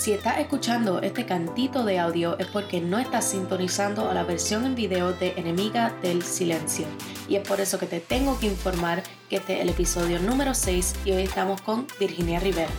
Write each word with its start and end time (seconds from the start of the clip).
Si 0.00 0.12
estás 0.12 0.38
escuchando 0.38 1.02
este 1.02 1.26
cantito 1.26 1.84
de 1.84 1.98
audio 1.98 2.38
es 2.38 2.46
porque 2.46 2.80
no 2.80 2.98
estás 2.98 3.32
sintonizando 3.32 4.08
a 4.08 4.14
la 4.14 4.24
versión 4.24 4.64
en 4.64 4.74
video 4.74 5.12
de 5.12 5.34
Enemiga 5.36 5.94
del 6.00 6.22
Silencio. 6.22 6.86
Y 7.28 7.36
es 7.36 7.46
por 7.46 7.60
eso 7.60 7.78
que 7.78 7.84
te 7.84 8.00
tengo 8.00 8.40
que 8.40 8.46
informar 8.46 9.02
que 9.28 9.36
este 9.36 9.56
es 9.56 9.60
el 9.60 9.68
episodio 9.68 10.18
número 10.18 10.54
6 10.54 10.94
y 11.04 11.12
hoy 11.12 11.24
estamos 11.24 11.60
con 11.60 11.86
Virginia 11.98 12.40
Rivera. 12.40 12.70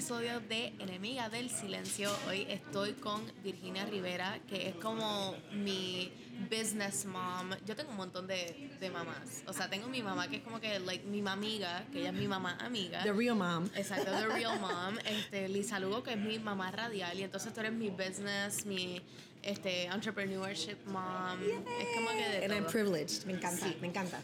Episodio 0.00 0.40
de 0.40 0.72
Enemiga 0.78 1.28
del 1.28 1.50
Silencio. 1.50 2.10
Hoy 2.26 2.46
estoy 2.48 2.94
con 2.94 3.20
Virginia 3.44 3.84
Rivera, 3.84 4.38
que 4.48 4.70
es 4.70 4.74
como 4.76 5.36
mi 5.52 6.10
business 6.50 7.04
mom. 7.04 7.50
Yo 7.66 7.76
tengo 7.76 7.90
un 7.90 7.98
montón 7.98 8.26
de, 8.26 8.70
de 8.80 8.88
mamás. 8.88 9.42
O 9.46 9.52
sea, 9.52 9.68
tengo 9.68 9.88
mi 9.88 10.02
mamá 10.02 10.26
que 10.28 10.36
es 10.36 10.42
como 10.42 10.58
que 10.58 10.78
like, 10.80 11.04
mi 11.04 11.20
amiga, 11.28 11.84
que 11.92 12.00
ella 12.00 12.08
es 12.08 12.14
mi 12.14 12.26
mamá 12.26 12.56
amiga. 12.62 13.02
The 13.02 13.12
real 13.12 13.36
mom. 13.36 13.68
Exacto, 13.74 14.10
the 14.10 14.28
real 14.28 14.58
mom. 14.62 14.96
Este, 15.04 15.50
Lisa 15.50 15.78
Lugo, 15.78 16.02
que 16.02 16.12
es 16.12 16.18
mi 16.18 16.38
mamá 16.38 16.70
radial. 16.70 17.18
Y 17.20 17.24
entonces 17.24 17.52
tú 17.52 17.60
eres 17.60 17.72
mi 17.72 17.90
business, 17.90 18.64
mi 18.64 19.02
este, 19.42 19.84
entrepreneurship 19.84 20.78
mom. 20.86 21.42
Es 21.78 21.86
como 21.94 22.08
que 22.12 22.38
de 22.38 22.44
And 22.46 22.54
I'm 22.54 22.62
todo. 22.64 22.72
privileged. 22.72 23.26
Me 23.26 23.34
encanta, 23.34 23.66
Sí. 23.66 23.76
me 23.82 23.88
encanta. 23.88 24.22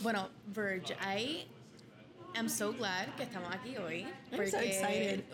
Bueno, 0.00 0.30
Verge, 0.48 0.96
I 1.16 1.46
am 2.34 2.48
so 2.48 2.72
glad 2.72 3.08
que 3.16 3.24
estamos 3.24 3.52
aquí 3.54 3.76
hoy. 3.76 4.06
I'm 4.32 4.50
so 4.50 4.58
excited. 4.58 5.24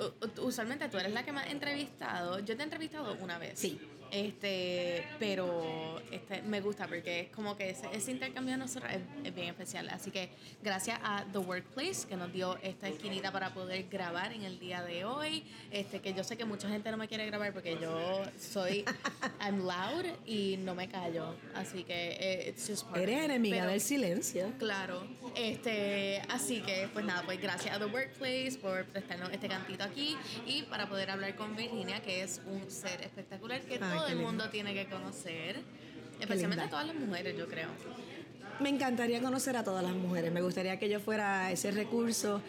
usualmente 0.40 0.88
tú 0.88 0.98
eres 0.98 1.12
la 1.12 1.22
que 1.24 1.32
me 1.32 1.40
ha 1.40 1.50
entrevistado. 1.50 2.40
Yo 2.40 2.56
te 2.56 2.62
he 2.62 2.64
entrevistado 2.64 3.16
una 3.20 3.38
vez. 3.38 3.58
Sí. 3.58 3.80
Este, 4.10 5.06
pero 5.18 6.00
este, 6.10 6.42
me 6.42 6.60
gusta 6.60 6.86
porque 6.86 7.20
es 7.20 7.30
como 7.30 7.56
que 7.56 7.70
ese, 7.70 7.88
ese 7.92 8.10
intercambio 8.10 8.52
de 8.52 8.58
nosotros 8.58 8.90
es, 8.92 9.00
es 9.26 9.34
bien 9.34 9.48
especial. 9.48 9.88
Así 9.90 10.10
que 10.10 10.30
gracias 10.62 10.98
a 11.02 11.24
The 11.32 11.38
Workplace 11.38 12.06
que 12.08 12.16
nos 12.16 12.32
dio 12.32 12.58
esta 12.62 12.88
esquinita 12.88 13.32
para 13.32 13.52
poder 13.52 13.86
grabar 13.88 14.32
en 14.32 14.44
el 14.44 14.58
día 14.58 14.82
de 14.82 15.04
hoy. 15.04 15.44
Este, 15.70 16.00
que 16.00 16.14
yo 16.14 16.24
sé 16.24 16.36
que 16.36 16.44
mucha 16.44 16.68
gente 16.68 16.90
no 16.90 16.96
me 16.96 17.08
quiere 17.08 17.26
grabar 17.26 17.52
porque 17.52 17.78
yo 17.80 18.22
soy, 18.38 18.84
I'm 19.40 19.66
loud 19.66 20.06
y 20.26 20.56
no 20.58 20.74
me 20.74 20.88
callo. 20.88 21.34
Así 21.54 21.84
que 21.84 22.16
eh, 22.20 22.48
it's 22.48 22.66
just 22.66 22.84
part 22.84 23.02
Eres 23.02 23.24
enemiga 23.24 23.66
del 23.66 23.80
silencio. 23.80 24.52
Claro, 24.58 25.06
este, 25.34 26.22
así 26.28 26.60
que 26.60 26.88
pues 26.92 27.04
nada, 27.04 27.22
pues 27.24 27.40
gracias 27.40 27.74
a 27.74 27.78
The 27.78 27.86
Workplace 27.86 28.58
por 28.60 28.84
prestarnos 28.86 29.30
este 29.32 29.48
cantito 29.48 29.84
aquí 29.84 30.16
y 30.46 30.62
para 30.62 30.88
poder 30.88 31.10
hablar 31.10 31.36
con 31.36 31.56
Virginia, 31.56 32.00
que 32.00 32.22
es 32.22 32.40
un 32.46 32.70
ser 32.70 33.02
espectacular 33.02 33.60
que 33.62 33.78
Ay, 33.80 33.97
todo 33.98 34.06
el 34.08 34.14
lindo. 34.14 34.28
mundo 34.28 34.50
tiene 34.50 34.74
que 34.74 34.86
conocer, 34.86 35.60
especialmente 36.20 36.64
linda. 36.64 36.70
todas 36.70 36.86
las 36.86 36.96
mujeres, 36.96 37.36
yo 37.36 37.46
creo. 37.48 37.68
Me 38.60 38.70
encantaría 38.70 39.20
conocer 39.20 39.56
a 39.56 39.62
todas 39.64 39.84
las 39.84 39.94
mujeres. 39.94 40.32
Me 40.32 40.42
gustaría 40.42 40.78
que 40.78 40.88
yo 40.88 40.98
fuera 41.00 41.50
ese 41.52 41.70
recurso. 41.70 42.42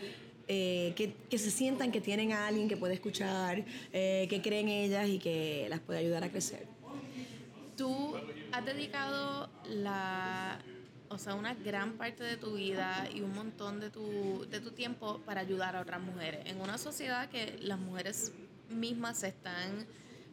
eh, 0.52 0.94
que, 0.96 1.14
que 1.30 1.38
se 1.38 1.52
sientan 1.52 1.92
que 1.92 2.02
tienen 2.02 2.32
a 2.32 2.48
alguien 2.48 2.68
que 2.68 2.76
puede 2.76 2.96
escuchar, 2.96 3.64
eh, 3.94 4.26
que 4.32 4.42
creen 4.42 4.68
en 4.68 4.86
ellas 4.86 5.08
y 5.08 5.20
que 5.20 5.68
las 5.70 5.80
puede 5.80 6.00
ayudar 6.00 6.24
a 6.24 6.30
crecer. 6.30 6.66
Tú 7.78 8.16
has 8.52 8.66
dedicado 8.66 9.48
la, 9.66 10.58
o 11.10 11.20
sea, 11.20 11.36
una 11.36 11.54
gran 11.54 11.94
parte 11.94 12.24
de 12.24 12.36
tu 12.36 12.56
vida 12.56 13.08
y 13.14 13.22
un 13.22 13.34
montón 13.36 13.80
de 13.80 13.92
tu, 13.92 14.48
de 14.50 14.60
tu 14.60 14.72
tiempo 14.72 15.20
para 15.24 15.42
ayudar 15.42 15.76
a 15.76 15.82
otras 15.82 16.02
mujeres. 16.02 16.42
En 16.46 16.60
una 16.60 16.80
sociedad 16.80 17.30
que 17.30 17.58
las 17.62 17.78
mujeres 17.78 18.32
mismas 18.70 19.20
se 19.20 19.28
están 19.28 19.86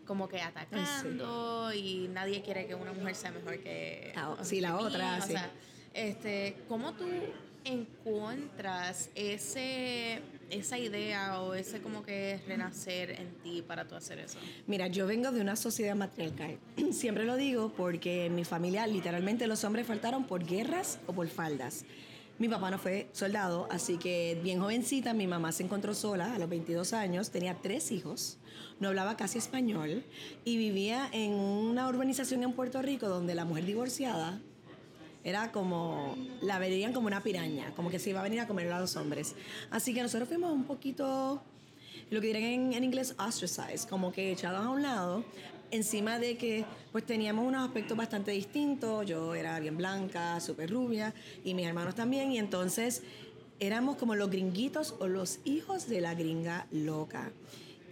como 0.07 0.29
que 0.29 0.41
atacando 0.41 1.73
y 1.75 2.09
nadie 2.09 2.43
quiere 2.43 2.67
que 2.67 2.75
una 2.75 2.93
mujer 2.93 3.15
sea 3.15 3.31
mejor 3.31 3.59
que 3.59 4.13
La 4.15 4.45
sí, 4.45 4.61
la 4.61 4.77
otra, 4.77 5.17
mí, 5.17 5.19
o 5.19 5.27
sí. 5.27 5.33
sea, 5.33 5.51
este, 5.93 6.57
¿cómo 6.69 6.93
tú 6.93 7.05
encuentras 7.65 9.11
ese 9.15 10.21
esa 10.51 10.79
idea 10.79 11.41
o 11.43 11.55
ese 11.55 11.81
como 11.81 12.05
que 12.05 12.41
renacer 12.47 13.11
en 13.11 13.35
ti 13.43 13.63
para 13.67 13.87
tú 13.87 13.97
hacer 13.97 14.19
eso? 14.21 14.39
Mira, 14.67 14.87
yo 14.87 15.07
vengo 15.07 15.33
de 15.33 15.41
una 15.41 15.57
sociedad 15.57 15.97
matriarcal. 15.97 16.59
Siempre 16.93 17.25
lo 17.25 17.37
digo 17.37 17.73
porque 17.77 18.27
en 18.27 18.35
mi 18.37 18.45
familia 18.45 18.87
literalmente 18.87 19.47
los 19.47 19.65
hombres 19.65 19.87
faltaron 19.87 20.25
por 20.25 20.45
guerras 20.47 21.01
o 21.07 21.13
por 21.13 21.27
faldas. 21.29 21.85
Mi 22.39 22.49
papá 22.49 22.71
no 22.71 22.79
fue 22.79 23.09
soldado, 23.13 23.67
así 23.71 23.97
que 23.97 24.39
bien 24.43 24.61
jovencita 24.61 25.15
mi 25.15 25.27
mamá 25.27 25.53
se 25.53 25.63
encontró 25.63 25.95
sola 25.95 26.35
a 26.35 26.39
los 26.39 26.51
22 26.51 26.93
años, 26.93 27.31
tenía 27.31 27.57
tres 27.63 27.91
hijos, 27.91 28.37
no 28.79 28.89
hablaba 28.89 29.17
casi 29.17 29.39
español 29.39 30.05
y 30.45 30.59
vivía 30.59 31.09
en 31.13 31.33
una 31.33 31.89
urbanización 31.89 32.43
en 32.43 32.53
Puerto 32.53 32.83
Rico 32.83 33.09
donde 33.09 33.35
la 33.35 33.47
mujer 33.47 33.65
divorciada 33.65 34.39
era 35.25 35.51
como, 35.51 36.15
la 36.43 36.59
verían 36.59 36.93
como 36.93 37.07
una 37.07 37.23
piraña, 37.23 37.73
como 37.75 37.89
que 37.89 37.99
se 37.99 38.11
iba 38.11 38.21
a 38.21 38.23
venir 38.23 38.41
a 38.41 38.47
comer 38.47 38.71
a 38.71 38.81
los 38.81 38.97
hombres. 38.97 39.35
Así 39.71 39.95
que 39.95 40.03
nosotros 40.03 40.29
fuimos 40.29 40.53
un 40.53 40.65
poquito, 40.65 41.43
lo 42.11 42.21
que 42.21 42.27
dirán 42.27 42.43
en, 42.43 42.73
en 42.75 42.85
inglés, 42.85 43.15
ostracized, 43.19 43.89
como 43.89 44.13
que 44.13 44.31
echados 44.31 44.65
a 44.65 44.69
un 44.69 44.83
lado, 44.83 45.25
encima 45.71 46.19
de 46.19 46.37
que 46.37 46.65
pues 46.93 47.05
teníamos 47.05 47.47
unos 47.47 47.67
aspectos 47.67 47.97
bastante 47.97 48.31
distintos, 48.31 49.07
yo 49.07 49.35
era 49.35 49.59
bien 49.61 49.77
blanca, 49.77 50.41
súper 50.41 50.71
rubia, 50.71 51.15
y 51.45 51.55
mis 51.55 51.67
hermanos 51.67 51.95
también, 51.95 52.33
y 52.33 52.39
entonces 52.39 53.03
éramos 53.61 53.97
como 53.97 54.15
los 54.15 54.31
gringuitos 54.31 54.95
o 54.99 55.09
los 55.09 55.41
hijos 55.45 55.89
de 55.89 56.01
la 56.01 56.15
gringa 56.15 56.67
loca. 56.71 57.33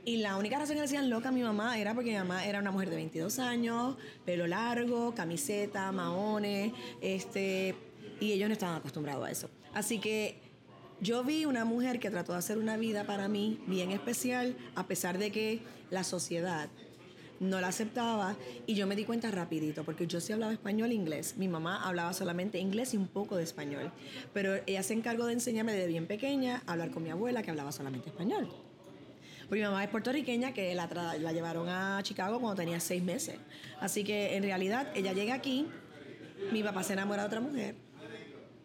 Y 0.07 0.19
la 0.19 0.37
única 0.37 0.59
razón 0.59 0.77
que 0.77 0.83
decían 0.83 1.09
loca 1.09 1.31
a 1.31 1.33
mi 1.33 1.43
mamá 1.43 1.79
era 1.79 1.95
porque 1.95 2.11
mi 2.11 2.17
mamá 2.17 2.45
era 2.45 2.59
una 2.59 2.71
mujer 2.71 2.91
de 2.91 2.97
22 2.97 3.39
años, 3.39 3.97
pelo 4.27 4.47
largo, 4.47 5.15
camiseta, 5.15 5.91
maones, 5.93 6.73
este, 7.01 7.75
y 8.21 8.33
ellos 8.33 8.49
no 8.49 8.53
estaban 8.53 8.77
acostumbrados 8.77 9.27
a 9.27 9.31
eso. 9.31 9.51
Así 9.73 9.99
que 9.99 10.39
yo 11.01 11.25
vi 11.25 11.47
una 11.47 11.65
mujer 11.65 12.01
que 12.01 12.11
trató 12.11 12.33
de 12.33 12.39
hacer 12.39 12.59
una 12.59 12.77
vida 12.77 13.05
para 13.05 13.29
mí 13.29 13.61
bien 13.67 13.93
especial, 13.93 14.57
a 14.75 14.87
pesar 14.87 15.19
de 15.19 15.31
que 15.31 15.61
la 15.91 16.05
sociedad 16.05 16.69
no 17.45 17.61
la 17.61 17.69
aceptaba 17.69 18.37
y 18.67 18.75
yo 18.75 18.87
me 18.87 18.97
di 18.97 19.05
cuenta 19.05 19.31
rapidito 19.31 19.85
porque 19.85 20.07
yo 20.07 20.21
sí 20.21 20.33
hablaba 20.33 20.53
español 20.53 20.91
e 20.91 20.95
inglés. 20.95 21.37
Mi 21.37 21.49
mamá 21.49 21.87
hablaba 21.87 22.13
solamente 22.13 22.59
inglés 22.59 22.95
y 22.95 22.97
un 22.97 23.09
poco 23.09 23.37
de 23.37 23.45
español, 23.45 23.93
pero 24.33 24.55
ella 24.67 24.83
se 24.83 24.95
encargó 24.95 25.27
de 25.27 25.35
enseñarme 25.35 25.73
desde 25.73 25.89
bien 25.89 26.07
pequeña 26.07 26.63
a 26.67 26.73
hablar 26.73 26.91
con 26.91 27.03
mi 27.03 27.11
abuela 27.11 27.43
que 27.43 27.51
hablaba 27.51 27.73
solamente 27.73 28.09
español. 28.09 28.49
Porque 29.49 29.61
mi 29.61 29.67
mamá 29.67 29.85
es 29.85 29.91
puertorriqueña, 29.91 30.55
que 30.55 30.75
la, 30.75 30.89
la 31.19 31.33
llevaron 31.33 31.69
a 31.69 32.01
Chicago 32.03 32.41
cuando 32.41 32.57
tenía 32.57 32.81
seis 32.81 33.03
meses. 33.03 33.37
Así 33.79 34.03
que 34.03 34.37
en 34.37 34.43
realidad 34.43 34.89
ella 34.95 35.13
llega 35.13 35.35
aquí, 35.35 35.67
mi 36.51 36.63
papá 36.63 36.83
se 36.83 36.95
enamora 36.95 37.23
de 37.23 37.27
otra 37.27 37.41
mujer, 37.41 37.75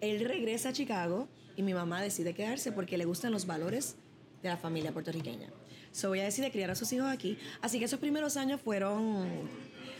él 0.01 0.23
regresa 0.25 0.69
a 0.69 0.73
Chicago 0.73 1.27
y 1.55 1.63
mi 1.63 1.73
mamá 1.73 2.01
decide 2.01 2.33
quedarse 2.33 2.71
porque 2.71 2.97
le 2.97 3.05
gustan 3.05 3.31
los 3.31 3.45
valores 3.45 3.97
de 4.41 4.49
la 4.49 4.57
familia 4.57 4.93
puertorriqueña. 4.93 5.49
So 5.91 6.13
ella 6.15 6.25
decide 6.25 6.51
criar 6.51 6.71
a 6.71 6.75
sus 6.75 6.91
hijos 6.93 7.07
aquí. 7.09 7.37
Así 7.61 7.79
que 7.79 7.85
esos 7.85 7.99
primeros 7.99 8.37
años 8.37 8.61
fueron 8.61 9.27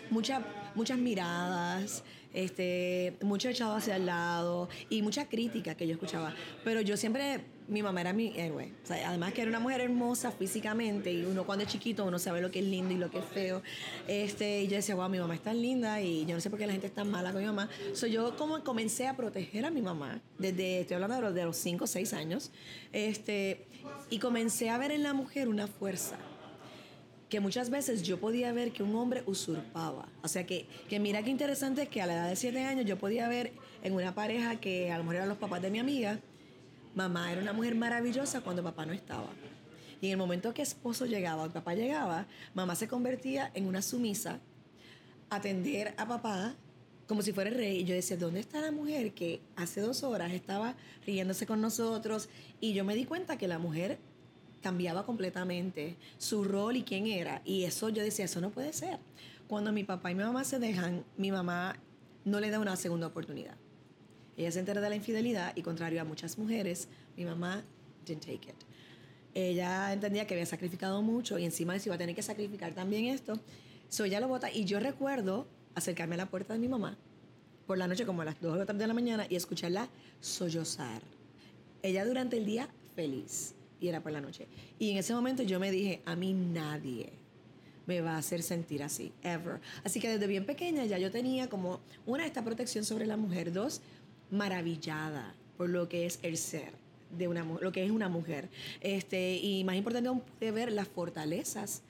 muchas 0.10 0.42
muchas 0.76 0.98
miradas, 0.98 2.04
este, 2.34 3.18
mucho 3.22 3.50
echado 3.50 3.76
hacia 3.76 3.96
el 3.96 4.06
lado 4.06 4.70
y 4.90 5.02
mucha 5.02 5.28
crítica 5.28 5.76
que 5.76 5.88
yo 5.88 5.94
escuchaba. 5.94 6.34
Pero 6.64 6.82
yo 6.82 6.96
siempre, 6.98 7.42
mi 7.68 7.82
mamá 7.82 8.02
era 8.02 8.14
mi 8.14 8.34
héroe. 8.36 8.72
O 8.84 8.88
sea, 8.88 9.10
además 9.10 9.34
que 9.34 9.42
era 9.42 9.50
una 9.50 9.60
mujer 9.60 9.82
hermosa 9.82 10.32
físicamente 10.32 11.12
y 11.12 11.26
uno 11.26 11.46
cuando 11.46 11.66
es 11.66 11.72
chiquito 11.72 12.06
uno 12.06 12.20
sabe 12.20 12.42
lo 12.42 12.52
que 12.52 12.60
es 12.60 12.66
lindo 12.66 12.94
y 12.94 12.98
lo 12.98 13.10
que 13.10 13.20
es 13.20 13.26
feo. 13.26 13.62
Este, 14.08 14.64
y 14.64 14.68
yo 14.68 14.76
decía, 14.76 14.96
wow, 14.96 15.10
mi 15.10 15.20
mamá 15.20 15.36
es 15.36 15.42
tan 15.42 15.62
linda 15.62 16.02
y 16.02 16.26
yo 16.26 16.36
no 16.36 16.42
sé 16.42 16.50
por 16.50 16.60
qué 16.60 16.68
la 16.68 16.74
gente 16.74 16.88
es 16.88 16.94
tan 16.94 17.10
mala 17.10 17.32
con 17.32 17.42
mi 17.42 17.48
mamá. 17.48 17.70
So, 17.94 18.08
yo 18.08 18.36
como 18.38 18.64
comencé 18.64 19.08
a 19.08 19.16
proteger 19.16 19.66
a 19.66 19.72
mi 19.72 19.82
mamá 19.82 20.22
desde, 20.38 20.82
estoy 20.82 20.96
hablando 20.96 21.16
de 21.16 21.22
los, 21.22 21.34
de 21.34 21.46
los 21.46 21.58
5 21.58 21.84
o 21.84 21.88
6 21.88 22.14
años, 22.14 22.52
este, 22.94 23.66
y 24.10 24.20
comencé 24.20 24.70
a 24.70 24.78
ver 24.78 24.92
en 24.92 25.04
la 25.04 25.14
mujer 25.14 25.48
una 25.48 25.68
fuerza 25.68 26.18
que 27.30 27.40
muchas 27.40 27.70
veces 27.70 28.02
yo 28.02 28.20
podía 28.20 28.52
ver 28.52 28.72
que 28.72 28.82
un 28.82 28.96
hombre 28.96 29.24
usurpaba. 29.28 30.08
O 30.24 30.28
sea, 30.28 30.46
que, 30.46 30.66
que 30.90 31.00
mira 31.00 31.22
qué 31.22 31.30
interesante 31.30 31.84
es 31.84 31.90
que 31.90 32.02
a 32.02 32.08
la 32.08 32.14
edad 32.14 32.30
de 32.30 32.36
7 32.36 32.66
años 32.66 32.86
yo 32.86 32.98
podía 32.98 33.28
ver 33.28 33.54
en 33.84 33.94
una 33.94 34.16
pareja 34.16 34.56
que 34.56 34.92
a 34.92 34.98
lo 34.98 35.04
mejor 35.04 35.18
eran 35.18 35.30
los 35.30 35.38
papás 35.38 35.62
de 35.62 35.70
mi 35.70 35.78
amiga, 35.78 36.20
mamá 36.96 37.32
era 37.32 37.42
una 37.42 37.54
mujer 37.54 37.76
maravillosa 37.76 38.42
cuando 38.42 38.64
papá 38.64 38.86
no 38.86 38.94
estaba. 38.94 39.30
Y 40.02 40.08
en 40.08 40.14
el 40.14 40.18
momento 40.18 40.54
que 40.54 40.64
esposo 40.64 41.06
llegaba 41.06 41.44
o 41.44 41.50
papá 41.50 41.76
llegaba, 41.76 42.26
mamá 42.56 42.76
se 42.76 42.88
convertía 42.88 43.52
en 43.54 43.68
una 43.68 43.82
sumisa, 43.82 44.40
atender 45.30 45.94
a 45.98 46.08
papá 46.08 46.56
como 47.10 47.24
si 47.24 47.34
fuera 47.34 47.50
el 47.50 47.56
rey. 47.56 47.80
Y 47.80 47.86
yo 47.86 47.96
decía, 47.96 48.18
¿dónde 48.18 48.40
está 48.40 48.62
la 48.62 48.72
mujer 48.72 49.14
que 49.14 49.42
hace 49.56 49.82
dos 49.82 50.04
horas 50.04 50.32
estaba 50.32 50.76
riéndose 51.08 51.48
con 51.48 51.60
nosotros? 51.60 52.30
Y 52.62 52.74
yo 52.74 52.86
me 52.86 52.94
di 52.94 53.06
cuenta 53.06 53.36
que 53.36 53.48
la 53.48 53.58
mujer 53.58 53.98
cambiaba 54.62 55.08
completamente 55.08 55.96
su 56.20 56.44
rol 56.44 56.78
y 56.78 56.84
quién 56.84 57.08
era. 57.08 57.42
Y 57.46 57.64
eso 57.64 57.90
yo 57.90 58.04
decía, 58.04 58.26
eso 58.26 58.40
no 58.42 58.52
puede 58.52 58.74
ser. 58.74 59.00
Cuando 59.48 59.72
mi 59.72 59.84
papá 59.84 60.12
y 60.12 60.16
mi 60.16 60.24
mamá 60.24 60.44
se 60.44 60.60
dejan, 60.60 61.04
mi 61.18 61.32
mamá 61.32 61.78
no 62.26 62.40
le 62.40 62.52
da 62.52 62.60
una 62.60 62.76
segunda 62.76 63.08
oportunidad. 63.08 63.56
Ella 64.38 64.52
se 64.52 64.60
entera 64.60 64.80
de 64.80 64.90
la 64.90 64.96
infidelidad 64.96 65.54
y 65.56 65.64
contrario 65.64 66.02
a 66.02 66.04
muchas 66.04 66.38
mujeres, 66.38 66.90
mi 67.18 67.26
mamá 67.26 67.64
didn't 68.06 68.24
take 68.24 68.52
it. 68.52 68.56
Ella 69.34 69.92
entendía 69.94 70.28
que 70.28 70.36
había 70.36 70.46
sacrificado 70.46 71.02
mucho 71.02 71.40
y 71.40 71.46
encima 71.46 71.76
eso 71.76 71.90
iba 71.90 71.96
a 71.96 71.98
tener 71.98 72.16
que 72.16 72.22
sacrificar 72.22 72.74
también 72.76 73.06
esto. 73.06 73.40
So 73.88 74.06
ella 74.06 74.20
lo 74.20 74.28
bota 74.28 74.52
y 74.52 74.66
yo 74.66 74.80
recuerdo 74.80 75.48
acercarme 75.80 76.16
a 76.16 76.20
la 76.20 76.30
puerta 76.30 76.54
de 76.54 76.60
mi 76.60 76.68
mamá 76.68 76.98
por 77.68 77.78
la 77.78 77.88
noche 77.88 78.06
como 78.06 78.22
a 78.22 78.26
las 78.26 78.42
2 78.42 78.60
o 78.60 78.66
3 78.66 78.80
de 78.80 78.88
la 78.88 78.94
mañana 78.94 79.28
y 79.30 79.36
escucharla 79.36 79.90
sollozar 80.20 81.02
Ella 81.84 82.06
durante 82.06 82.38
el 82.38 82.46
día 82.46 82.68
feliz 82.96 83.54
y 83.80 83.88
era 83.88 84.02
por 84.02 84.12
la 84.12 84.22
noche. 84.22 84.48
Y 84.78 84.92
en 84.92 84.98
ese 84.98 85.14
momento 85.14 85.44
yo 85.44 85.60
me 85.60 85.72
dije, 85.72 86.02
a 86.06 86.16
mí 86.16 86.34
nadie 86.34 87.14
me 87.86 88.02
va 88.02 88.16
a 88.16 88.18
hacer 88.18 88.44
sentir 88.44 88.84
así, 88.84 89.12
ever. 89.24 89.62
Así 89.84 90.00
que 90.00 90.10
desde 90.10 90.28
bien 90.28 90.46
pequeña 90.46 90.86
ya 90.86 90.98
yo 90.98 91.12
tenía 91.12 91.50
como, 91.50 91.80
una, 92.06 92.26
esta 92.26 92.44
protección 92.44 92.86
sobre 92.86 93.08
la 93.08 93.18
mujer, 93.18 93.54
dos, 93.54 93.82
maravillada 94.32 95.34
por 95.58 95.70
lo 95.70 95.90
que 95.90 96.06
es 96.06 96.20
el 96.22 96.38
ser 96.38 96.72
de 97.18 97.28
una 97.28 97.44
lo 97.44 97.72
que 97.72 97.84
es 97.84 97.92
una 97.92 98.10
mujer. 98.10 98.50
Este, 98.82 99.38
y 99.38 99.64
más 99.64 99.76
importante 99.76 100.10
aún 100.10 100.22
pude 100.22 100.52
ver 100.52 100.72
las 100.72 100.88
fortalezas 100.88 101.82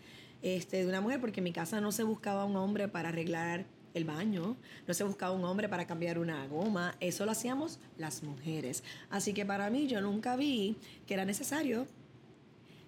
este, 0.41 0.83
de 0.83 0.87
una 0.87 1.01
mujer, 1.01 1.19
porque 1.19 1.39
en 1.39 1.45
mi 1.45 1.51
casa 1.51 1.81
no 1.81 1.91
se 1.91 2.03
buscaba 2.03 2.45
un 2.45 2.55
hombre 2.55 2.87
para 2.87 3.09
arreglar 3.09 3.65
el 3.93 4.05
baño, 4.05 4.57
no 4.87 4.93
se 4.93 5.03
buscaba 5.03 5.33
un 5.33 5.43
hombre 5.45 5.69
para 5.69 5.85
cambiar 5.87 6.19
una 6.19 6.47
goma, 6.47 6.95
eso 6.99 7.25
lo 7.25 7.31
hacíamos 7.31 7.79
las 7.97 8.23
mujeres. 8.23 8.83
Así 9.09 9.33
que 9.33 9.45
para 9.45 9.69
mí 9.69 9.87
yo 9.87 10.01
nunca 10.01 10.35
vi 10.35 10.77
que 11.07 11.13
era 11.13 11.25
necesario 11.25 11.87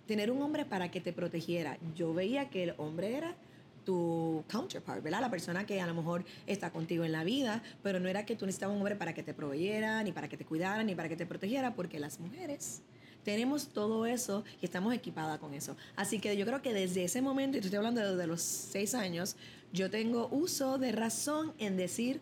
tener 0.08 0.32
un 0.32 0.42
hombre 0.42 0.66
para 0.66 0.92
que 0.92 1.02
te 1.02 1.14
protegiera. 1.14 1.78
Yo 1.96 2.14
veía 2.14 2.50
que 2.50 2.64
el 2.64 2.74
hombre 2.78 3.16
era 3.16 3.36
tu 3.86 4.44
counterpart, 4.52 5.02
¿verdad? 5.04 5.22
La 5.22 5.32
persona 5.32 5.66
que 5.66 5.82
a 5.82 5.88
lo 5.88 5.94
mejor 5.94 6.24
está 6.46 6.72
contigo 6.72 7.04
en 7.04 7.12
la 7.12 7.24
vida, 7.24 7.64
pero 7.82 8.00
no 8.00 8.08
era 8.08 8.26
que 8.26 8.36
tú 8.36 8.46
necesitabas 8.46 8.76
un 8.76 8.82
hombre 8.82 8.96
para 8.96 9.14
que 9.14 9.24
te 9.24 9.34
proveyera, 9.34 10.04
ni 10.04 10.12
para 10.12 10.28
que 10.28 10.38
te 10.38 10.46
cuidara, 10.46 10.84
ni 10.84 10.96
para 10.96 11.10
que 11.10 11.16
te 11.16 11.26
protegiera, 11.26 11.74
porque 11.74 12.00
las 12.00 12.20
mujeres 12.20 12.82
tenemos 13.24 13.68
todo 13.68 14.06
eso 14.06 14.44
y 14.62 14.66
estamos 14.66 14.94
equipadas 14.94 15.40
con 15.40 15.54
eso. 15.54 15.76
Así 15.96 16.20
que 16.20 16.36
yo 16.36 16.46
creo 16.46 16.62
que 16.62 16.74
desde 16.74 17.04
ese 17.04 17.22
momento, 17.22 17.58
y 17.58 17.62
estoy 17.62 17.78
hablando 17.78 18.02
desde 18.02 18.28
los 18.28 18.42
seis 18.42 18.96
años, 18.96 19.36
yo 19.74 19.90
tengo 19.90 20.28
uso 20.32 20.78
de 20.78 20.92
razón 20.92 21.54
en 21.58 21.78
decir, 21.78 22.22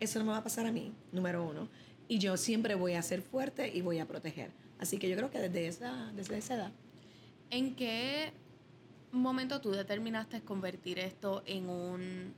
eso 0.00 0.18
no 0.18 0.24
me 0.24 0.32
va 0.32 0.38
a 0.38 0.44
pasar 0.44 0.66
a 0.66 0.72
mí, 0.72 0.92
número 1.12 1.44
uno. 1.44 1.68
Y 2.08 2.18
yo 2.18 2.36
siempre 2.36 2.74
voy 2.74 2.94
a 2.94 3.02
ser 3.02 3.22
fuerte 3.22 3.70
y 3.74 3.80
voy 3.80 3.98
a 3.98 4.06
proteger. 4.06 4.50
Así 4.78 4.98
que 4.98 5.08
yo 5.08 5.16
creo 5.16 5.30
que 5.30 5.38
desde 5.38 5.66
esa, 5.66 6.12
desde 6.14 6.38
esa 6.38 6.54
edad. 6.54 6.72
¿En 7.50 7.74
qué 7.74 8.32
momento 9.12 9.60
tú 9.60 9.70
determinaste 9.70 10.40
convertir 10.40 10.98
esto 10.98 11.42
en 11.46 11.68
un 11.68 12.34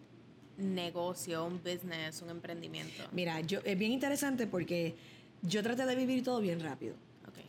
negocio, 0.59 1.45
un 1.45 1.59
business, 1.63 2.23
un 2.23 2.31
emprendimiento? 2.31 3.05
Mira, 3.13 3.41
yo, 3.41 3.61
es 3.65 3.79
bien 3.79 3.93
interesante 3.93 4.47
porque 4.47 4.95
yo 5.43 5.63
traté 5.63 5.87
de 5.87 5.97
vivir 5.97 6.23
todo 6.23 6.41
bien 6.41 6.61
rápido. 6.61 6.95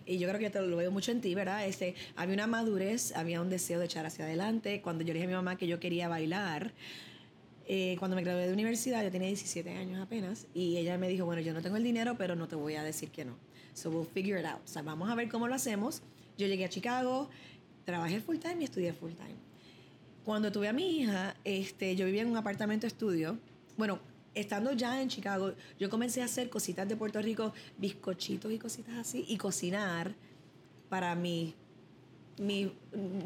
Y 0.06 0.18
yo 0.20 0.28
creo 0.30 0.40
que 0.40 0.50
te 0.50 0.62
lo 0.62 0.78
veo 0.78 0.92
mucho 0.92 1.12
en 1.12 1.22
ti, 1.22 1.36
¿verdad? 1.36 1.66
Este, 1.68 1.96
había 2.16 2.34
una 2.34 2.48
madurez, 2.48 3.16
había 3.16 3.42
un 3.42 3.50
deseo 3.50 3.80
de 3.80 3.86
echar 3.86 4.06
hacia 4.06 4.26
adelante. 4.26 4.82
Cuando 4.82 5.04
yo 5.04 5.14
le 5.14 5.20
dije 5.20 5.26
a 5.26 5.28
mi 5.28 5.34
mamá 5.34 5.58
que 5.58 5.68
yo 5.68 5.80
quería 5.80 6.08
bailar, 6.08 6.74
eh, 7.68 7.98
cuando 8.00 8.16
me 8.16 8.24
gradué 8.24 8.48
de 8.48 8.54
universidad, 8.54 9.04
yo 9.04 9.12
tenía 9.12 9.28
17 9.28 9.70
años 9.72 10.02
apenas, 10.02 10.48
y 10.54 10.78
ella 10.78 10.98
me 10.98 11.10
dijo, 11.10 11.26
bueno, 11.26 11.42
yo 11.42 11.54
no 11.54 11.62
tengo 11.62 11.76
el 11.76 11.84
dinero, 11.84 12.16
pero 12.18 12.36
no 12.36 12.48
te 12.48 12.56
voy 12.56 12.76
a 12.76 12.84
decir 12.84 13.10
que 13.10 13.26
no. 13.26 13.36
So 13.74 13.90
we'll 13.90 14.08
figure 14.08 14.40
it 14.40 14.46
out. 14.46 14.62
O 14.64 14.68
sea, 14.68 14.82
vamos 14.82 15.10
a 15.10 15.16
ver 15.16 15.28
cómo 15.28 15.48
lo 15.48 15.54
hacemos. 15.54 16.02
Yo 16.38 16.48
llegué 16.48 16.64
a 16.64 16.70
Chicago, 16.70 17.30
trabajé 17.84 18.22
full 18.22 18.38
time 18.38 18.58
y 18.62 18.64
estudié 18.64 18.94
full 18.94 19.12
time. 19.12 19.36
Cuando 20.24 20.52
tuve 20.52 20.68
a 20.70 20.74
mi 20.74 21.00
hija, 21.00 21.36
este, 21.44 21.96
yo 21.96 22.06
vivía 22.06 22.22
en 22.22 22.30
un 22.30 22.38
apartamento 22.38 22.88
estudio. 22.88 23.38
Bueno, 23.76 24.00
estando 24.40 24.72
ya 24.74 25.02
en 25.02 25.10
Chicago, 25.10 25.54
yo 25.80 25.90
comencé 25.90 26.22
a 26.22 26.26
hacer 26.26 26.50
cositas 26.50 26.88
de 26.88 26.96
Puerto 26.96 27.22
Rico, 27.22 27.54
bizcochitos 27.78 28.52
y 28.52 28.60
cositas 28.60 28.96
así, 28.96 29.26
y 29.28 29.38
cocinar 29.38 30.14
para 30.90 31.16
mi, 31.16 31.54
mi 32.38 32.72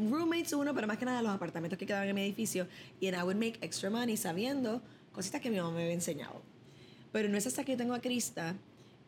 roommates 0.09 0.53
uno, 0.53 0.73
pero 0.73 0.87
más 0.87 0.97
que 0.97 1.05
nada 1.05 1.21
los 1.21 1.31
apartamentos 1.31 1.77
que 1.77 1.85
quedaban 1.85 2.07
en 2.07 2.15
mi 2.15 2.21
edificio. 2.21 2.67
Y 2.99 3.07
en 3.07 3.15
I 3.15 3.23
would 3.23 3.35
make 3.35 3.57
extra 3.61 3.89
money 3.89 4.17
sabiendo 4.17 4.81
cositas 5.11 5.41
que 5.41 5.49
mi 5.49 5.57
mamá 5.57 5.71
me 5.71 5.83
había 5.83 5.93
enseñado. 5.93 6.41
Pero 7.11 7.29
no 7.29 7.37
es 7.37 7.45
hasta 7.45 7.63
que 7.63 7.73
yo 7.73 7.77
tengo 7.77 7.93
a 7.93 7.99
Krista 7.99 8.55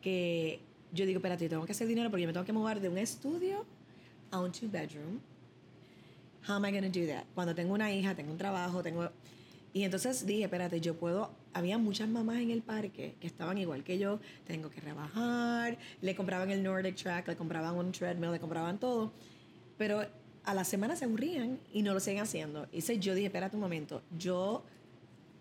que 0.02 0.60
yo 0.92 1.06
digo, 1.06 1.18
espérate, 1.18 1.44
yo 1.44 1.50
tengo 1.50 1.66
que 1.66 1.72
hacer 1.72 1.88
dinero 1.88 2.10
porque 2.10 2.22
yo 2.22 2.28
me 2.28 2.32
tengo 2.32 2.44
que 2.44 2.52
mover 2.52 2.80
de 2.80 2.88
un 2.88 2.98
estudio 2.98 3.64
a 4.30 4.40
un 4.40 4.52
two 4.52 4.68
bedroom. 4.70 5.20
How 6.46 6.56
am 6.56 6.66
I 6.66 6.70
going 6.70 6.82
to 6.82 7.00
do 7.00 7.06
that? 7.06 7.24
Cuando 7.34 7.54
tengo 7.54 7.72
una 7.72 7.90
hija, 7.90 8.14
tengo 8.14 8.30
un 8.30 8.38
trabajo, 8.38 8.82
tengo 8.82 9.10
y 9.74 9.82
entonces 9.82 10.24
dije, 10.24 10.44
espérate, 10.44 10.80
yo 10.80 10.94
puedo, 10.94 11.32
había 11.52 11.78
muchas 11.78 12.08
mamás 12.08 12.38
en 12.38 12.52
el 12.52 12.62
parque 12.62 13.16
que 13.20 13.26
estaban 13.26 13.58
igual 13.58 13.82
que 13.82 13.98
yo, 13.98 14.20
tengo 14.46 14.70
que 14.70 14.80
rebajar, 14.80 15.76
le 16.00 16.14
compraban 16.14 16.52
el 16.52 16.62
Nordic 16.62 16.94
Track, 16.94 17.26
le 17.26 17.34
compraban 17.34 17.74
un 17.74 17.90
treadmill, 17.90 18.30
le 18.30 18.38
compraban 18.38 18.78
todo, 18.78 19.10
pero 19.76 20.06
a 20.44 20.54
la 20.54 20.62
semana 20.62 20.94
se 20.94 21.06
aburrían 21.06 21.58
y 21.72 21.82
no 21.82 21.92
lo 21.92 21.98
siguen 21.98 22.22
haciendo. 22.22 22.68
Y 22.70 22.76
entonces 22.76 23.00
yo 23.00 23.16
dije, 23.16 23.26
espérate 23.26 23.56
un 23.56 23.62
momento, 23.62 24.00
yo 24.16 24.62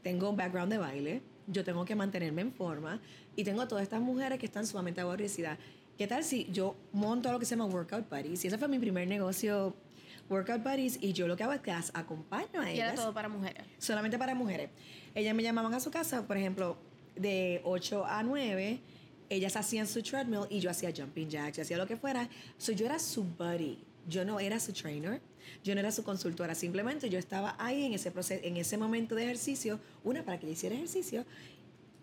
tengo 0.02 0.32
un 0.32 0.36
background 0.36 0.72
de 0.72 0.80
baile, 0.80 1.22
yo 1.46 1.64
tengo 1.64 1.86
que 1.86 1.94
mantenerme 1.94 2.42
en 2.42 2.54
forma 2.54 3.00
y 3.36 3.44
tengo 3.44 3.68
todas 3.68 3.84
estas 3.84 4.02
mujeres 4.02 4.40
que 4.40 4.48
están 4.48 4.66
sumamente 4.66 5.00
aborrecidas. 5.00 5.60
¿Qué 5.96 6.08
tal 6.08 6.24
si 6.24 6.48
yo 6.52 6.76
monto 6.92 7.32
lo 7.32 7.38
que 7.38 7.46
se 7.46 7.56
llama 7.56 7.66
Workout 7.66 8.10
Buddies? 8.10 8.44
Y 8.44 8.48
ese 8.48 8.58
fue 8.58 8.68
mi 8.68 8.80
primer 8.80 9.08
negocio 9.08 9.76
Workout 10.30 10.64
Buddies 10.64 10.98
y 11.02 11.14
yo 11.14 11.28
lo 11.28 11.36
que 11.36 11.44
hago 11.44 11.54
es 11.54 11.62
que 11.62 11.72
las 11.72 11.92
acompaño 11.94 12.62
a 12.62 12.70
ellas. 12.70 12.76
Y 12.76 12.80
era 12.80 12.96
todo 12.96 13.14
para 13.14 13.30
mujeres. 13.30 13.64
Solamente 13.78 14.18
para 14.18 14.36
mujeres. 14.36 14.70
Ellas 15.16 15.36
me 15.36 15.44
llamaban 15.44 15.74
a 15.74 15.80
su 15.80 15.92
casa, 15.92 16.26
por 16.26 16.38
ejemplo, 16.38 16.78
de 17.16 17.62
8 17.64 18.06
a 18.06 18.24
9, 18.24 18.80
ellas 19.30 19.56
hacían 19.56 19.88
su 19.88 20.02
treadmill 20.02 20.48
y 20.50 20.60
yo 20.60 20.70
hacía 20.70 20.92
jumping 20.96 21.30
jacks, 21.30 21.58
yo 21.58 21.64
hacía 21.64 21.78
lo 21.78 21.88
que 21.88 21.98
fuera. 21.98 22.30
So, 22.58 22.72
yo 22.72 22.86
era 22.86 23.00
su 23.00 23.24
buddy. 23.24 23.80
Yo 24.06 24.26
no 24.26 24.42
era 24.42 24.60
su 24.60 24.74
trainer, 24.74 25.22
yo 25.64 25.74
no 25.76 25.80
era 25.80 25.90
su 25.90 26.04
consultora, 26.04 26.56
simplemente 26.56 27.10
yo 27.10 27.18
estaba 27.18 27.56
ahí 27.58 27.86
en 27.86 27.94
ese 27.94 28.12
proceso, 28.12 28.42
en 28.44 28.58
ese 28.58 28.78
momento 28.78 29.16
de 29.16 29.24
ejercicio, 29.24 29.80
una 30.04 30.26
para 30.26 30.38
que 30.38 30.46
ella 30.46 30.54
hiciera 30.54 30.76
ejercicio 30.76 31.26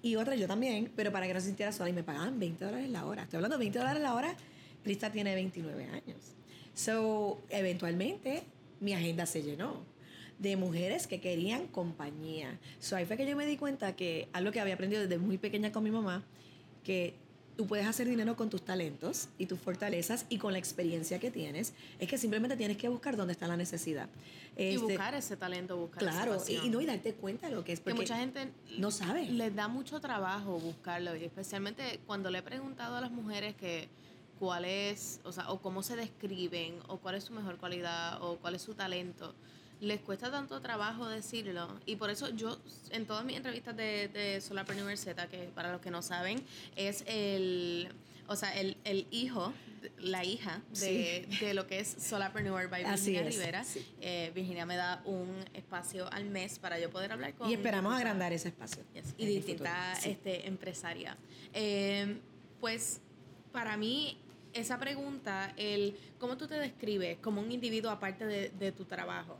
y 0.01 0.17
otra 0.17 0.35
yo 0.35 0.47
también, 0.47 0.91
pero 0.97 1.13
para 1.13 1.27
que 1.27 1.35
no 1.35 1.41
se 1.41 1.49
sintiera 1.49 1.73
sola 1.73 1.91
y 1.91 1.93
me 1.93 2.03
pagaban 2.03 2.39
20 2.39 2.65
dólares 2.65 2.89
la 2.89 3.05
hora. 3.05 3.25
Estoy 3.25 3.37
hablando 3.37 3.59
de 3.59 3.65
20 3.65 3.79
dólares 3.79 4.03
la 4.03 4.15
hora, 4.15 4.35
Krista 4.83 5.13
tiene 5.13 5.35
29 5.35 5.85
años. 5.89 6.17
So, 6.75 7.41
eventualmente, 7.49 8.45
mi 8.81 8.93
agenda 8.93 9.27
se 9.27 9.43
llenó 9.43 9.85
de 10.39 10.57
mujeres 10.57 11.07
que 11.07 11.21
querían 11.21 11.67
compañía. 11.67 12.59
So, 12.79 12.97
ahí 12.97 13.05
fue 13.05 13.17
que 13.17 13.27
yo 13.27 13.37
me 13.37 13.47
di 13.47 13.57
cuenta 13.57 13.95
que 13.95 14.29
algo 14.33 14.53
que 14.53 14.61
había 14.61 14.75
aprendido 14.75 15.03
desde 15.03 15.19
muy 15.19 15.37
pequeña 15.37 15.71
con 15.71 15.85
mi 15.85 15.91
mamá, 15.91 16.25
que 16.83 17.15
tú 17.61 17.67
puedes 17.67 17.87
hacer 17.87 18.09
dinero 18.09 18.37
con 18.37 18.49
tus 18.49 18.65
talentos 18.65 19.29
y 19.37 19.45
tus 19.45 19.61
fortalezas 19.61 20.25
y 20.31 20.39
con 20.39 20.55
la 20.55 20.59
experiencia 20.59 21.19
que 21.19 21.31
tienes, 21.31 21.75
es 21.99 22.09
que 22.09 22.17
simplemente 22.17 22.57
tienes 22.57 22.79
que 22.79 22.89
buscar 22.89 23.19
dónde 23.19 23.35
está 23.35 23.47
la 23.47 23.59
necesidad. 23.59 24.09
y 24.57 24.63
este, 24.63 24.79
buscar 24.79 25.15
ese 25.15 25.37
talento, 25.37 25.77
buscar 25.77 25.99
Claro, 25.99 26.37
esa 26.37 26.51
y, 26.51 26.57
y, 26.65 26.71
no, 26.71 26.81
y 26.81 26.87
darte 26.87 27.13
cuenta 27.13 27.49
de 27.49 27.55
lo 27.55 27.63
que 27.63 27.73
es. 27.73 27.81
Porque 27.81 27.97
que 27.97 28.01
mucha 28.01 28.17
gente 28.17 28.49
no 28.79 28.91
sabe. 28.91 29.27
Les 29.31 29.55
da 29.55 29.69
mucho 29.69 30.01
trabajo 30.01 30.59
buscarlo, 30.59 31.15
y 31.17 31.25
especialmente 31.25 32.01
cuando 32.07 32.31
le 32.31 32.39
he 32.39 32.43
preguntado 32.43 32.97
a 32.97 33.03
las 33.03 33.11
mujeres 33.11 33.55
que 33.57 33.89
cuál 34.41 34.65
es, 34.65 35.21
o 35.25 35.33
sea, 35.33 35.51
o 35.51 35.61
cómo 35.61 35.83
se 35.83 35.97
describen, 35.97 36.79
o 36.89 36.97
cuál 36.97 37.15
es 37.15 37.25
su 37.25 37.35
mejor 37.35 37.59
cualidad, 37.59 38.21
o 38.23 38.39
cuál 38.39 38.55
es 38.55 38.63
su 38.63 38.75
talento. 38.75 39.35
Les 39.83 40.01
cuesta 40.01 40.31
tanto 40.31 40.61
trabajo 40.61 41.07
decirlo. 41.09 41.69
Y 41.85 41.97
por 41.97 42.09
eso 42.09 42.31
yo, 42.31 42.59
en 42.91 43.07
todas 43.07 43.25
mis 43.25 43.37
entrevistas 43.37 43.77
de, 43.77 44.09
de 44.09 44.41
Solarpreneur 44.41 44.97
Z, 44.97 45.29
que 45.29 45.51
para 45.55 45.71
los 45.73 45.83
que 45.83 45.91
no 45.91 46.01
saben, 46.01 46.43
es 46.75 47.05
el, 47.07 47.93
o 48.29 48.37
sea, 48.37 48.59
el, 48.59 48.79
el 48.85 49.07
hijo, 49.11 49.53
la 49.99 50.25
hija 50.25 50.63
de, 50.81 51.29
de, 51.39 51.53
lo 51.53 51.67
que 51.67 51.81
es 51.81 51.89
Solarpreneur 51.99 52.71
by 52.71 52.85
Virginia 52.85 53.23
Rivera. 53.23 53.63
Eh, 54.01 54.33
Virginia 54.35 54.65
me 54.65 54.77
da 54.77 55.03
un 55.05 55.45
espacio 55.53 56.11
al 56.13 56.25
mes 56.31 56.59
para 56.59 56.79
yo 56.79 56.89
poder 56.89 57.13
hablar 57.13 57.35
con... 57.35 57.51
Y 57.51 57.55
esperamos 57.55 57.95
agrandar 57.95 58.33
ese 58.33 58.49
espacio. 58.49 58.83
y 59.19 59.27
distinta 59.27 59.99
este, 60.03 60.49
empresaria. 60.49 61.19
Eh, 61.53 62.21
pues 62.59 63.01
para 63.53 63.77
mí 63.77 64.19
esa 64.53 64.79
pregunta, 64.79 65.53
el 65.57 65.97
cómo 66.19 66.37
tú 66.37 66.47
te 66.47 66.55
describes 66.55 67.19
como 67.19 67.41
un 67.41 67.53
individuo 67.53 67.91
aparte 67.91 68.27
de, 68.27 68.73
tu 68.73 68.85
trabajo, 68.85 69.37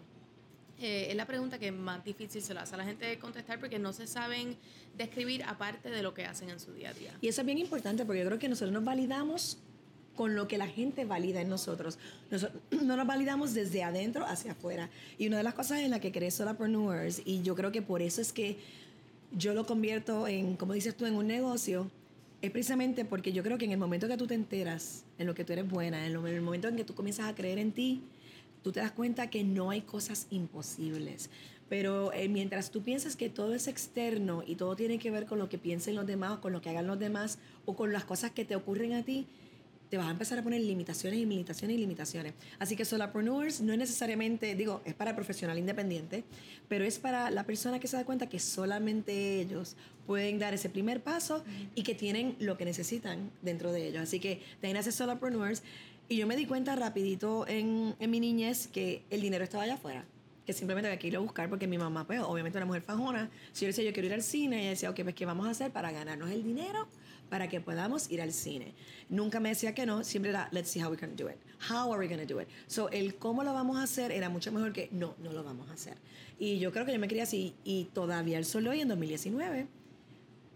eh, 0.81 1.09
es 1.11 1.17
la 1.17 1.27
pregunta 1.27 1.59
que 1.59 1.73
más 1.73 2.05
difícil 2.05 2.43
se 2.43 2.55
lo 2.55 2.61
hace 2.61 2.75
a 2.75 2.79
la 2.79 2.85
gente 2.85 3.19
contestar 3.19 3.61
porque 3.61 3.79
no 3.79 3.93
se 3.93 4.07
saben 4.07 4.57
describir 4.97 5.43
aparte 5.45 5.91
de 5.91 6.03
lo 6.03 6.15
que 6.15 6.25
hacen 6.25 6.51
en 6.51 6.61
su 6.61 6.73
día 6.73 6.91
a 6.91 6.93
día. 6.95 7.13
Y 7.21 7.29
eso 7.29 7.43
es 7.43 7.47
bien 7.47 7.59
importante 7.59 8.05
porque 8.05 8.21
yo 8.21 8.27
creo 8.27 8.39
que 8.39 8.49
nosotros 8.49 8.73
nos 8.73 8.85
validamos 8.85 9.59
con 10.17 10.35
lo 10.35 10.49
que 10.49 10.59
la 10.59 10.67
gente 10.67 11.05
valida 11.05 11.41
en 11.41 11.49
nosotros. 11.49 11.99
no 12.71 12.97
nos 12.97 13.07
validamos 13.07 13.55
desde 13.55 13.83
adentro 13.83 14.27
hacia 14.27 14.53
afuera. 14.53 14.91
Y 15.19 15.27
una 15.27 15.39
de 15.39 15.43
las 15.43 15.55
cosas 15.55 15.81
en 15.81 15.91
la 15.91 16.01
que 16.01 16.13
crees 16.13 16.35
Solapreneurs, 16.35 17.23
y 17.25 17.43
yo 17.43 17.55
creo 17.55 17.73
que 17.73 17.83
por 17.83 18.03
eso 18.03 18.21
es 18.21 18.33
que 18.33 18.59
yo 19.33 19.55
lo 19.55 19.65
convierto 19.67 20.27
en, 20.27 20.57
como 20.57 20.73
dices 20.73 20.97
tú, 20.97 21.07
en 21.07 21.15
un 21.15 21.27
negocio, 21.27 21.91
es 22.43 22.51
precisamente 22.51 23.05
porque 23.05 23.33
yo 23.33 23.43
creo 23.43 23.59
que 23.59 23.67
en 23.67 23.73
el 23.73 23.79
momento 23.79 24.09
que 24.09 24.17
tú 24.17 24.27
te 24.27 24.35
enteras 24.35 25.05
en 25.19 25.27
lo 25.27 25.35
que 25.35 25.45
tú 25.45 25.53
eres 25.53 25.69
buena, 25.69 26.07
en, 26.07 26.13
el 26.13 26.41
momento 26.41 26.69
en 26.69 26.77
que 26.77 26.85
tú 26.85 26.95
comienzas 26.95 27.29
a 27.29 27.35
creer 27.35 27.59
en 27.59 27.73
ti, 27.73 28.03
tú 28.63 28.73
te 28.73 28.81
das 28.81 28.93
cuenta 28.93 29.29
que 29.29 29.45
no 29.45 29.71
hay 29.71 29.83
cosas 29.83 30.27
imposibles. 30.31 31.31
Pero 31.69 32.13
eh, 32.13 32.29
mientras 32.29 32.71
tú 32.71 32.83
piensas 32.83 33.15
que 33.15 33.29
todo 33.29 33.55
es 33.55 33.69
externo 33.69 34.43
y 34.45 34.57
todo 34.57 34.75
tiene 34.75 34.99
que 34.99 35.11
ver 35.11 35.27
con 35.27 35.39
lo 35.39 35.49
que 35.49 35.59
piensen 35.59 35.95
los 35.95 36.07
demás, 36.07 36.39
con 36.39 36.53
lo 36.53 36.61
que 36.61 36.71
hagan 36.71 36.87
los 36.87 36.99
demás, 36.99 37.39
o 37.65 37.77
con 37.77 37.93
las 37.93 38.05
cosas 38.05 38.33
que 38.33 38.45
te 38.45 38.57
ocurren 38.57 38.95
a 38.95 39.05
ti, 39.05 39.27
te 39.91 39.99
vas 39.99 40.07
a 40.07 40.11
empezar 40.11 40.39
a 40.39 40.43
poner 40.43 40.61
limitaciones 40.61 41.19
y 41.19 41.27
limitaciones 41.27 41.77
y 41.77 41.81
limitaciones. 41.81 42.35
Así 42.61 42.77
que 42.77 42.85
solopreneurs 42.85 43.61
no 43.61 43.73
es 43.73 43.79
necesariamente, 43.79 44.55
digo, 44.55 44.81
es 44.85 44.95
para 44.95 45.11
el 45.11 45.17
profesional 45.17 45.59
independiente, 45.59 46.23
pero 46.69 46.85
es 46.85 47.01
para 47.01 47.31
la 47.31 47.45
persona 47.45 47.81
que 47.81 47.89
se 47.89 47.97
da 47.97 48.05
cuenta 48.05 48.29
que 48.29 48.39
solamente 48.39 49.41
ellos 49.41 49.75
pueden 50.07 50.39
dar 50.39 50.55
ese 50.55 50.71
primer 50.71 51.03
paso 51.03 51.45
y 51.75 51.83
que 51.83 51.95
tienen 51.95 52.37
lo 52.39 52.57
que 52.57 52.65
necesitan 52.65 53.31
dentro 53.43 53.73
de 53.73 53.89
ellos. 53.89 54.03
Así 54.03 54.21
que 54.21 54.41
ahí 54.63 54.73
nace 54.73 54.93
solopreneurs. 54.93 55.63
Y 56.09 56.17
yo 56.17 56.27
me 56.27 56.37
di 56.37 56.47
cuenta 56.47 56.75
rapidito 56.77 57.47
en, 57.49 57.95
en 57.99 58.11
mi 58.11 58.21
niñez 58.21 58.69
que 58.69 59.03
el 59.11 59.21
dinero 59.21 59.45
estaba 59.45 59.65
allá 59.65 59.75
afuera 59.75 60.05
que 60.47 60.53
simplemente 60.55 60.89
había 60.89 60.99
que 60.99 61.07
ir 61.07 61.17
a 61.17 61.21
buscar 61.21 61.49
porque 61.49 61.69
mi 61.69 61.79
mamá, 61.79 62.07
pues 62.07 62.19
obviamente 62.21 62.59
una 62.59 62.67
mujer 62.67 62.83
fajona, 62.83 63.31
si 63.53 63.65
yo 63.65 63.67
decía 63.69 63.85
yo 63.85 63.93
quiero 63.93 64.09
ir 64.09 64.15
al 64.15 64.23
cine, 64.23 64.63
ella 64.63 64.71
decía, 64.71 64.91
ok, 64.91 65.01
pues 65.03 65.15
¿qué 65.15 65.25
vamos 65.25 65.47
a 65.47 65.51
hacer 65.51 65.71
para 65.71 65.93
ganarnos 65.93 66.29
el 66.31 66.43
dinero 66.43 66.89
para 67.31 67.49
que 67.49 67.61
podamos 67.61 68.11
ir 68.11 68.21
al 68.21 68.33
cine? 68.33 68.75
Nunca 69.09 69.41
me 69.41 69.49
decía 69.49 69.75
que 69.75 69.87
no, 69.87 70.05
siempre 70.05 70.31
era, 70.31 70.49
let's 70.53 70.69
see 70.69 70.83
how 70.83 70.91
we 70.91 70.97
can 70.97 71.17
do 71.17 71.29
it. 71.31 71.37
How 71.71 71.93
are 71.93 71.99
we 71.99 72.09
going 72.09 72.27
to 72.27 72.35
do 72.35 72.41
it? 72.41 72.49
So, 72.67 72.91
el 72.91 73.15
cómo 73.17 73.43
lo 73.45 73.55
vamos 73.55 73.79
a 73.79 73.85
hacer 73.85 74.13
era 74.13 74.29
mucho 74.29 74.53
mejor 74.53 74.73
que 74.73 74.89
no, 74.93 75.15
no 75.23 75.33
lo 75.33 75.43
vamos 75.43 75.71
a 75.71 75.73
hacer. 75.73 75.97
Y 76.39 76.59
yo 76.59 76.73
creo 76.73 76.85
que 76.85 76.93
yo 76.93 76.99
me 76.99 77.09
quería 77.09 77.23
así, 77.23 77.55
y 77.65 77.85
todavía 77.95 78.37
el 78.37 78.45
solo 78.45 78.71
hoy 78.71 78.81
en 78.81 78.89
2019 78.89 79.67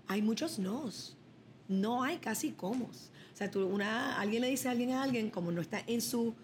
hay 0.09 0.23
muchos 0.23 0.59
nos. 0.59 1.17
No 1.69 2.03
hay 2.03 2.19
casi 2.19 2.51
cómo. 2.51 2.87
O 2.87 3.37
sea, 3.37 3.51
tú, 3.51 3.67
una, 3.67 4.21
alguien 4.21 4.43
le 4.43 4.49
dice 4.49 4.69
a 4.69 4.73
alguien 4.73 4.91
a 4.91 5.03
alguien, 5.03 5.31
como 5.31 5.51
no 5.51 5.61
está 5.61 5.83
en 5.87 6.01
su 6.03 6.35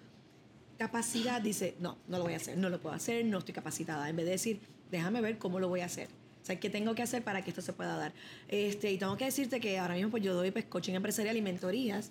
capacidad, 0.79 1.43
dice, 1.43 1.77
no, 1.79 1.99
no 2.09 2.19
lo 2.19 2.25
voy 2.25 2.33
a 2.33 2.37
hacer, 2.37 2.57
no 2.57 2.71
lo 2.71 2.81
puedo 2.81 2.95
hacer, 2.95 3.25
no 3.25 3.39
estoy 3.39 3.53
capacitada. 3.53 4.09
En 4.09 4.17
vez 4.17 4.25
de 4.25 4.33
decir, 4.33 4.61
déjame 4.91 5.21
ver 5.21 5.39
cómo 5.39 5.61
lo 5.61 5.69
voy 5.69 5.81
a 5.81 5.87
hacer. 5.87 6.09
O 6.43 6.45
sea, 6.45 6.59
¿qué 6.59 6.71
tengo 6.71 6.95
que 6.95 7.03
hacer 7.03 7.23
para 7.23 7.43
que 7.43 7.51
esto 7.51 7.63
se 7.63 7.73
pueda 7.73 7.97
dar? 7.97 8.13
Este, 8.49 8.91
y 8.91 8.99
tengo 8.99 9.17
que 9.17 9.27
decirte 9.27 9.61
que 9.61 9.79
ahora 9.79 9.95
mismo 9.95 10.11
pues 10.11 10.23
yo 10.23 10.35
doy 10.35 10.51
pues, 10.51 10.65
coaching 10.65 10.95
empresarial 10.95 11.37
y 11.37 11.43
mentorías 11.43 12.11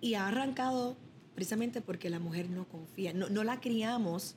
y 0.00 0.14
ha 0.14 0.28
arrancado 0.28 0.96
precisamente 1.34 1.80
porque 1.80 2.10
la 2.10 2.18
mujer 2.18 2.48
no 2.48 2.66
confía, 2.66 3.12
no, 3.12 3.28
no 3.28 3.44
la 3.44 3.60
criamos 3.60 4.36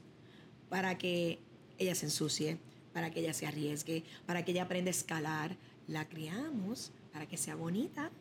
para 0.69 0.97
que 0.97 1.39
ella 1.77 1.95
se 1.95 2.07
ensucie, 2.07 2.57
para 2.93 3.11
que 3.11 3.19
ella 3.21 3.33
se 3.33 3.45
arriesgue, 3.45 4.03
para 4.25 4.43
que 4.43 4.51
ella 4.51 4.63
aprenda 4.63 4.89
a 4.89 4.91
escalar. 4.91 5.55
La 5.87 6.09
criamos 6.09 6.91
para 7.13 7.25
que 7.27 7.37
sea 7.37 7.55
bonita, 7.55 8.11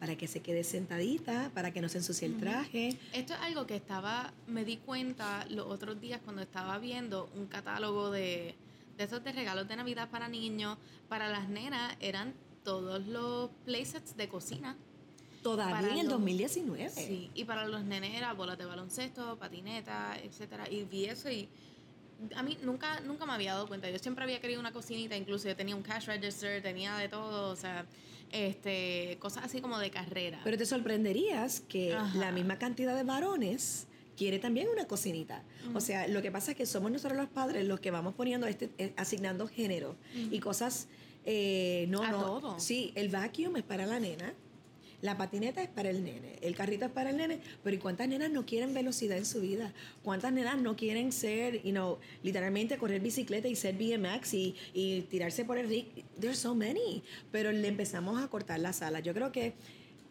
para 0.00 0.16
que 0.16 0.26
se 0.26 0.40
quede 0.40 0.64
sentadita, 0.64 1.50
para 1.54 1.72
que 1.72 1.80
no 1.80 1.88
se 1.88 1.98
ensucie 1.98 2.26
el 2.26 2.36
traje. 2.38 2.98
Esto 3.12 3.34
es 3.34 3.40
algo 3.40 3.66
que 3.66 3.76
estaba, 3.76 4.32
me 4.46 4.64
di 4.64 4.78
cuenta 4.78 5.46
los 5.48 5.66
otros 5.66 6.00
días 6.00 6.20
cuando 6.24 6.42
estaba 6.42 6.78
viendo 6.78 7.30
un 7.34 7.46
catálogo 7.46 8.10
de, 8.10 8.54
de 8.96 9.04
esos 9.04 9.22
de 9.22 9.32
regalos 9.32 9.68
de 9.68 9.76
Navidad 9.76 10.10
para 10.10 10.28
niños. 10.28 10.78
Para 11.08 11.28
las 11.28 11.48
nenas 11.48 11.96
eran 12.00 12.34
todos 12.64 13.06
los 13.06 13.50
playsets 13.64 14.16
de 14.16 14.28
cocina. 14.28 14.76
Todavía 15.42 15.92
en 15.92 15.98
el 15.98 16.08
2019. 16.08 16.90
Sí, 16.90 17.30
y 17.34 17.44
para 17.44 17.66
los 17.68 17.84
nenes 17.84 18.14
era 18.14 18.32
bolas 18.32 18.58
de 18.58 18.64
baloncesto, 18.64 19.38
patineta, 19.38 20.18
etcétera. 20.20 20.68
Y 20.68 20.84
vi 20.84 21.04
eso 21.04 21.30
y 21.30 21.48
a 22.34 22.42
mí 22.42 22.58
nunca, 22.62 23.00
nunca 23.00 23.26
me 23.26 23.32
había 23.32 23.52
dado 23.52 23.68
cuenta. 23.68 23.88
Yo 23.88 23.98
siempre 23.98 24.24
había 24.24 24.40
querido 24.40 24.58
una 24.58 24.72
cocinita, 24.72 25.16
incluso 25.16 25.48
yo 25.48 25.54
tenía 25.54 25.76
un 25.76 25.82
cash 25.82 26.06
register, 26.06 26.62
tenía 26.62 26.96
de 26.96 27.08
todo, 27.08 27.52
o 27.52 27.56
sea, 27.56 27.86
este, 28.32 29.18
cosas 29.20 29.44
así 29.44 29.60
como 29.60 29.78
de 29.78 29.90
carrera. 29.90 30.40
Pero 30.42 30.56
te 30.56 30.66
sorprenderías 30.66 31.60
que 31.60 31.96
la 32.14 32.32
misma 32.32 32.58
cantidad 32.58 32.96
de 32.96 33.04
varones 33.04 33.86
quiere 34.16 34.38
también 34.38 34.68
una 34.68 34.86
cocinita. 34.86 35.42
O 35.74 35.80
sea, 35.80 36.08
lo 36.08 36.22
que 36.22 36.30
pasa 36.30 36.52
es 36.52 36.56
que 36.56 36.66
somos 36.66 36.90
nosotros 36.90 37.18
los 37.18 37.28
padres 37.28 37.66
los 37.66 37.80
que 37.80 37.90
vamos 37.90 38.14
poniendo, 38.14 38.46
este, 38.46 38.70
eh, 38.78 38.92
asignando 38.96 39.46
género 39.46 39.96
y 40.30 40.40
cosas, 40.40 40.88
eh, 41.24 41.86
no, 41.88 42.08
no. 42.08 42.40
Todo. 42.40 42.60
Sí, 42.60 42.92
el 42.94 43.08
vacuum 43.08 43.56
es 43.56 43.62
para 43.62 43.86
la 43.86 44.00
nena. 44.00 44.32
La 45.02 45.18
patineta 45.18 45.62
es 45.62 45.68
para 45.68 45.90
el 45.90 46.02
nene, 46.02 46.38
el 46.40 46.56
carrito 46.56 46.86
es 46.86 46.90
para 46.90 47.10
el 47.10 47.18
nene, 47.18 47.38
pero 47.62 47.76
¿y 47.76 47.78
cuántas 47.78 48.08
nenas 48.08 48.30
no 48.30 48.46
quieren 48.46 48.72
velocidad 48.72 49.18
en 49.18 49.26
su 49.26 49.42
vida? 49.42 49.74
¿Cuántas 50.02 50.32
nenas 50.32 50.58
no 50.58 50.74
quieren 50.74 51.12
ser, 51.12 51.62
you 51.62 51.70
know, 51.70 51.98
literalmente 52.22 52.78
correr 52.78 53.02
bicicleta 53.02 53.46
y 53.46 53.56
ser 53.56 53.76
BMX 53.76 54.32
y, 54.32 54.56
y 54.72 55.02
tirarse 55.02 55.44
por 55.44 55.58
el 55.58 55.68
rig? 55.68 55.86
There's 56.18 56.38
so 56.38 56.54
many. 56.54 57.02
Pero 57.30 57.52
le 57.52 57.68
empezamos 57.68 58.22
a 58.22 58.28
cortar 58.28 58.58
las 58.58 58.80
alas. 58.80 59.02
Yo 59.02 59.12
creo 59.12 59.32
que 59.32 59.52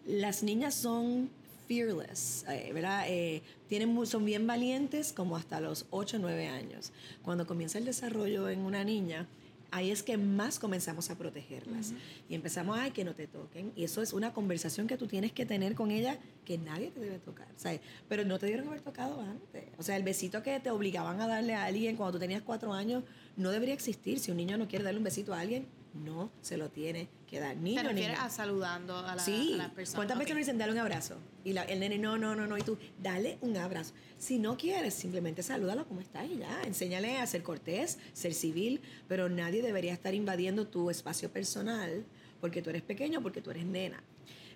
las 0.05 0.43
niñas 0.43 0.75
son 0.75 1.31
fearless, 1.67 2.45
eh, 2.47 2.71
¿verdad? 2.73 3.05
Eh, 3.07 3.41
tienen, 3.67 4.05
son 4.05 4.25
bien 4.25 4.47
valientes 4.47 5.13
como 5.13 5.37
hasta 5.37 5.59
los 5.59 5.85
8 5.89 6.17
o 6.17 6.19
9 6.19 6.47
años. 6.47 6.91
Cuando 7.23 7.45
comienza 7.47 7.77
el 7.77 7.85
desarrollo 7.85 8.49
en 8.49 8.59
una 8.59 8.83
niña, 8.83 9.27
ahí 9.71 9.91
es 9.91 10.03
que 10.03 10.17
más 10.17 10.57
comenzamos 10.59 11.09
a 11.09 11.17
protegerlas. 11.17 11.93
Y 12.29 12.35
empezamos, 12.35 12.77
ay, 12.79 12.91
que 12.91 13.03
no 13.03 13.13
te 13.13 13.27
toquen. 13.27 13.73
Y 13.75 13.83
eso 13.83 14.01
es 14.01 14.13
una 14.13 14.33
conversación 14.33 14.87
que 14.87 14.97
tú 14.97 15.07
tienes 15.07 15.31
que 15.31 15.45
tener 15.45 15.75
con 15.75 15.91
ella 15.91 16.17
que 16.45 16.57
nadie 16.57 16.91
te 16.91 16.99
debe 16.99 17.19
tocar. 17.19 17.47
¿sabes? 17.57 17.81
Pero 18.07 18.23
no 18.23 18.39
te 18.39 18.45
dieron 18.45 18.67
haber 18.67 18.81
tocado 18.81 19.19
antes. 19.19 19.65
O 19.77 19.83
sea, 19.83 19.97
el 19.97 20.03
besito 20.03 20.41
que 20.43 20.59
te 20.59 20.69
obligaban 20.69 21.19
a 21.19 21.27
darle 21.27 21.55
a 21.55 21.65
alguien 21.65 21.97
cuando 21.97 22.13
tú 22.13 22.19
tenías 22.19 22.41
cuatro 22.41 22.73
años 22.73 23.03
no 23.35 23.51
debería 23.51 23.73
existir. 23.73 24.19
Si 24.19 24.31
un 24.31 24.37
niño 24.37 24.57
no 24.57 24.67
quiere 24.67 24.85
darle 24.85 24.99
un 24.99 25.03
besito 25.03 25.33
a 25.33 25.41
alguien, 25.41 25.67
no 25.95 26.31
se 26.41 26.57
lo 26.57 26.69
tiene 26.69 27.07
que 27.27 27.39
dar. 27.39 27.55
Niño, 27.57 27.81
¿Te 27.81 27.87
refieres 27.87 28.19
a 28.19 28.29
saludando 28.29 28.97
a 28.97 29.15
la, 29.15 29.23
sí. 29.23 29.57
persona? 29.75 29.97
¿Cuántas 29.97 30.17
veces 30.17 30.33
le 30.33 30.39
dicen 30.39 30.57
dale 30.57 30.71
un 30.71 30.77
abrazo? 30.77 31.17
Y 31.43 31.53
la, 31.53 31.63
el 31.63 31.79
nene, 31.79 31.97
no, 31.97 32.17
no, 32.17 32.35
no, 32.35 32.47
no. 32.47 32.57
Y 32.57 32.61
tú, 32.61 32.77
dale 33.01 33.37
un 33.41 33.57
abrazo. 33.57 33.93
Si 34.17 34.37
no 34.37 34.57
quieres, 34.57 34.93
simplemente 34.93 35.43
salúdalo 35.43 35.87
como 35.87 36.01
está 36.01 36.25
y 36.25 36.37
ya. 36.37 36.61
Enséñale 36.63 37.17
a 37.17 37.27
ser 37.27 37.43
cortés, 37.43 37.99
ser 38.13 38.33
civil, 38.33 38.81
pero 39.07 39.29
nadie 39.29 39.61
debería 39.61 39.93
estar 39.93 40.13
invadiendo 40.13 40.67
tu 40.67 40.89
espacio 40.89 41.31
personal 41.31 42.05
porque 42.41 42.61
tú 42.61 42.69
eres 42.69 42.81
pequeño, 42.81 43.21
porque 43.21 43.41
tú 43.41 43.51
eres 43.51 43.65
nena. 43.65 44.03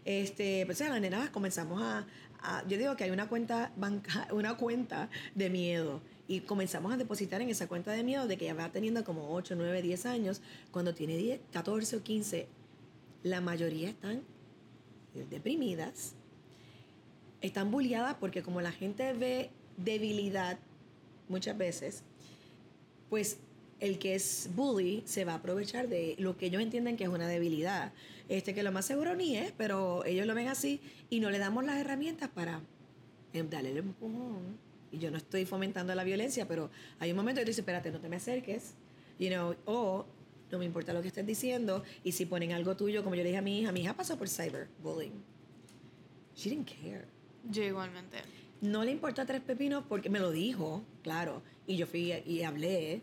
Este, 0.10 0.66
pues 0.66 0.80
las 0.80 1.00
nenas 1.00 1.30
comenzamos 1.30 1.84
a, 1.84 2.08
a, 2.42 2.68
yo 2.68 2.80
digo 2.80 2.96
que 2.96 3.04
hay 3.04 3.12
una 3.12 3.30
cuenta 3.30 3.72
banca, 3.78 4.28
una 4.34 4.58
cuenta 4.58 5.08
de 5.36 5.52
miedo. 5.52 6.02
Y 6.28 6.40
comenzamos 6.40 6.92
a 6.92 6.98
depositar 6.98 7.44
en 7.44 7.50
esa 7.50 7.68
cuenta 7.68 7.92
de 7.92 8.04
miedo 8.04 8.26
de 8.26 8.36
que 8.36 8.46
ya 8.46 8.56
va 8.56 8.72
teniendo 8.72 9.04
como 9.04 9.32
8, 9.32 9.54
9, 9.56 9.84
10 9.84 10.08
años, 10.08 10.42
cuando 10.72 10.96
tiene 10.96 11.16
10, 11.16 11.42
14 11.54 11.98
o 11.98 12.02
15, 12.02 12.48
la 13.22 13.40
mayoría 13.40 13.90
están 13.90 14.24
deprimidas, 15.30 16.16
están 17.42 17.70
bulliadas 17.70 18.16
porque 18.20 18.42
como 18.42 18.62
la 18.62 18.72
gente 18.72 19.14
ve 19.14 19.52
debilidad 19.78 20.58
muchas 21.28 21.56
veces, 21.56 22.02
pues 23.12 23.38
el 23.80 24.00
que 24.00 24.16
es 24.16 24.50
bully 24.56 25.04
se 25.06 25.24
va 25.24 25.34
a 25.34 25.36
aprovechar 25.36 25.88
de 25.88 26.16
lo 26.18 26.36
que 26.36 26.48
ellos 26.48 26.64
entienden 26.64 26.98
que 26.98 27.04
es 27.04 27.10
una 27.12 27.28
debilidad. 27.28 27.94
Este 28.30 28.54
que 28.54 28.64
lo 28.64 28.72
más 28.72 28.86
seguro 28.86 29.16
ni 29.16 29.36
es, 29.36 29.52
pero 29.52 30.06
ellos 30.06 30.26
lo 30.26 30.36
ven 30.36 30.48
así 30.48 30.80
y 31.10 31.20
no 31.20 31.30
le 31.30 31.40
damos 31.40 31.66
las 31.66 31.78
herramientas 31.78 32.30
para 32.30 32.62
darle 33.34 33.72
el 33.72 33.78
empujón 33.78 34.70
y 34.92 35.00
yo 35.00 35.12
no 35.12 35.18
estoy 35.18 35.46
fomentando 35.46 35.94
la 35.96 36.04
violencia, 36.04 36.48
pero 36.48 36.70
hay 37.00 37.12
un 37.12 37.18
momento 37.18 37.40
que 37.40 37.46
tú 37.46 37.50
dices, 37.50 37.60
espérate, 37.60 37.92
no 37.92 38.00
te 38.00 38.10
me 38.10 38.16
acerques, 38.16 38.74
you 39.20 39.30
know, 39.30 39.56
o 39.66 40.06
no 40.52 40.58
me 40.58 40.66
importa 40.66 40.94
lo 40.94 41.02
que 41.02 41.10
estés 41.10 41.26
diciendo, 41.26 41.84
y 42.04 42.12
si 42.12 42.26
ponen 42.26 42.54
algo 42.54 42.76
tuyo, 42.76 43.04
como 43.04 43.16
yo 43.16 43.24
le 43.24 43.30
dije 43.30 43.38
a 43.38 43.42
mi 43.42 43.60
hija, 43.60 43.72
mi 43.72 43.82
hija 43.82 43.94
pasó 43.94 44.18
por 44.18 44.28
cyberbullying. 44.28 45.24
She 46.36 46.50
didn't 46.50 46.68
care. 46.68 47.06
Yo 47.50 47.64
igualmente. 47.64 48.18
No 48.62 48.84
le 48.84 48.92
importó 48.92 49.22
a 49.22 49.26
tres 49.26 49.42
pepinos 49.42 49.84
porque 49.88 50.10
me 50.10 50.20
lo 50.20 50.32
dijo, 50.32 50.84
claro, 51.04 51.42
y 51.68 51.78
yo 51.78 51.86
fui 51.86 52.14
y 52.26 52.44
hablé, 52.44 53.02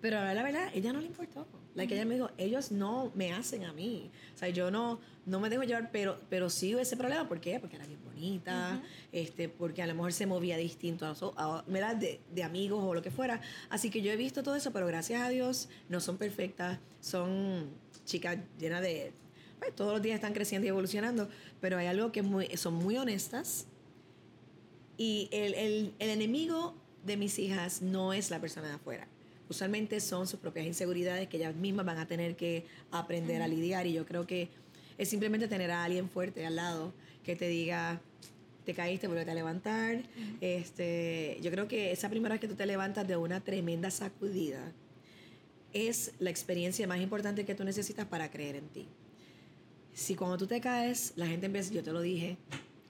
pero 0.00 0.16
la 0.16 0.42
verdad, 0.42 0.70
ella 0.74 0.92
no 0.92 1.00
le 1.00 1.06
importó. 1.06 1.46
La 1.74 1.86
que 1.86 1.94
ella 1.94 2.04
me 2.04 2.14
dijo, 2.14 2.30
ellos 2.36 2.70
no 2.70 3.10
me 3.14 3.32
hacen 3.32 3.64
a 3.64 3.72
mí. 3.72 4.10
O 4.34 4.38
sea, 4.38 4.50
yo 4.50 4.70
no, 4.70 5.00
no 5.24 5.40
me 5.40 5.48
dejo 5.48 5.62
llevar, 5.62 5.90
pero, 5.90 6.20
pero 6.28 6.50
sí 6.50 6.72
ese 6.74 6.96
problema. 6.96 7.26
¿Por 7.26 7.40
qué? 7.40 7.58
Porque 7.60 7.76
era 7.76 7.86
bien 7.86 8.00
bonita, 8.04 8.82
este, 9.10 9.48
porque 9.48 9.82
a 9.82 9.86
lo 9.86 9.94
mejor 9.94 10.12
se 10.12 10.26
movía 10.26 10.58
distinto 10.58 11.06
a, 11.06 11.14
a 11.36 11.64
de, 11.94 12.20
de, 12.30 12.42
amigos 12.42 12.82
o 12.84 12.92
lo 12.92 13.00
que 13.00 13.10
fuera. 13.10 13.40
Así 13.70 13.88
que 13.88 14.02
yo 14.02 14.12
he 14.12 14.16
visto 14.16 14.42
todo 14.42 14.54
eso, 14.54 14.70
pero 14.72 14.86
gracias 14.86 15.22
a 15.22 15.30
Dios 15.30 15.70
no 15.88 16.00
son 16.00 16.18
perfectas. 16.18 16.78
Son 17.00 17.70
chicas 18.04 18.36
llenas 18.58 18.82
de... 18.82 19.14
Pues, 19.58 19.74
todos 19.74 19.92
los 19.92 20.02
días 20.02 20.16
están 20.16 20.34
creciendo 20.34 20.66
y 20.66 20.68
evolucionando, 20.68 21.28
pero 21.60 21.78
hay 21.78 21.86
algo 21.86 22.12
que 22.12 22.20
muy, 22.20 22.48
son 22.58 22.74
muy 22.74 22.98
honestas. 22.98 23.66
Y 24.98 25.30
el, 25.32 25.54
el, 25.54 25.94
el 25.98 26.10
enemigo 26.10 26.74
de 27.06 27.16
mis 27.16 27.38
hijas 27.38 27.80
no 27.80 28.12
es 28.12 28.30
la 28.30 28.40
persona 28.40 28.68
de 28.68 28.74
afuera 28.74 29.08
usualmente 29.52 30.00
son 30.00 30.26
sus 30.26 30.40
propias 30.40 30.66
inseguridades 30.66 31.28
que 31.28 31.36
ellas 31.36 31.54
mismas 31.54 31.86
van 31.86 31.98
a 31.98 32.06
tener 32.06 32.36
que 32.36 32.66
aprender 32.90 33.40
a 33.40 33.48
lidiar 33.48 33.86
y 33.86 33.92
yo 33.92 34.04
creo 34.04 34.26
que 34.26 34.48
es 34.98 35.08
simplemente 35.08 35.48
tener 35.48 35.70
a 35.70 35.84
alguien 35.84 36.08
fuerte 36.08 36.44
al 36.44 36.56
lado 36.56 36.92
que 37.24 37.36
te 37.36 37.46
diga 37.48 38.00
te 38.64 38.74
caíste, 38.74 39.08
vuelve 39.08 39.30
a 39.30 39.34
levantar. 39.34 40.02
este, 40.40 41.38
yo 41.42 41.50
creo 41.50 41.68
que 41.68 41.92
esa 41.92 42.08
primera 42.08 42.34
vez 42.34 42.40
que 42.40 42.48
tú 42.48 42.54
te 42.54 42.66
levantas 42.66 43.06
de 43.06 43.16
una 43.16 43.40
tremenda 43.40 43.90
sacudida 43.90 44.72
es 45.72 46.12
la 46.18 46.30
experiencia 46.30 46.86
más 46.86 47.00
importante 47.00 47.44
que 47.44 47.54
tú 47.54 47.64
necesitas 47.64 48.06
para 48.06 48.30
creer 48.30 48.56
en 48.56 48.68
ti. 48.68 48.86
Si 49.94 50.14
cuando 50.14 50.38
tú 50.38 50.46
te 50.46 50.60
caes, 50.60 51.12
la 51.16 51.26
gente 51.26 51.46
empieza, 51.46 51.72
yo 51.72 51.82
te 51.82 51.92
lo 51.92 52.00
dije, 52.00 52.36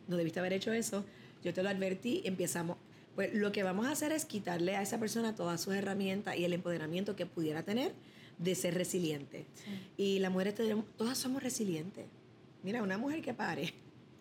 no 0.09 0.17
debiste 0.17 0.41
haber 0.41 0.53
hecho 0.53 0.73
eso, 0.73 1.05
yo 1.43 1.53
te 1.53 1.63
lo 1.63 1.69
advertí, 1.69 2.23
empezamos, 2.25 2.77
pues 3.15 3.35
lo 3.35 3.53
que 3.53 3.63
vamos 3.63 3.87
a 3.87 3.93
hacer 3.93 4.13
es 4.13 4.25
quitarle 4.25 4.77
a 4.77 4.83
esa 4.83 4.99
persona 4.99 5.35
todas 5.35 5.61
sus 5.61 5.75
herramientas 5.75 6.37
y 6.37 6.45
el 6.45 6.53
empoderamiento 6.53 7.17
que 7.17 7.27
pudiera 7.27 7.63
tener 7.63 7.93
de 8.39 8.55
ser 8.55 8.75
resiliente. 8.75 9.45
Y 9.97 10.19
las 10.19 10.33
mujeres, 10.33 10.55
todas 10.97 11.19
somos 11.19 11.43
resilientes. 11.43 12.07
Mira, 12.63 12.83
una 12.83 12.99
mujer 12.99 13.23
que 13.23 13.35
pare, 13.35 13.75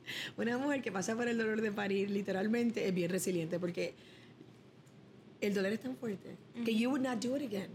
Una 0.38 0.58
mujer 0.58 0.82
que 0.82 0.92
pasa 0.92 1.16
por 1.16 1.28
el 1.28 1.38
dolor 1.38 1.62
de 1.62 1.72
parir, 1.72 2.10
literalmente, 2.10 2.88
es 2.88 2.94
bien 2.94 3.10
resiliente 3.10 3.60
porque 3.60 3.94
el 5.40 5.54
dolor 5.54 5.72
es 5.72 5.80
tan 5.80 5.96
fuerte 5.96 6.36
que 6.64 6.76
you 6.76 6.90
would 6.90 7.02
not 7.02 7.24
do 7.24 7.36
it 7.36 7.44
again 7.44 7.70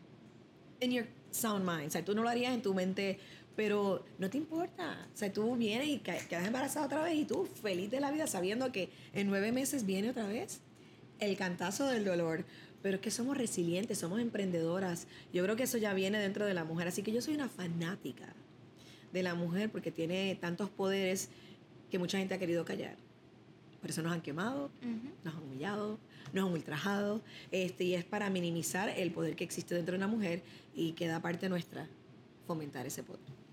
in 0.80 0.92
your 0.92 1.06
sound 1.30 1.64
mind. 1.64 1.88
O 1.88 1.90
sea, 1.90 2.04
tú 2.04 2.14
no 2.14 2.22
lo 2.22 2.28
harías 2.28 2.54
en 2.54 2.62
tu 2.62 2.74
mente, 2.74 3.18
pero 3.56 4.04
no 4.18 4.30
te 4.30 4.38
importa. 4.38 5.08
O 5.12 5.16
sea, 5.16 5.32
tú 5.32 5.56
vienes 5.56 5.88
y 5.88 5.98
quedas 5.98 6.46
embarazada 6.46 6.86
otra 6.86 7.02
vez 7.02 7.14
y 7.14 7.24
tú 7.24 7.46
feliz 7.62 7.90
de 7.90 8.00
la 8.00 8.10
vida 8.10 8.26
sabiendo 8.26 8.70
que 8.72 8.90
en 9.12 9.26
nueve 9.26 9.52
meses 9.52 9.84
viene 9.84 10.10
otra 10.10 10.26
vez 10.26 10.60
el 11.20 11.36
cantazo 11.36 11.86
del 11.88 12.04
dolor. 12.04 12.44
Pero 12.82 12.96
es 12.96 13.02
que 13.02 13.10
somos 13.10 13.36
resilientes, 13.36 13.98
somos 13.98 14.20
emprendedoras. 14.20 15.06
Yo 15.32 15.42
creo 15.42 15.56
que 15.56 15.64
eso 15.64 15.78
ya 15.78 15.92
viene 15.94 16.18
dentro 16.18 16.46
de 16.46 16.54
la 16.54 16.64
mujer. 16.64 16.88
Así 16.88 17.02
que 17.02 17.12
yo 17.12 17.20
soy 17.20 17.34
una 17.34 17.48
fanática 17.48 18.32
de 19.12 19.22
la 19.22 19.34
mujer 19.34 19.70
porque 19.70 19.90
tiene 19.90 20.36
tantos 20.40 20.70
poderes 20.70 21.30
que 21.90 21.98
mucha 21.98 22.18
gente 22.18 22.34
ha 22.34 22.38
querido 22.38 22.64
callar. 22.64 22.96
Por 23.80 23.90
eso 23.90 24.02
nos 24.02 24.12
han 24.12 24.20
quemado, 24.20 24.70
nos 25.24 25.34
han 25.34 25.42
humillado, 25.42 25.98
nos 26.32 26.46
han 26.46 26.52
ultrajado, 26.52 27.22
este, 27.50 27.84
y 27.84 27.94
es 27.94 28.04
para 28.04 28.30
minimizar 28.30 28.88
el 28.88 29.12
poder 29.12 29.36
que 29.36 29.44
existe 29.44 29.74
dentro 29.74 29.92
de 29.92 29.98
una 29.98 30.08
mujer 30.08 30.42
y 30.74 30.92
queda 30.92 31.20
parte 31.20 31.48
nuestra 31.48 31.86
fomentar 32.46 32.86
ese 32.86 33.02
poder. 33.02 33.45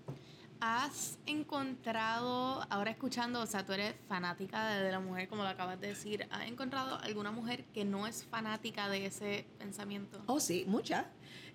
¿Has 0.66 1.18
encontrado, 1.26 2.66
ahora 2.70 2.90
escuchando, 2.90 3.42
o 3.42 3.46
sea, 3.46 3.66
tú 3.66 3.74
eres 3.74 3.94
fanática 4.08 4.78
de, 4.78 4.90
la 4.90 4.98
mujer, 4.98 5.28
como 5.28 5.42
lo 5.42 5.50
acabas 5.50 5.78
de 5.78 5.88
decir, 5.88 6.26
¿has 6.30 6.48
encontrado 6.48 6.98
alguna 7.00 7.30
mujer 7.30 7.64
que 7.74 7.84
no 7.84 8.06
es 8.06 8.24
fanática 8.24 8.88
de 8.88 9.04
ese 9.04 9.44
pensamiento? 9.58 10.22
Oh, 10.24 10.40
sí, 10.40 10.64
muchas. 10.66 11.04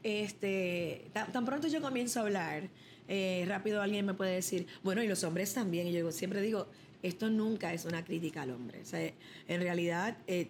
Este, 0.04 1.10
tan, 1.12 1.44
pronto 1.44 1.68
yo 1.68 1.82
comienzo 1.82 2.20
a 2.20 2.22
hablar, 2.22 2.70
eh, 3.08 3.46
rápido 3.48 3.82
alguien 3.82 4.06
me 4.06 4.14
puede 4.14 4.36
decir, 4.36 4.68
bueno, 4.84 5.02
y 5.02 5.08
los 5.08 5.24
hombres 5.24 5.56
también, 5.56 5.88
y 5.88 5.92
yo 5.94 6.12
siempre 6.12 6.40
digo, 6.40 6.68
esto 7.02 7.32
nunca 7.32 7.74
es 7.74 7.86
una 7.86 8.06
crítica 8.06 8.44
al 8.44 8.52
hombre. 8.52 8.80
O 8.84 8.86
sea, 8.86 9.12
en 9.48 9.62
realidad, 9.62 10.18
eh, 10.28 10.50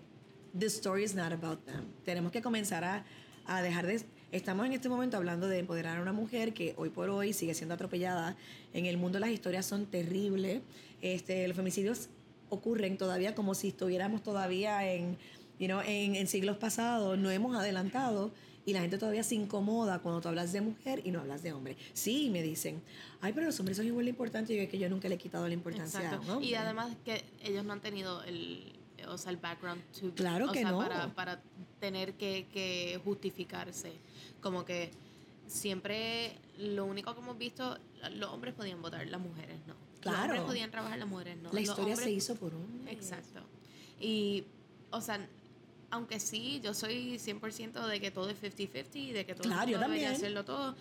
the 0.60 0.66
story 0.66 1.06
is 1.06 1.16
not 1.16 1.32
about 1.32 1.63
them. 1.63 1.86
Tenemos 2.04 2.30
que 2.34 2.42
comenzar 2.42 2.84
a, 2.84 3.06
a 3.46 3.62
dejar 3.62 3.88
de... 3.88 4.04
Estamos 4.31 4.67
en 4.67 4.74
este 4.74 4.89
momento 4.89 5.17
hablando 5.17 5.48
de 5.48 5.57
empoderar 5.57 5.98
a 5.98 6.01
una 6.01 6.13
mujer 6.13 6.53
que 6.53 6.75
hoy 6.77 6.89
por 6.89 7.09
hoy 7.09 7.33
sigue 7.33 7.55
siendo 7.55 7.74
atropellada. 7.74 8.38
En 8.74 8.86
el 8.86 8.98
mundo 8.98 9.17
las 9.17 9.31
historias 9.31 9.65
son 9.65 9.88
terribles. 9.88 10.62
Este, 11.01 11.48
los 11.48 11.57
femicidios 11.57 12.09
ocurren 12.50 12.98
todavía 12.98 13.33
como 13.33 13.55
si 13.55 13.69
estuviéramos 13.69 14.21
todavía 14.21 14.91
en, 14.91 15.17
you 15.59 15.65
know, 15.65 15.81
en, 15.81 16.15
en 16.15 16.27
siglos 16.27 16.57
pasados. 16.57 17.17
No 17.17 17.31
hemos 17.31 17.57
adelantado 17.57 18.31
y 18.67 18.74
la 18.74 18.81
gente 18.81 19.00
todavía 19.00 19.24
se 19.24 19.33
incomoda 19.33 19.98
cuando 19.98 20.21
tú 20.21 20.27
hablas 20.27 20.51
de 20.51 20.62
mujer 20.62 21.01
y 21.03 21.09
no 21.09 21.21
hablas 21.21 21.41
de 21.41 21.53
hombre. 21.53 21.75
Sí, 21.93 22.29
me 22.29 22.43
dicen, 22.43 22.83
ay, 23.21 23.33
pero 23.33 23.48
los 23.48 23.59
hombres 23.59 23.77
son 23.77 23.88
igual 23.88 24.05
de 24.05 24.12
importantes 24.12 24.55
y 24.55 24.62
yo 24.62 24.69
que 24.69 24.77
yo 24.77 24.89
nunca 24.89 25.09
le 25.09 25.15
he 25.15 25.17
quitado 25.17 25.48
la 25.48 25.55
importancia. 25.55 26.01
Exacto. 26.01 26.39
Y 26.39 26.53
además 26.53 26.95
que 27.03 27.24
ellos 27.43 27.65
no 27.65 27.74
han 27.74 27.81
tenido 27.81 28.21
el, 28.25 28.78
o 29.08 29.18
sea, 29.18 29.32
el 29.32 29.38
background 29.38 29.82
to, 29.91 30.13
claro 30.15 30.51
que 30.51 30.63
no. 30.63 30.77
para, 30.77 31.13
para 31.13 31.41
tener 31.79 32.13
que, 32.13 32.48
que 32.51 33.00
justificarse. 33.03 33.94
Como 34.41 34.65
que 34.65 34.91
siempre 35.48 36.34
lo 36.58 36.86
único 36.86 37.13
que 37.13 37.22
hemos 37.22 37.38
visto, 37.38 37.77
los 38.13 38.29
hombres 38.32 38.53
podían 38.53 38.82
votar, 38.82 39.06
las 39.08 39.22
mujeres 39.22 39.58
no. 39.68 39.74
Claro. 40.00 40.18
Los 40.18 40.25
hombres 40.25 40.41
podían 40.44 40.72
trabajar, 40.72 41.00
las 41.00 41.08
mujeres 41.08 41.38
no. 41.38 41.51
La 41.51 41.62
historia 41.62 41.96
se 41.96 42.12
hizo 42.12 42.36
por 42.36 42.53
un. 42.53 42.88
Exacto. 42.88 43.41
Y, 44.00 44.46
o 44.91 45.01
sea, 45.01 45.27
aunque 45.91 46.20
sí, 46.20 46.62
yo 46.63 46.74
soy 46.74 47.18
100% 47.18 47.88
de 47.88 48.00
que 48.00 48.12
todo 48.12 48.29
es 48.29 48.41
50-50, 48.41 49.13
de 49.13 49.25
que 49.25 49.36
todo 49.36 49.50
claro, 49.50 49.77
debería 49.77 50.12
hacerlo 50.12 50.46
todo, 50.46 50.75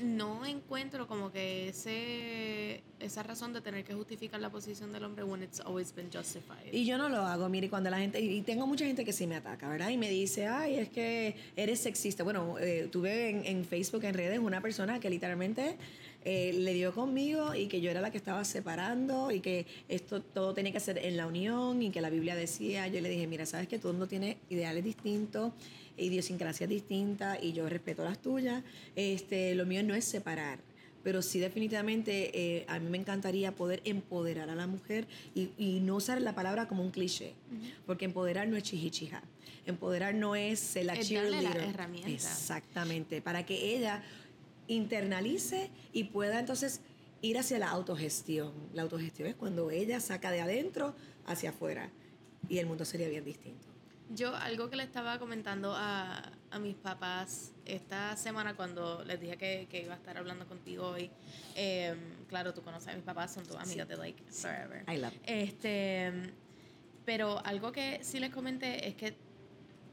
no 0.00 0.44
encuentro 0.46 1.06
como 1.06 1.30
que 1.30 1.68
ese 1.68 2.82
esa 3.00 3.22
razón 3.22 3.52
de 3.52 3.60
tener 3.60 3.84
que 3.84 3.94
justificar 3.94 4.40
la 4.40 4.50
posición 4.50 4.92
del 4.92 5.04
hombre 5.04 5.24
when 5.24 5.42
it's 5.42 5.60
always 5.60 5.94
been 5.94 6.10
justified. 6.12 6.72
Y 6.72 6.84
yo 6.84 6.98
no 6.98 7.08
lo 7.08 7.18
hago, 7.18 7.48
mire, 7.48 7.70
cuando 7.70 7.88
la 7.90 7.98
gente, 7.98 8.20
y 8.20 8.42
tengo 8.42 8.66
mucha 8.66 8.84
gente 8.84 9.04
que 9.04 9.12
sí 9.12 9.26
me 9.26 9.36
ataca, 9.36 9.68
¿verdad? 9.68 9.88
Y 9.88 9.96
me 9.96 10.10
dice, 10.10 10.46
ay, 10.46 10.74
es 10.74 10.90
que 10.90 11.34
eres 11.56 11.80
sexista. 11.80 12.22
Bueno, 12.24 12.58
eh, 12.58 12.88
tuve 12.92 13.30
en, 13.30 13.46
en 13.46 13.64
Facebook, 13.64 14.04
en 14.04 14.14
redes, 14.14 14.38
una 14.38 14.60
persona 14.60 15.00
que 15.00 15.08
literalmente 15.08 15.76
eh, 16.22 16.52
le 16.52 16.74
dio 16.74 16.92
conmigo 16.92 17.54
y 17.54 17.66
que 17.66 17.80
yo 17.80 17.90
era 17.90 18.02
la 18.02 18.10
que 18.10 18.18
estaba 18.18 18.44
separando 18.44 19.30
y 19.30 19.40
que 19.40 19.64
esto 19.88 20.20
todo 20.20 20.52
tenía 20.52 20.70
que 20.70 20.80
ser 20.80 20.98
en 20.98 21.16
la 21.16 21.26
unión 21.26 21.80
y 21.80 21.90
que 21.90 22.02
la 22.02 22.10
Biblia 22.10 22.36
decía, 22.36 22.86
yo 22.88 23.00
le 23.00 23.08
dije, 23.08 23.26
mira, 23.26 23.46
sabes 23.46 23.68
que 23.68 23.78
todo 23.78 23.92
el 23.92 23.98
mundo 23.98 24.06
tiene 24.06 24.36
ideales 24.50 24.84
distintos, 24.84 25.52
idiosincrasias 25.96 26.68
distintas 26.68 27.38
y 27.42 27.52
yo 27.52 27.68
respeto 27.68 28.04
las 28.04 28.20
tuyas, 28.20 28.62
este, 28.96 29.54
lo 29.54 29.66
mío 29.66 29.82
no 29.82 29.94
es 29.94 30.04
separar 30.04 30.58
pero 31.02 31.22
sí 31.22 31.40
definitivamente 31.40 32.30
eh, 32.38 32.64
a 32.68 32.78
mí 32.78 32.90
me 32.90 32.98
encantaría 32.98 33.52
poder 33.52 33.80
empoderar 33.84 34.50
a 34.50 34.54
la 34.54 34.66
mujer 34.66 35.06
y, 35.34 35.80
no 35.80 35.96
usar 35.96 36.20
la 36.20 36.34
palabra 36.34 36.68
como 36.68 36.82
un 36.82 36.90
cliché, 36.90 37.34
porque 37.86 38.04
empoderar 38.04 38.48
no 38.48 38.56
es 38.56 38.64
chihichija, 38.64 39.22
empoderar 39.66 40.14
no 40.14 40.36
es 40.36 40.76
la 40.84 40.94
es 40.94 41.08
cheerleader. 41.08 41.74
Exactamente, 42.06 43.22
para 43.22 43.46
que 43.46 43.76
ella 43.76 44.02
internalice 44.68 45.70
y 45.92 46.04
pueda 46.04 46.38
entonces 46.38 46.80
ir 47.22 47.38
hacia 47.38 47.58
la 47.58 47.70
autogestión. 47.70 48.52
La 48.74 48.82
autogestión 48.82 49.28
es 49.28 49.34
cuando 49.34 49.70
ella 49.70 50.00
saca 50.00 50.30
de 50.30 50.40
adentro 50.40 50.94
hacia 51.26 51.50
afuera 51.50 51.90
y 52.48 52.58
el 52.58 52.66
mundo 52.66 52.84
sería 52.84 53.08
bien 53.08 53.24
distinto. 53.24 53.69
Yo 54.10 54.34
algo 54.34 54.68
que 54.68 54.76
le 54.76 54.82
estaba 54.82 55.18
comentando 55.18 55.74
a, 55.74 56.22
a 56.50 56.58
mis 56.58 56.74
papás 56.74 57.52
esta 57.64 58.16
semana 58.16 58.54
cuando 58.54 59.04
les 59.04 59.20
dije 59.20 59.36
que, 59.36 59.68
que 59.70 59.82
iba 59.82 59.94
a 59.94 59.96
estar 59.96 60.18
hablando 60.18 60.46
contigo 60.46 60.88
hoy, 60.88 61.10
em, 61.54 61.98
claro, 62.28 62.52
tú 62.52 62.62
conoces 62.62 62.88
a 62.88 62.94
mis 62.94 63.04
papás, 63.04 63.32
son 63.32 63.44
tus 63.46 63.56
amigos 63.56 63.86
de 63.86 63.96
like 63.96 64.22
forever. 64.32 64.84
I 64.92 64.96
love. 64.98 65.14
Este, 65.24 66.12
pero 67.04 67.44
algo 67.44 67.72
que 67.72 68.00
sí 68.02 68.18
les 68.18 68.30
comenté 68.30 68.88
es 68.88 68.94
que 68.96 69.14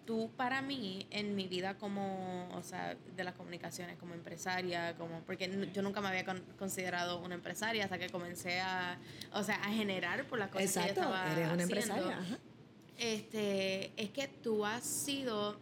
tú 0.08 0.32
para 0.36 0.62
mí 0.62 1.06
en 1.12 1.36
mi 1.36 1.48
vida 1.48 1.78
como, 1.78 2.50
o 2.56 2.64
sea, 2.64 2.96
de 3.16 3.24
las 3.24 3.36
comunicaciones, 3.36 3.98
como 3.98 4.14
empresaria, 4.14 4.96
como 4.96 5.20
porque 5.22 5.70
yo 5.74 5.82
nunca 5.82 6.02
me 6.02 6.08
había 6.08 6.26
considerado 6.58 7.20
una 7.20 7.36
empresaria 7.36 7.84
hasta 7.84 8.00
que 8.00 8.10
comencé 8.10 8.62
a, 8.62 8.98
o 9.34 9.44
sea, 9.44 9.56
a 9.56 9.70
generar 9.72 10.26
por 10.26 10.40
las 10.40 10.50
cosas 10.50 10.72
que 10.72 10.80
yo 10.80 10.86
estaba 10.88 11.32
eres 11.32 11.52
una 11.52 11.64
empresaria. 11.64 12.20
Este, 12.98 13.92
es 13.96 14.10
que 14.10 14.28
tú 14.28 14.66
has 14.66 14.84
sido 14.84 15.58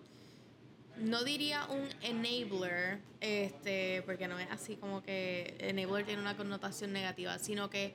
no 0.97 1.23
diría 1.23 1.65
un 1.65 1.87
enabler, 2.01 2.99
este, 3.19 4.01
porque 4.03 4.27
no 4.27 4.39
es 4.39 4.49
así 4.49 4.75
como 4.75 5.03
que 5.03 5.55
enabler 5.59 6.05
tiene 6.05 6.21
una 6.21 6.37
connotación 6.37 6.93
negativa, 6.93 7.37
sino 7.39 7.69
que 7.69 7.93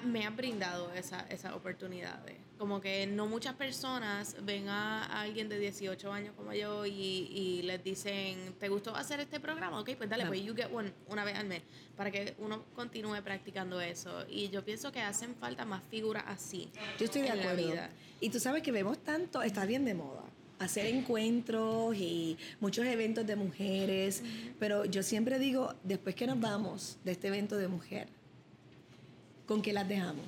me 0.00 0.24
han 0.24 0.36
brindado 0.36 0.92
esa, 0.92 1.20
esas 1.28 1.52
oportunidades. 1.52 2.36
Como 2.58 2.80
que 2.80 3.06
no 3.06 3.26
muchas 3.26 3.54
personas 3.54 4.36
ven 4.42 4.68
a, 4.68 5.20
alguien 5.20 5.48
de 5.48 5.58
18 5.58 6.12
años 6.12 6.34
como 6.36 6.52
yo 6.52 6.86
y, 6.86 6.90
y, 6.90 7.62
les 7.62 7.82
dicen, 7.82 8.54
¿te 8.60 8.68
gustó 8.68 8.94
hacer 8.94 9.20
este 9.20 9.40
programa? 9.40 9.80
Ok, 9.80 9.90
pues 9.96 10.08
dale, 10.08 10.26
pues 10.26 10.42
you 10.42 10.54
get 10.54 10.68
one 10.72 10.92
una 11.08 11.24
vez 11.24 11.36
al 11.36 11.46
mes, 11.46 11.62
para 11.96 12.10
que 12.10 12.34
uno 12.38 12.64
continúe 12.74 13.20
practicando 13.22 13.80
eso. 13.80 14.24
Y 14.28 14.48
yo 14.50 14.64
pienso 14.64 14.92
que 14.92 15.00
hacen 15.00 15.34
falta 15.34 15.64
más 15.64 15.82
figuras 15.90 16.24
así. 16.26 16.70
Yo 16.98 17.06
estoy 17.06 17.22
de 17.22 17.30
acuerdo. 17.30 17.74
Y 18.20 18.30
tú 18.30 18.38
sabes 18.38 18.62
que 18.62 18.70
vemos 18.70 18.98
tanto, 19.02 19.42
está 19.42 19.66
bien 19.66 19.84
de 19.84 19.94
moda 19.94 20.22
hacer 20.62 20.86
encuentros 20.86 21.96
y 21.96 22.38
muchos 22.60 22.86
eventos 22.86 23.26
de 23.26 23.36
mujeres, 23.36 24.22
pero 24.58 24.84
yo 24.84 25.02
siempre 25.02 25.38
digo, 25.38 25.74
después 25.82 26.14
que 26.14 26.26
nos 26.26 26.40
vamos 26.40 26.98
de 27.04 27.12
este 27.12 27.28
evento 27.28 27.56
de 27.56 27.68
mujer, 27.68 28.08
¿con 29.52 29.60
qué 29.60 29.74
las 29.74 29.86
dejamos? 29.86 30.24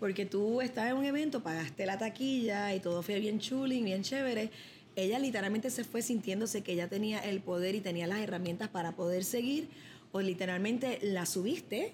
Porque 0.00 0.26
tú 0.26 0.60
estás 0.60 0.90
en 0.90 0.96
un 0.96 1.04
evento, 1.04 1.44
pagaste 1.44 1.86
la 1.86 1.96
taquilla 1.96 2.74
y 2.74 2.80
todo 2.80 3.00
fue 3.04 3.20
bien 3.20 3.38
chuling, 3.38 3.84
bien 3.84 4.02
chévere. 4.02 4.50
Ella 4.96 5.20
literalmente 5.20 5.70
se 5.70 5.84
fue 5.84 6.02
sintiéndose 6.02 6.62
que 6.62 6.72
ella 6.72 6.88
tenía 6.88 7.20
el 7.20 7.40
poder 7.40 7.76
y 7.76 7.80
tenía 7.80 8.08
las 8.08 8.18
herramientas 8.18 8.68
para 8.68 8.96
poder 8.96 9.22
seguir, 9.22 9.68
o 10.10 10.20
literalmente 10.20 10.98
la 11.02 11.24
subiste 11.24 11.92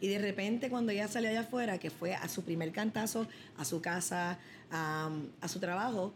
y 0.00 0.06
de 0.06 0.20
repente 0.20 0.70
cuando 0.70 0.92
ella 0.92 1.08
salió 1.08 1.30
allá 1.30 1.40
afuera, 1.40 1.78
que 1.78 1.90
fue 1.90 2.14
a 2.14 2.28
su 2.28 2.44
primer 2.44 2.70
cantazo, 2.70 3.26
a 3.56 3.64
su 3.64 3.80
casa, 3.80 4.38
a, 4.70 5.10
su 5.48 5.58
trabajo, 5.58 6.14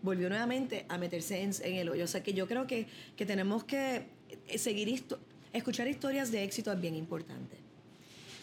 volvió 0.00 0.28
nuevamente 0.28 0.86
a 0.88 0.96
meterse 0.96 1.42
en, 1.42 1.52
el 1.64 1.88
hoyo. 1.88 2.04
O 2.04 2.06
sea 2.06 2.22
que 2.22 2.34
yo 2.34 2.46
creo 2.46 2.68
que, 2.68 2.86
que 3.16 3.26
tenemos 3.26 3.64
que 3.64 4.06
seguir, 4.56 5.04
escuchar 5.52 5.88
historias 5.88 6.30
de 6.30 6.44
éxito 6.44 6.70
es 6.70 6.80
bien 6.80 6.94
importante. 6.94 7.67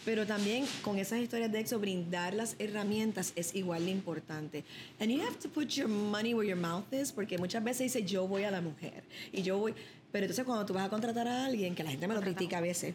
Pero 0.06 0.24
también 0.24 0.64
con 0.82 0.98
esas 1.00 1.18
historias 1.18 1.50
de 1.50 1.58
éxito, 1.58 1.80
brindar 1.80 2.32
las 2.32 2.54
herramientas 2.60 3.32
es 3.34 3.52
igual 3.56 3.84
de 3.86 3.90
importante. 3.90 4.64
And 5.00 5.10
you 5.10 5.20
have 5.20 5.36
to 5.40 5.48
put 5.48 5.66
your 5.70 5.88
money 5.88 6.32
where 6.32 6.48
your 6.48 6.56
mouth 6.56 6.84
is, 6.92 7.10
porque 7.10 7.36
muchas 7.36 7.64
veces 7.64 7.92
dice 7.92 8.06
yo 8.06 8.28
voy 8.28 8.44
a 8.44 8.52
la 8.52 8.60
mujer 8.60 9.02
y 9.32 9.42
yo 9.42 9.58
voy. 9.58 9.74
Pero 10.12 10.26
entonces 10.26 10.44
cuando 10.44 10.64
tú 10.64 10.74
vas 10.74 10.86
a 10.86 10.90
contratar 10.90 11.26
a 11.26 11.46
alguien, 11.46 11.74
que 11.74 11.82
la 11.82 11.90
gente 11.90 12.06
me 12.06 12.14
lo 12.14 12.20
critica 12.20 12.58
a 12.58 12.60
veces, 12.60 12.94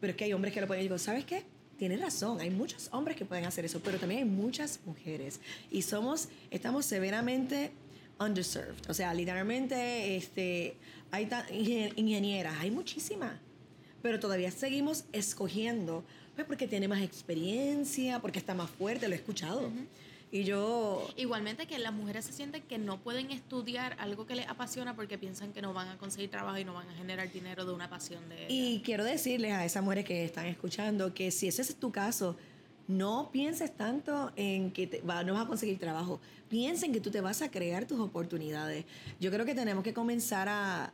pero 0.00 0.12
es 0.12 0.16
que 0.16 0.26
hay 0.26 0.32
hombres 0.32 0.54
que 0.54 0.60
lo 0.60 0.68
pueden, 0.68 0.84
digo, 0.84 0.96
¿sabes 0.96 1.24
qué? 1.24 1.42
Tienes 1.76 2.00
razón, 2.00 2.40
hay 2.40 2.50
muchos 2.50 2.88
hombres 2.92 3.16
que 3.16 3.24
pueden 3.24 3.44
hacer 3.44 3.64
eso, 3.64 3.80
pero 3.80 3.98
también 3.98 4.20
hay 4.20 4.28
muchas 4.28 4.78
mujeres. 4.86 5.40
Y 5.72 5.82
somos, 5.82 6.28
estamos 6.52 6.86
severamente 6.86 7.72
underserved. 8.20 8.88
O 8.88 8.94
sea, 8.94 9.12
literalmente 9.12 10.16
este, 10.16 10.76
hay 11.10 11.28
ingenieras, 11.96 12.54
hay 12.60 12.70
muchísimas 12.70 13.32
pero 14.02 14.20
todavía 14.20 14.50
seguimos 14.50 15.04
escogiendo, 15.12 16.04
pues 16.38 16.46
porque 16.46 16.68
tiene 16.68 16.86
más 16.86 17.02
experiencia, 17.02 18.20
porque 18.20 18.38
está 18.38 18.54
más 18.54 18.70
fuerte, 18.70 19.08
lo 19.08 19.14
he 19.14 19.16
escuchado. 19.16 19.72
Y 20.30 20.44
yo... 20.44 21.12
Igualmente 21.16 21.66
que 21.66 21.80
las 21.80 21.92
mujeres 21.92 22.26
se 22.26 22.32
sienten 22.32 22.62
que 22.62 22.78
no 22.78 22.98
pueden 22.98 23.32
estudiar 23.32 23.96
algo 23.98 24.24
que 24.24 24.36
les 24.36 24.46
apasiona 24.46 24.94
porque 24.94 25.18
piensan 25.18 25.52
que 25.52 25.60
no 25.60 25.72
van 25.72 25.88
a 25.88 25.98
conseguir 25.98 26.30
trabajo 26.30 26.56
y 26.56 26.64
no 26.64 26.74
van 26.74 26.88
a 26.90 26.94
generar 26.94 27.32
dinero 27.32 27.64
de 27.64 27.72
una 27.72 27.90
pasión 27.90 28.28
de 28.28 28.46
Y 28.48 28.82
quiero 28.84 29.02
decirles 29.02 29.50
a 29.50 29.64
esas 29.64 29.82
mujeres 29.82 30.04
que 30.04 30.24
están 30.24 30.46
escuchando 30.46 31.12
que 31.12 31.32
si 31.32 31.48
ese 31.48 31.62
es 31.62 31.74
tu 31.74 31.90
caso, 31.90 32.36
no 32.86 33.30
pienses 33.32 33.76
tanto 33.76 34.30
en 34.36 34.70
que 34.70 34.86
te, 34.86 35.00
va, 35.00 35.24
no 35.24 35.34
vas 35.34 35.42
a 35.42 35.48
conseguir 35.48 35.80
trabajo. 35.80 36.20
Piensa 36.48 36.86
en 36.86 36.92
que 36.92 37.00
tú 37.00 37.10
te 37.10 37.20
vas 37.20 37.42
a 37.42 37.50
crear 37.50 37.84
tus 37.84 37.98
oportunidades. 37.98 38.84
Yo 39.18 39.32
creo 39.32 39.44
que 39.44 39.56
tenemos 39.56 39.82
que 39.82 39.92
comenzar 39.92 40.48
a, 40.48 40.92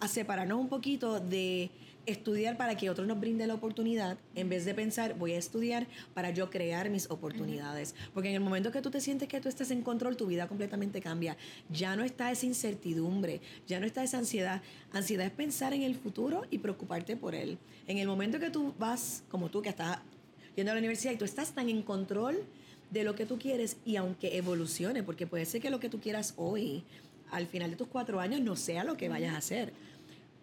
a 0.00 0.08
separarnos 0.08 0.60
un 0.60 0.68
poquito 0.68 1.18
de 1.18 1.70
estudiar 2.06 2.56
para 2.56 2.76
que 2.76 2.90
otros 2.90 3.06
nos 3.06 3.20
brinden 3.20 3.48
la 3.48 3.54
oportunidad 3.54 4.18
en 4.34 4.48
vez 4.48 4.64
de 4.64 4.74
pensar 4.74 5.14
voy 5.18 5.32
a 5.32 5.38
estudiar 5.38 5.86
para 6.14 6.30
yo 6.30 6.50
crear 6.50 6.90
mis 6.90 7.10
oportunidades. 7.10 7.94
Porque 8.12 8.28
en 8.28 8.34
el 8.34 8.40
momento 8.40 8.72
que 8.72 8.82
tú 8.82 8.90
te 8.90 9.00
sientes 9.00 9.28
que 9.28 9.40
tú 9.40 9.48
estás 9.48 9.70
en 9.70 9.82
control, 9.82 10.16
tu 10.16 10.26
vida 10.26 10.48
completamente 10.48 11.00
cambia. 11.00 11.36
Ya 11.70 11.96
no 11.96 12.04
está 12.04 12.30
esa 12.30 12.46
incertidumbre, 12.46 13.40
ya 13.66 13.80
no 13.80 13.86
está 13.86 14.02
esa 14.02 14.18
ansiedad. 14.18 14.62
Ansiedad 14.92 15.26
es 15.26 15.32
pensar 15.32 15.72
en 15.74 15.82
el 15.82 15.94
futuro 15.94 16.42
y 16.50 16.58
preocuparte 16.58 17.16
por 17.16 17.34
él. 17.34 17.58
En 17.86 17.98
el 17.98 18.06
momento 18.06 18.38
que 18.38 18.50
tú 18.50 18.74
vas, 18.78 19.22
como 19.30 19.48
tú 19.48 19.62
que 19.62 19.68
estás 19.68 19.98
yendo 20.56 20.72
a 20.72 20.74
la 20.74 20.80
universidad 20.80 21.12
y 21.12 21.16
tú 21.16 21.24
estás 21.24 21.52
tan 21.52 21.68
en 21.68 21.82
control 21.82 22.44
de 22.90 23.04
lo 23.04 23.14
que 23.14 23.24
tú 23.26 23.38
quieres 23.38 23.78
y 23.84 23.96
aunque 23.96 24.36
evolucione, 24.36 25.02
porque 25.02 25.26
puede 25.26 25.46
ser 25.46 25.62
que 25.62 25.70
lo 25.70 25.80
que 25.80 25.88
tú 25.88 26.00
quieras 26.00 26.34
hoy, 26.36 26.84
al 27.30 27.46
final 27.46 27.70
de 27.70 27.76
tus 27.76 27.88
cuatro 27.88 28.20
años, 28.20 28.40
no 28.42 28.54
sea 28.54 28.84
lo 28.84 28.96
que 28.96 29.08
vayas 29.08 29.34
a 29.34 29.38
hacer. 29.38 29.72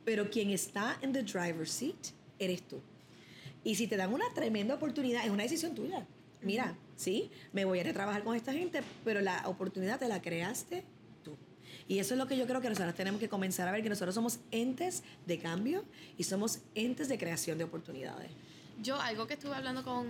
Pero 0.10 0.28
quien 0.32 0.50
está 0.50 0.98
en 1.04 1.14
the 1.14 1.22
driver's 1.22 1.70
seat 1.70 2.16
eres 2.40 2.64
tú. 2.64 2.82
Y 3.64 3.76
si 3.76 3.86
te 3.86 3.96
dan 3.96 4.12
una 4.12 4.26
tremenda 4.34 4.74
oportunidad, 4.74 5.24
es 5.24 5.30
una 5.30 5.44
decisión 5.44 5.76
tuya. 5.76 6.04
Mira, 6.42 6.76
sí, 6.96 7.30
me 7.54 7.64
voy 7.64 7.78
a 7.78 7.82
ir 7.82 7.90
a 7.90 7.94
trabajar 7.94 8.24
con 8.24 8.36
esta 8.36 8.52
gente, 8.52 8.82
pero 9.06 9.22
la 9.22 9.48
oportunidad 9.48 10.00
te 10.00 10.08
la 10.08 10.20
creaste 10.20 10.84
tú. 11.24 11.38
Y 11.88 12.00
eso 12.00 12.16
es 12.16 12.18
lo 12.18 12.26
que 12.26 12.36
yo 12.36 12.48
creo 12.48 12.60
que 12.60 12.70
nosotros 12.70 12.96
tenemos 12.96 13.20
que 13.20 13.30
comenzar 13.30 13.68
a 13.68 13.72
ver, 13.72 13.84
que 13.84 13.90
nosotros 13.90 14.16
somos 14.16 14.40
entes 14.50 15.04
de 15.28 15.38
cambio 15.38 15.86
y 16.18 16.24
somos 16.24 16.62
entes 16.74 17.08
de 17.08 17.20
creación 17.20 17.60
de 17.60 17.66
oportunidades. 17.66 18.32
Yo, 18.82 19.00
algo 19.00 19.28
que 19.28 19.36
estuve 19.36 19.54
hablando 19.54 19.84
con, 19.84 20.08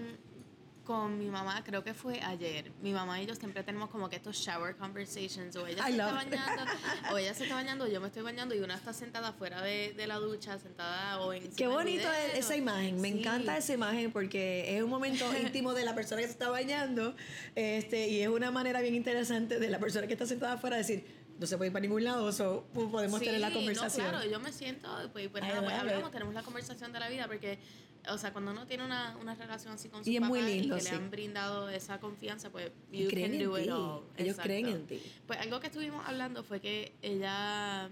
con 0.90 1.20
mi 1.20 1.28
mamá, 1.28 1.64
creo 1.64 1.84
que 1.84 1.94
fue 1.94 2.20
ayer. 2.20 2.72
Mi 2.82 2.94
mamá 2.94 3.22
y 3.22 3.28
yo 3.28 3.36
siempre 3.36 3.62
tenemos 3.62 3.92
como 3.92 4.10
que 4.10 4.16
estos 4.16 4.38
shower 4.38 4.76
conversations. 4.76 5.56
O 5.56 5.68
ella 5.68 5.88
I 5.88 5.92
se 5.92 6.00
está 6.00 6.12
bañando, 6.14 6.64
o 7.14 7.18
ella 7.20 7.34
se 7.36 7.44
está 7.44 7.54
bañando, 7.54 7.88
yo 7.88 8.02
me 8.02 8.08
estoy 8.08 8.24
bañando, 8.24 8.56
y 8.56 8.60
una 8.62 8.74
está 8.74 8.92
sentada 8.92 9.32
fuera 9.32 9.62
de, 9.62 9.94
de 9.94 10.08
la 10.08 10.16
ducha, 10.16 10.58
sentada 10.58 11.20
o 11.20 11.32
en. 11.32 11.52
Qué 11.52 11.68
bonito 11.68 12.12
es 12.12 12.40
esa 12.40 12.56
imagen, 12.56 13.00
me 13.00 13.08
encanta 13.08 13.56
esa 13.56 13.72
imagen 13.72 14.12
porque 14.12 14.76
es 14.76 14.82
un 14.82 14.90
momento 14.90 15.26
íntimo 15.40 15.76
de 15.76 15.86
la 15.86 15.94
persona 15.94 16.22
que 16.22 16.28
se 16.28 16.34
está 16.34 16.50
bañando 16.50 17.16
este, 17.54 18.08
y 18.08 18.22
es 18.24 18.30
una 18.30 18.50
manera 18.50 18.82
bien 18.82 18.96
interesante 18.96 19.60
de 19.60 19.70
la 19.70 19.78
persona 19.78 20.08
que 20.08 20.14
está 20.14 20.26
sentada 20.26 20.54
afuera 20.54 20.76
decir, 20.76 21.06
no 21.40 21.46
se 21.46 21.56
puede 21.56 21.68
ir 21.68 21.74
para 21.74 21.84
ningún 21.84 22.04
lado, 22.04 22.30
o 22.30 22.64
podemos 22.74 23.20
tener 23.20 23.40
la 23.40 23.52
conversación. 23.52 24.08
No, 24.08 24.12
claro, 24.12 24.30
yo 24.30 24.40
me 24.40 24.52
siento, 24.52 24.90
pues, 25.14 25.30
pues, 25.30 25.44
nada, 25.44 25.62
pues 25.62 25.74
hablamos, 25.74 26.08
it. 26.08 26.14
tenemos 26.14 26.34
la 26.34 26.44
conversación 26.44 26.92
de 26.92 27.00
la 27.00 27.10
vida, 27.10 27.28
porque, 27.28 27.60
o 28.08 28.18
sea, 28.18 28.32
cuando 28.32 28.52
uno 28.52 28.66
tiene 28.66 28.86
una, 28.86 29.18
una 29.22 29.36
relación 29.36 29.74
así 29.74 29.90
con 29.90 30.04
su 30.04 30.10
Y 30.10 30.16
es 30.16 30.22
papá 30.22 30.30
muy 30.30 30.42
lindo, 30.42 30.76
y 30.76 30.80
que 30.80 30.86
sí. 30.86 30.92
le 30.92 30.98
han 30.98 31.12
brindado 31.12 31.70
esa 31.70 32.00
confianza, 32.00 32.50
pues, 32.50 32.72
you 32.92 33.08
creen 33.10 33.32
can 33.32 33.42
en 33.42 33.42
it 33.42 33.70
all. 33.72 34.04
ellos 34.18 34.30
Exacto. 34.38 34.42
creen 34.44 34.68
en 34.68 34.88
ti. 34.88 35.02
Pues 35.28 35.40
algo 35.40 35.60
que 35.60 35.68
estuvimos 35.68 36.06
hablando 36.08 36.44
fue 36.44 36.60
que 36.60 36.94
ella 37.02 37.90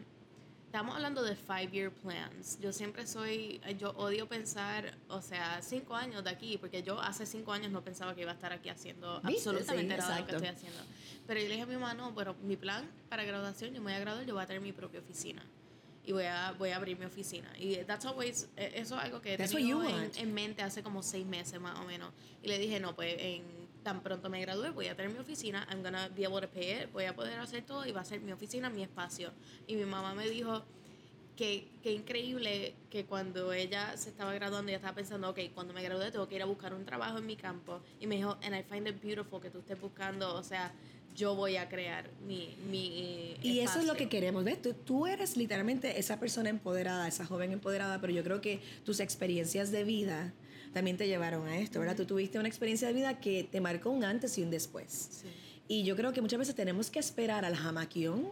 Estamos 0.67 0.95
hablando 0.95 1.23
de 1.23 1.35
five 1.37 1.69
year 1.71 1.91
plans. 1.91 2.59
Yo 2.59 2.73
siempre 2.73 3.07
soy, 3.07 3.61
yo 3.79 3.91
odio 3.91 4.27
pensar, 4.27 4.97
o 5.07 5.21
sea, 5.21 5.61
cinco 5.61 5.95
años 5.95 6.25
de 6.25 6.29
aquí, 6.29 6.57
porque 6.57 6.83
yo 6.83 6.99
hace 6.99 7.25
cinco 7.25 7.53
años 7.53 7.71
no 7.71 7.81
pensaba 7.81 8.13
que 8.13 8.21
iba 8.21 8.31
a 8.31 8.33
estar 8.33 8.51
aquí 8.51 8.67
haciendo 8.67 9.21
¿Viste? 9.21 9.49
absolutamente 9.49 9.95
Sí, 9.95 9.99
nada 10.01 10.15
de 10.15 10.21
lo 10.21 10.27
que 10.27 10.35
estoy 10.35 10.49
haciendo. 10.49 10.79
Pero 11.25 11.39
yo 11.39 11.45
le 11.47 11.51
dije 11.53 11.63
a 11.63 11.65
mi 11.67 11.73
mamá, 11.75 11.93
no, 11.93 12.13
pero 12.13 12.35
mi 12.43 12.57
plan 12.57 12.85
para 13.09 13.23
graduación, 13.23 13.73
yo 13.73 13.79
me 13.79 13.85
voy 13.85 13.93
a 13.93 13.99
graduar, 13.99 14.25
yo 14.25 14.33
voy 14.33 14.43
a 14.43 14.45
tener 14.45 14.61
mi 14.61 14.73
propia 14.73 14.99
oficina. 14.99 15.41
Y 16.07 16.13
voy 16.13 16.23
a, 16.23 16.55
voy 16.57 16.69
a 16.69 16.77
abrir 16.77 16.97
mi 16.97 17.05
oficina. 17.05 17.51
Y 17.59 17.75
that's 17.85 18.05
always, 18.05 18.47
eh, 18.55 18.71
eso 18.75 18.97
es 18.97 19.03
algo 19.03 19.21
que 19.21 19.33
he 19.33 19.37
tenido 19.37 19.83
en, 19.83 20.09
en 20.15 20.33
mente 20.33 20.63
hace 20.63 20.81
como 20.81 21.03
seis 21.03 21.25
meses 21.25 21.59
más 21.59 21.77
o 21.79 21.83
menos. 21.83 22.13
Y 22.41 22.47
le 22.47 22.57
dije, 22.57 22.79
no, 22.79 22.95
pues 22.95 23.13
en 23.19 23.43
tan 23.83 24.01
pronto 24.01 24.29
me 24.29 24.41
gradúe, 24.41 24.73
voy 24.73 24.87
a 24.87 24.95
tener 24.95 25.11
mi 25.11 25.19
oficina, 25.19 25.65
I'm 25.69 25.81
gonna 25.83 26.09
be 26.09 26.25
able 26.25 26.41
to 26.41 26.49
pay 26.49 26.83
it, 26.83 26.91
voy 26.91 27.05
a 27.05 27.15
poder 27.15 27.39
hacer 27.39 27.63
todo 27.63 27.85
y 27.85 27.91
va 27.91 28.01
a 28.01 28.05
ser 28.05 28.19
mi 28.21 28.31
oficina, 28.31 28.69
mi 28.69 28.83
espacio. 28.83 29.31
Y 29.65 29.75
mi 29.75 29.85
mamá 29.85 30.13
me 30.13 30.29
dijo 30.29 30.63
que, 31.37 31.69
que 31.83 31.91
increíble 31.91 32.73
que 32.89 33.05
cuando 33.05 33.53
ella 33.53 33.95
se 33.95 34.09
estaba 34.09 34.33
graduando, 34.33 34.69
ella 34.69 34.77
estaba 34.77 34.95
pensando, 34.95 35.29
ok, 35.29 35.39
cuando 35.53 35.73
me 35.73 35.83
gradúe 35.83 36.11
tengo 36.11 36.27
que 36.27 36.35
ir 36.35 36.41
a 36.41 36.45
buscar 36.45 36.73
un 36.73 36.83
trabajo 36.85 37.17
en 37.17 37.25
mi 37.25 37.37
campo. 37.37 37.79
Y 37.99 38.07
me 38.07 38.15
dijo, 38.15 38.37
and 38.43 38.55
I 38.55 38.63
find 38.63 38.87
it 38.87 39.01
beautiful 39.01 39.39
que 39.39 39.49
tú 39.49 39.59
estés 39.59 39.79
buscando, 39.79 40.35
o 40.35 40.43
sea, 40.43 40.73
yo 41.17 41.35
voy 41.35 41.57
a 41.57 41.67
crear 41.67 42.09
mi, 42.25 42.55
mi 42.69 43.35
Y 43.43 43.59
eso 43.59 43.79
es 43.79 43.85
lo 43.85 43.95
que 43.95 44.07
queremos, 44.07 44.43
¿ves? 44.45 44.61
Tú, 44.61 44.73
tú 44.73 45.07
eres 45.07 45.35
literalmente 45.35 45.99
esa 45.99 46.19
persona 46.19 46.49
empoderada, 46.49 47.07
esa 47.07 47.25
joven 47.25 47.51
empoderada, 47.51 47.99
pero 47.99 48.13
yo 48.13 48.23
creo 48.23 48.39
que 48.39 48.61
tus 48.85 48.99
experiencias 49.01 49.71
de 49.71 49.83
vida 49.83 50.31
también 50.73 50.95
te 50.95 51.07
llevaron 51.07 51.47
a 51.47 51.57
esto, 51.57 51.79
¿verdad? 51.79 51.95
Tú 51.95 52.05
tuviste 52.05 52.37
una 52.37 52.47
experiencia 52.47 52.87
de 52.87 52.93
vida 52.93 53.19
que 53.19 53.43
te 53.51 53.59
marcó 53.59 53.89
un 53.89 54.03
antes 54.03 54.37
y 54.37 54.43
un 54.43 54.51
después. 54.51 55.09
Sí. 55.23 55.27
Y 55.67 55.83
yo 55.83 55.95
creo 55.95 56.13
que 56.13 56.21
muchas 56.21 56.37
veces 56.39 56.53
tenemos 56.55 56.89
que 56.91 56.99
esperar 56.99 57.43
al 57.45 57.55
jamaquión 57.55 58.29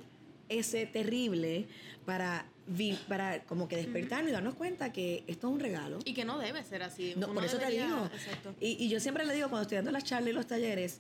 ese 0.48 0.86
terrible 0.86 1.66
para, 2.06 2.46
vi- 2.68 3.00
para 3.08 3.44
como 3.46 3.68
que 3.68 3.78
despertarnos 3.78 4.30
y 4.30 4.34
darnos 4.34 4.54
cuenta 4.54 4.94
que 4.94 5.24
esto 5.26 5.48
es 5.48 5.54
un 5.56 5.60
regalo. 5.60 5.98
Y 6.06 6.14
que 6.14 6.24
no 6.24 6.38
debe 6.38 6.64
ser 6.64 6.84
así. 6.84 7.14
No, 7.18 7.34
por 7.34 7.44
eso 7.44 7.58
debería- 7.58 7.88
te 7.88 7.88
digo. 7.88 8.56
Y, 8.62 8.86
y 8.86 8.90
yo 8.90 9.00
siempre 9.00 9.26
le 9.26 9.34
digo 9.34 9.50
cuando 9.50 9.64
estoy 9.64 9.78
dando 9.78 9.92
las 9.92 10.04
charlas 10.04 10.30
y 10.30 10.34
los 10.34 10.46
talleres, 10.46 11.00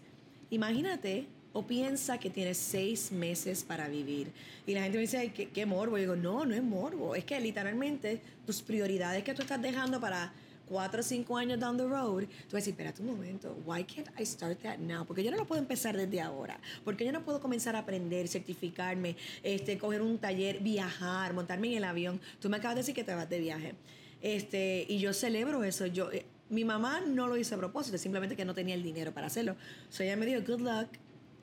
imagínate 0.49 1.27
o 1.55 1.65
piensa 1.65 2.17
que 2.17 2.29
tienes 2.29 2.57
seis 2.57 3.13
meses 3.13 3.63
para 3.63 3.87
vivir. 3.87 4.29
Y 4.67 4.73
la 4.73 4.83
gente 4.83 4.97
me 4.97 5.03
dice, 5.03 5.31
¿qué, 5.31 5.65
morbo? 5.65 5.97
Y 5.97 6.01
digo, 6.01 6.17
no, 6.17 6.45
no 6.45 6.53
es 6.53 6.61
morbo. 6.61 7.15
Es 7.15 7.23
que 7.23 7.39
literalmente 7.39 8.19
tus 8.45 8.61
prioridades 8.61 9.23
que 9.23 9.33
tú 9.33 9.41
estás 9.41 9.61
dejando 9.61 10.01
para 10.01 10.33
cuatro 10.67 10.99
o 10.99 11.03
cinco 11.03 11.37
años 11.37 11.57
down 11.57 11.77
the 11.77 11.85
road, 11.85 12.23
tú 12.23 12.27
vas 12.27 12.55
a 12.55 12.57
decir, 12.57 12.73
espérate 12.73 13.01
un 13.01 13.07
momento, 13.07 13.57
why 13.65 13.85
can't 13.85 14.09
I 14.19 14.25
start 14.25 14.59
that 14.63 14.79
now? 14.79 15.05
Porque 15.05 15.23
yo 15.23 15.31
no 15.31 15.37
lo 15.37 15.47
puedo 15.47 15.61
empezar 15.61 15.95
desde 15.95 16.19
ahora. 16.19 16.59
Porque 16.83 17.05
yo 17.05 17.13
no 17.13 17.23
puedo 17.23 17.39
comenzar 17.39 17.77
a 17.77 17.79
aprender, 17.79 18.27
certificarme, 18.27 19.15
este, 19.41 19.77
coger 19.77 20.01
un 20.01 20.17
taller, 20.17 20.59
viajar, 20.59 21.33
montarme 21.33 21.69
en 21.69 21.77
el 21.77 21.83
avión. 21.85 22.19
Tú 22.41 22.49
me 22.49 22.57
acabas 22.57 22.75
de 22.75 22.81
decir 22.81 22.95
que 22.95 23.05
te 23.05 23.15
vas 23.15 23.29
de 23.29 23.39
viaje. 23.39 23.75
Este, 24.21 24.85
y 24.89 24.99
yo 24.99 25.13
celebro 25.13 25.63
eso. 25.63 25.85
Yo, 25.85 26.11
eh, 26.11 26.25
mi 26.49 26.65
mamá 26.65 26.99
no 26.99 27.27
lo 27.27 27.37
hizo 27.37 27.55
a 27.55 27.57
propósito, 27.57 27.97
simplemente 27.97 28.35
que 28.35 28.43
no 28.43 28.53
tenía 28.53 28.75
el 28.75 28.83
dinero 28.83 29.13
para 29.13 29.27
hacerlo. 29.27 29.55
So 29.89 30.03
ella 30.03 30.17
me 30.17 30.25
dijo, 30.25 30.41
good 30.45 30.59
luck, 30.59 30.89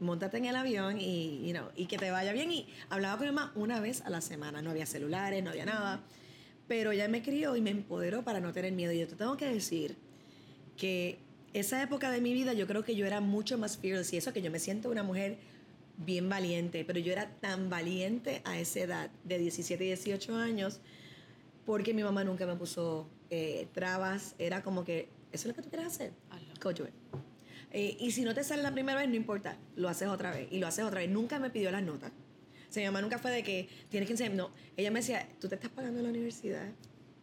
montate 0.02 0.38
en 0.38 0.46
el 0.46 0.56
avión 0.56 1.00
y, 1.00 1.46
you 1.46 1.52
know, 1.52 1.68
y 1.76 1.86
que 1.86 1.98
te 1.98 2.10
vaya 2.10 2.32
bien. 2.32 2.50
Y 2.50 2.68
hablaba 2.90 3.18
con 3.18 3.26
mi 3.26 3.32
mamá 3.32 3.52
una 3.54 3.80
vez 3.80 4.02
a 4.02 4.10
la 4.10 4.20
semana. 4.20 4.62
No 4.62 4.70
había 4.70 4.86
celulares, 4.86 5.42
no 5.42 5.50
había 5.50 5.64
nada. 5.64 6.00
Pero 6.68 6.92
ella 6.92 7.08
me 7.08 7.22
crió 7.22 7.56
y 7.56 7.60
me 7.60 7.70
empoderó 7.70 8.22
para 8.22 8.40
no 8.40 8.52
tener 8.52 8.72
miedo. 8.72 8.92
Y 8.92 9.00
yo 9.00 9.08
te 9.08 9.16
tengo 9.16 9.36
que 9.36 9.46
decir 9.46 9.96
que 10.76 11.18
esa 11.52 11.82
época 11.82 12.10
de 12.10 12.20
mi 12.20 12.32
vida 12.32 12.52
yo 12.54 12.66
creo 12.66 12.84
que 12.84 12.96
yo 12.96 13.06
era 13.06 13.20
mucho 13.20 13.58
más 13.58 13.76
fearless 13.76 14.12
y 14.12 14.16
eso 14.16 14.32
que 14.32 14.42
yo 14.42 14.50
me 14.50 14.58
siento 14.58 14.90
una 14.90 15.02
mujer 15.02 15.38
bien 15.98 16.28
valiente, 16.28 16.84
pero 16.84 16.98
yo 16.98 17.12
era 17.12 17.28
tan 17.40 17.68
valiente 17.68 18.40
a 18.44 18.58
esa 18.58 18.80
edad 18.80 19.10
de 19.24 19.38
17 19.38 19.84
y 19.84 19.86
18 19.88 20.36
años 20.36 20.80
porque 21.66 21.94
mi 21.94 22.02
mamá 22.02 22.24
nunca 22.24 22.46
me 22.46 22.56
puso 22.56 23.06
eh, 23.30 23.68
trabas, 23.72 24.34
era 24.38 24.62
como 24.62 24.84
que 24.84 25.08
eso 25.30 25.42
es 25.42 25.46
lo 25.46 25.54
que 25.54 25.62
tú 25.62 25.68
quieres 25.68 25.86
hacer, 25.86 26.12
go 26.62 26.72
do 26.72 26.84
it. 26.84 27.32
Eh, 27.72 27.96
y 27.98 28.11
si 28.12 28.22
no 28.22 28.35
te 28.35 28.44
sale 28.44 28.62
la 28.62 28.72
primera 28.72 28.98
vez, 28.98 29.08
no 29.08 29.16
importa, 29.16 29.56
lo 29.76 29.88
haces 29.88 30.08
otra 30.08 30.30
vez 30.30 30.46
y 30.50 30.58
lo 30.58 30.66
haces 30.66 30.85
otra 30.85 31.00
vez. 31.00 31.11
Nunca 31.11 31.38
me 31.38 31.50
pidió 31.50 31.70
las 31.70 31.82
notas. 31.82 32.12
O 32.68 32.72
sea, 32.72 32.82
mi 32.82 32.87
mamá 32.87 33.00
nunca 33.02 33.18
fue 33.18 33.30
de 33.30 33.42
que 33.42 33.68
tienes 33.88 34.06
que 34.06 34.12
enseñar. 34.12 34.35
No, 34.35 34.50
ella 34.76 34.90
me 34.90 35.00
decía, 35.00 35.26
tú 35.40 35.48
te 35.48 35.54
estás 35.54 35.70
pagando 35.70 36.02
la 36.02 36.11
universidad. 36.11 36.70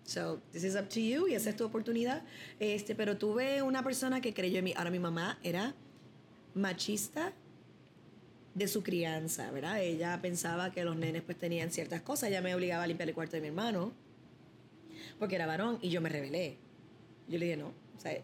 So, 0.03 0.41
this 0.51 0.63
is 0.63 0.75
up 0.75 0.89
to 0.89 0.99
you 0.99 1.27
y 1.27 1.35
esa 1.35 1.51
es 1.51 1.55
tu 1.55 1.65
oportunidad. 1.65 2.23
Este, 2.59 2.95
pero 2.95 3.17
tuve 3.17 3.61
una 3.61 3.83
persona 3.83 4.21
que 4.21 4.33
creyó 4.33 4.57
en 4.57 4.65
mí. 4.65 4.73
Ahora, 4.75 4.89
mi 4.89 4.99
mamá 4.99 5.39
era 5.43 5.75
machista 6.55 7.31
de 8.55 8.67
su 8.67 8.81
crianza, 8.81 9.51
¿verdad? 9.51 9.81
Ella 9.81 10.19
pensaba 10.21 10.71
que 10.71 10.83
los 10.83 10.95
nenes 10.95 11.21
pues 11.21 11.37
tenían 11.37 11.71
ciertas 11.71 12.01
cosas. 12.01 12.29
Ella 12.29 12.41
me 12.41 12.55
obligaba 12.55 12.83
a 12.83 12.87
limpiar 12.87 13.07
el 13.07 13.13
cuarto 13.13 13.35
de 13.35 13.41
mi 13.41 13.47
hermano 13.49 13.93
porque 15.19 15.35
era 15.35 15.45
varón 15.45 15.77
y 15.81 15.89
yo 15.89 16.01
me 16.01 16.09
rebelé. 16.09 16.57
Yo 17.27 17.37
le 17.37 17.45
dije, 17.45 17.57
no, 17.57 17.67
o 17.67 17.99
sea, 17.99 18.17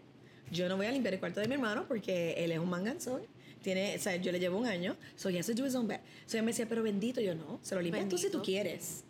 yo 0.51 0.69
no 0.69 0.77
voy 0.77 0.85
a 0.85 0.91
limpiar 0.91 1.13
el 1.13 1.19
cuarto 1.19 1.39
de 1.39 1.47
mi 1.47 1.55
hermano 1.55 1.85
porque 1.87 2.33
él 2.37 2.51
es 2.51 2.59
un 2.59 2.69
manganzón. 2.69 3.21
Tiene, 3.61 3.95
o 3.95 3.99
sea, 3.99 4.15
yo 4.17 4.31
le 4.31 4.39
llevo 4.39 4.59
un 4.59 4.67
año, 4.67 4.95
so 5.15 5.29
he 5.29 5.39
has 5.39 5.47
to 5.47 5.53
do 5.53 5.65
his 5.65 5.73
own 5.73 5.87
bed. 5.87 5.99
So 6.27 6.37
ella 6.37 6.43
me 6.43 6.51
decía, 6.51 6.69
pero 6.69 6.83
bendito, 6.83 7.19
yo 7.19 7.33
no, 7.33 7.59
se 7.63 7.73
lo 7.73 7.81
limpias 7.81 8.07
tú 8.07 8.17
si 8.17 8.29
tú 8.29 8.41
quieres. 8.43 9.03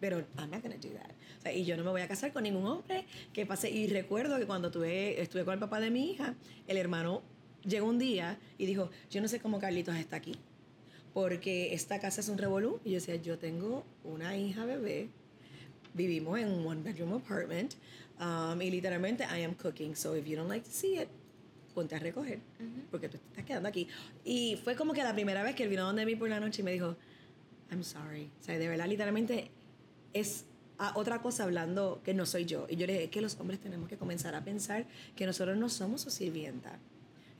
Pero 0.00 0.18
I'm 0.38 0.50
not 0.50 0.62
gonna 0.62 0.76
do 0.76 0.90
that. 0.90 1.10
O 1.38 1.42
sea, 1.42 1.52
y 1.52 1.64
yo 1.64 1.76
no 1.78 1.84
me 1.84 1.90
voy 1.90 2.02
a 2.02 2.08
casar 2.08 2.32
con 2.32 2.42
ningún 2.42 2.66
hombre 2.66 3.06
que 3.32 3.46
pase. 3.46 3.70
Y 3.70 3.86
recuerdo 3.86 4.38
que 4.38 4.46
cuando 4.46 4.70
tuve, 4.70 5.20
estuve 5.20 5.44
con 5.44 5.54
el 5.54 5.60
papá 5.60 5.80
de 5.80 5.90
mi 5.90 6.10
hija, 6.10 6.34
el 6.66 6.76
hermano 6.76 7.22
llegó 7.64 7.88
un 7.88 7.98
día 7.98 8.38
y 8.58 8.66
dijo, 8.66 8.90
yo 9.10 9.22
no 9.22 9.28
sé 9.28 9.40
cómo 9.40 9.58
Carlitos 9.58 9.96
está 9.96 10.16
aquí. 10.16 10.34
Porque 11.14 11.72
esta 11.72 11.98
casa 11.98 12.20
es 12.20 12.28
un 12.28 12.36
revolú. 12.36 12.80
Y 12.84 12.90
yo 12.90 12.94
decía, 12.96 13.16
yo 13.16 13.38
tengo 13.38 13.86
una 14.04 14.36
hija 14.36 14.66
bebé, 14.66 15.08
vivimos 15.94 16.38
en 16.38 16.48
un 16.48 16.66
one 16.66 16.82
bedroom 16.82 17.14
apartment, 17.14 17.74
Um, 18.18 18.60
y 18.62 18.70
literalmente, 18.70 19.24
I 19.24 19.42
am 19.44 19.54
cooking. 19.54 19.94
So 19.94 20.14
if 20.14 20.26
you 20.26 20.36
don't 20.36 20.48
like 20.48 20.64
to 20.64 20.70
see 20.70 20.98
it, 20.98 21.08
ponte 21.74 21.94
a 21.94 21.98
recoger. 21.98 22.40
Porque 22.90 23.08
tú 23.08 23.18
te 23.18 23.26
estás 23.28 23.44
quedando 23.44 23.68
aquí. 23.68 23.88
Y 24.24 24.56
fue 24.64 24.74
como 24.74 24.92
que 24.92 25.02
la 25.02 25.12
primera 25.12 25.42
vez 25.42 25.54
que 25.54 25.64
él 25.64 25.68
vino 25.68 25.84
donde 25.84 26.06
mí 26.06 26.16
por 26.16 26.28
la 26.28 26.40
noche 26.40 26.62
y 26.62 26.64
me 26.64 26.72
dijo, 26.72 26.96
I'm 27.70 27.84
sorry. 27.84 28.30
O 28.40 28.42
sea, 28.42 28.58
de 28.58 28.68
verdad, 28.68 28.86
literalmente 28.86 29.50
es 30.12 30.46
a 30.78 30.96
otra 30.96 31.20
cosa 31.20 31.44
hablando 31.44 32.00
que 32.04 32.14
no 32.14 32.26
soy 32.26 32.46
yo. 32.46 32.66
Y 32.70 32.76
yo 32.76 32.86
le 32.86 32.94
dije, 32.94 33.04
es 33.04 33.10
que 33.10 33.20
los 33.20 33.38
hombres 33.40 33.60
tenemos 33.60 33.88
que 33.88 33.96
comenzar 33.96 34.34
a 34.34 34.42
pensar 34.44 34.86
que 35.14 35.26
nosotros 35.26 35.56
no 35.56 35.68
somos 35.68 36.02
su 36.02 36.10
sirvienta. 36.10 36.78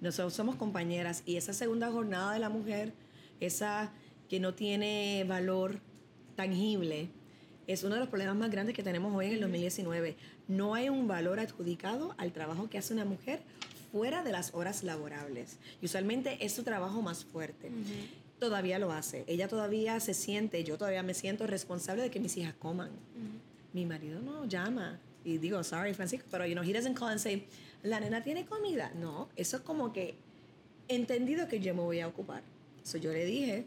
Nosotros 0.01 0.35
somos 0.35 0.57
compañeras. 0.57 1.23
Y 1.25 1.37
esa 1.37 1.53
segunda 1.53 1.91
jornada 1.91 2.33
de 2.35 2.39
la 2.39 2.51
mujer, 2.51 2.93
esa 3.41 3.93
que 4.29 4.41
no 4.41 4.55
tiene 4.55 5.25
valor 5.27 5.81
tangible, 6.35 7.09
es 7.67 7.83
uno 7.83 7.95
de 7.95 8.01
los 8.01 8.09
problemas 8.09 8.37
más 8.37 8.51
grandes 8.51 8.75
que 8.75 8.83
tenemos 8.83 9.15
hoy 9.15 9.27
en 9.27 9.33
el 9.35 9.41
2019. 9.41 10.17
No 10.49 10.75
hay 10.75 10.89
un 10.89 11.09
valor 11.09 11.41
adjudicado 11.41 12.15
al 12.19 12.33
trabajo 12.33 12.69
que 12.71 12.79
hace 12.79 12.95
una 12.95 13.05
mujer 13.05 13.41
fuera 13.91 14.23
de 14.23 14.33
las 14.33 14.55
horas 14.55 14.85
laborables. 14.85 15.59
Y 15.83 15.87
usualmente 15.87 16.45
es 16.45 16.53
su 16.53 16.63
trabajo 16.63 17.03
más 17.03 17.25
fuerte. 17.25 17.71
Todavía 18.39 18.79
lo 18.79 18.93
hace. 18.93 19.25
Ella 19.27 19.49
todavía 19.49 19.99
se 20.01 20.15
siente, 20.15 20.63
yo 20.63 20.79
todavía 20.79 21.03
me 21.03 21.15
siento 21.15 21.47
responsable 21.47 22.03
de 22.03 22.11
que 22.11 22.21
mis 22.21 22.37
hijas 22.37 22.55
coman. 22.55 22.91
Mi 23.73 23.87
marido 23.87 24.21
no 24.21 24.45
llama. 24.45 25.01
Y 25.25 25.39
digo, 25.39 25.65
sorry, 25.65 25.93
Francisco, 25.95 26.27
pero 26.31 26.47
you 26.47 26.53
know, 26.53 26.63
he 26.63 26.73
doesn't 26.73 26.97
call 26.97 27.09
and 27.09 27.19
say, 27.19 27.47
la 27.83 27.99
nena 27.99 28.23
tiene 28.23 28.47
comida. 28.47 28.93
No, 28.95 29.29
eso 29.35 29.57
es 29.57 29.63
como 29.65 29.93
que 29.93 30.15
entendido 30.87 31.49
que 31.49 31.59
yo 31.59 31.75
me 31.75 31.83
voy 31.83 32.01
a 32.01 32.07
ocupar. 32.07 32.43
So 32.85 32.99
yo 32.99 33.13
le 33.13 33.25
dije, 33.25 33.65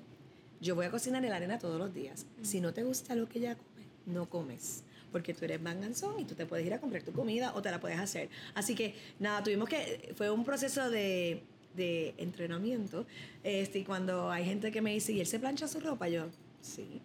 yo 0.62 0.76
voy 0.76 0.86
a 0.86 0.92
cocinar 0.92 1.26
a 1.26 1.30
la 1.30 1.40
nena 1.42 1.60
todos 1.60 1.78
los 1.78 1.94
días. 1.94 2.26
Si 2.44 2.62
no 2.62 2.74
te 2.74 2.84
gusta 2.84 3.16
lo 3.16 3.28
que 3.28 3.40
ella 3.40 3.56
come, 3.56 3.86
no 4.06 4.30
comes 4.30 4.84
porque 5.12 5.34
tú 5.34 5.46
eres 5.46 5.62
manganzón 5.62 6.20
y 6.20 6.26
tú 6.26 6.36
te 6.36 6.46
puedes 6.46 6.66
ir 6.66 6.74
a 6.74 6.80
comprar 6.80 7.04
tu 7.04 7.12
comida 7.12 7.54
o 7.56 7.62
te 7.62 7.72
la 7.72 7.80
puedes 7.80 8.00
hacer. 8.00 8.30
Así 8.54 8.76
que 8.76 8.96
nada, 9.20 9.44
tuvimos 9.44 9.70
que, 9.70 10.14
fue 10.16 10.30
un 10.30 10.44
proceso 10.44 10.90
de, 10.90 11.44
de 11.76 12.14
entrenamiento. 12.18 13.06
Este, 13.44 13.80
y 13.80 13.84
cuando 13.84 14.32
hay 14.32 14.46
gente 14.46 14.72
que 14.72 14.82
me 14.82 14.94
dice, 14.94 15.14
¿y 15.14 15.20
él 15.20 15.28
se 15.28 15.40
plancha 15.40 15.68
su 15.68 15.80
ropa? 15.80 16.08
Yo, 16.10 16.28
sí, 16.62 17.02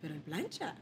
pero 0.00 0.14
él 0.14 0.20
plancha. 0.20 0.74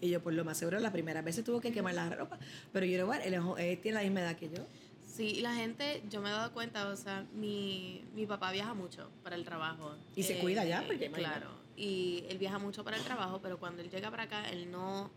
Y 0.00 0.10
yo, 0.10 0.22
por 0.22 0.34
lo 0.34 0.44
más 0.44 0.58
seguro, 0.58 0.78
las 0.78 0.92
primeras 0.92 1.24
veces 1.24 1.44
tuvo 1.44 1.60
que 1.60 1.72
quemar 1.72 1.94
la 1.94 2.10
ropa. 2.10 2.38
Pero 2.72 2.84
yo, 2.86 2.98
igual, 2.98 3.22
él, 3.22 3.34
él 3.34 3.78
tiene 3.78 3.96
la 3.96 4.02
misma 4.02 4.20
edad 4.20 4.36
que 4.36 4.50
yo. 4.50 4.62
Sí, 5.06 5.40
la 5.40 5.54
gente, 5.54 6.02
yo 6.10 6.20
me 6.20 6.28
he 6.28 6.32
dado 6.32 6.52
cuenta, 6.52 6.88
o 6.88 6.96
sea, 6.96 7.24
mi, 7.34 8.04
mi 8.14 8.26
papá 8.26 8.52
viaja 8.52 8.74
mucho 8.74 9.08
para 9.22 9.34
el 9.34 9.44
trabajo. 9.44 9.94
Y 10.14 10.22
se 10.22 10.38
cuida 10.38 10.64
ya, 10.66 10.84
porque 10.86 11.10
Claro, 11.10 11.48
y 11.74 12.24
él 12.28 12.36
viaja 12.36 12.58
mucho 12.58 12.84
para 12.84 12.98
el 12.98 13.02
trabajo, 13.02 13.40
pero 13.42 13.58
cuando 13.58 13.80
él 13.80 13.88
llega 13.88 14.10
para 14.10 14.24
acá, 14.24 14.50
él 14.50 14.70
no 14.70 15.10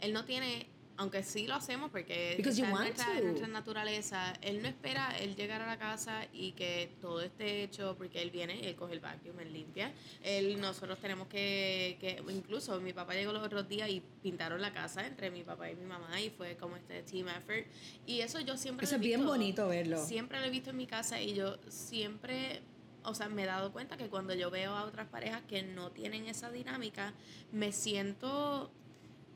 él 0.00 0.12
no 0.12 0.24
tiene, 0.24 0.66
aunque 0.96 1.22
sí 1.22 1.46
lo 1.46 1.54
hacemos 1.54 1.90
porque 1.90 2.36
está 2.38 2.50
en 2.50 2.70
nuestra, 2.70 3.20
nuestra, 3.20 3.48
naturaleza, 3.48 4.32
él 4.42 4.62
no 4.62 4.68
espera 4.68 5.16
él 5.18 5.34
llegar 5.34 5.62
a 5.62 5.66
la 5.66 5.78
casa 5.78 6.26
y 6.32 6.52
que 6.52 6.92
todo 7.00 7.20
esté 7.22 7.62
hecho 7.62 7.94
porque 7.96 8.20
él 8.20 8.30
viene, 8.30 8.68
él 8.68 8.76
coge 8.76 8.94
el 8.94 9.00
vacuum, 9.00 9.38
él 9.40 9.52
limpia. 9.52 9.92
Él, 10.22 10.60
nosotros 10.60 10.98
tenemos 10.98 11.28
que, 11.28 11.96
que, 12.00 12.22
incluso 12.32 12.80
mi 12.80 12.92
papá 12.92 13.14
llegó 13.14 13.32
los 13.32 13.42
otros 13.42 13.68
días 13.68 13.88
y 13.88 14.02
pintaron 14.22 14.60
la 14.60 14.72
casa 14.72 15.06
entre 15.06 15.30
mi 15.30 15.42
papá 15.42 15.70
y 15.70 15.76
mi 15.76 15.86
mamá 15.86 16.20
y 16.20 16.30
fue 16.30 16.56
como 16.56 16.76
este 16.76 17.02
team 17.02 17.28
effort. 17.28 17.66
Y 18.06 18.20
eso 18.20 18.40
yo 18.40 18.56
siempre... 18.56 18.84
Eso 18.84 18.96
es 18.96 19.00
bien 19.00 19.24
bonito 19.24 19.68
verlo. 19.68 20.04
Siempre 20.04 20.40
lo 20.40 20.46
he 20.46 20.50
visto 20.50 20.70
en 20.70 20.76
mi 20.76 20.86
casa 20.86 21.20
y 21.20 21.34
yo 21.34 21.58
siempre 21.68 22.62
o 23.04 23.14
sea, 23.14 23.28
me 23.28 23.44
he 23.44 23.46
dado 23.46 23.72
cuenta 23.72 23.96
que 23.96 24.08
cuando 24.08 24.34
yo 24.34 24.50
veo 24.50 24.76
a 24.76 24.84
otras 24.84 25.08
parejas 25.08 25.42
que 25.48 25.62
no 25.62 25.90
tienen 25.90 26.26
esa 26.26 26.50
dinámica, 26.50 27.14
me 27.52 27.72
siento 27.72 28.70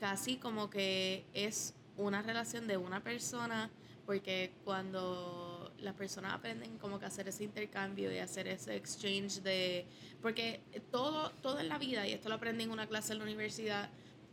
casi 0.01 0.37
como 0.37 0.71
que 0.71 1.25
es 1.35 1.75
una 1.97 2.23
relación 2.23 2.67
de 2.67 2.77
una 2.77 3.03
persona, 3.03 3.71
porque 4.07 4.53
cuando 4.65 5.73
las 5.79 5.95
personas 5.95 6.33
aprenden 6.33 6.79
como 6.79 6.99
que 6.99 7.07
hacer 7.07 7.29
ese 7.29 7.45
intercambio 7.45 8.13
y 8.13 8.19
hacer 8.19 8.49
ese 8.49 8.77
exchange 8.77 9.43
de... 9.43 9.87
Porque 10.23 10.61
todo, 10.91 11.31
todo 11.43 11.61
en 11.61 11.69
la 11.69 11.79
vida, 11.79 12.07
y 12.07 12.13
esto 12.13 12.29
lo 12.29 12.37
aprendí 12.37 12.65
en 12.65 12.71
una 12.71 12.87
clase 12.87 13.13
en 13.13 13.19
la 13.19 13.25
universidad, 13.25 13.91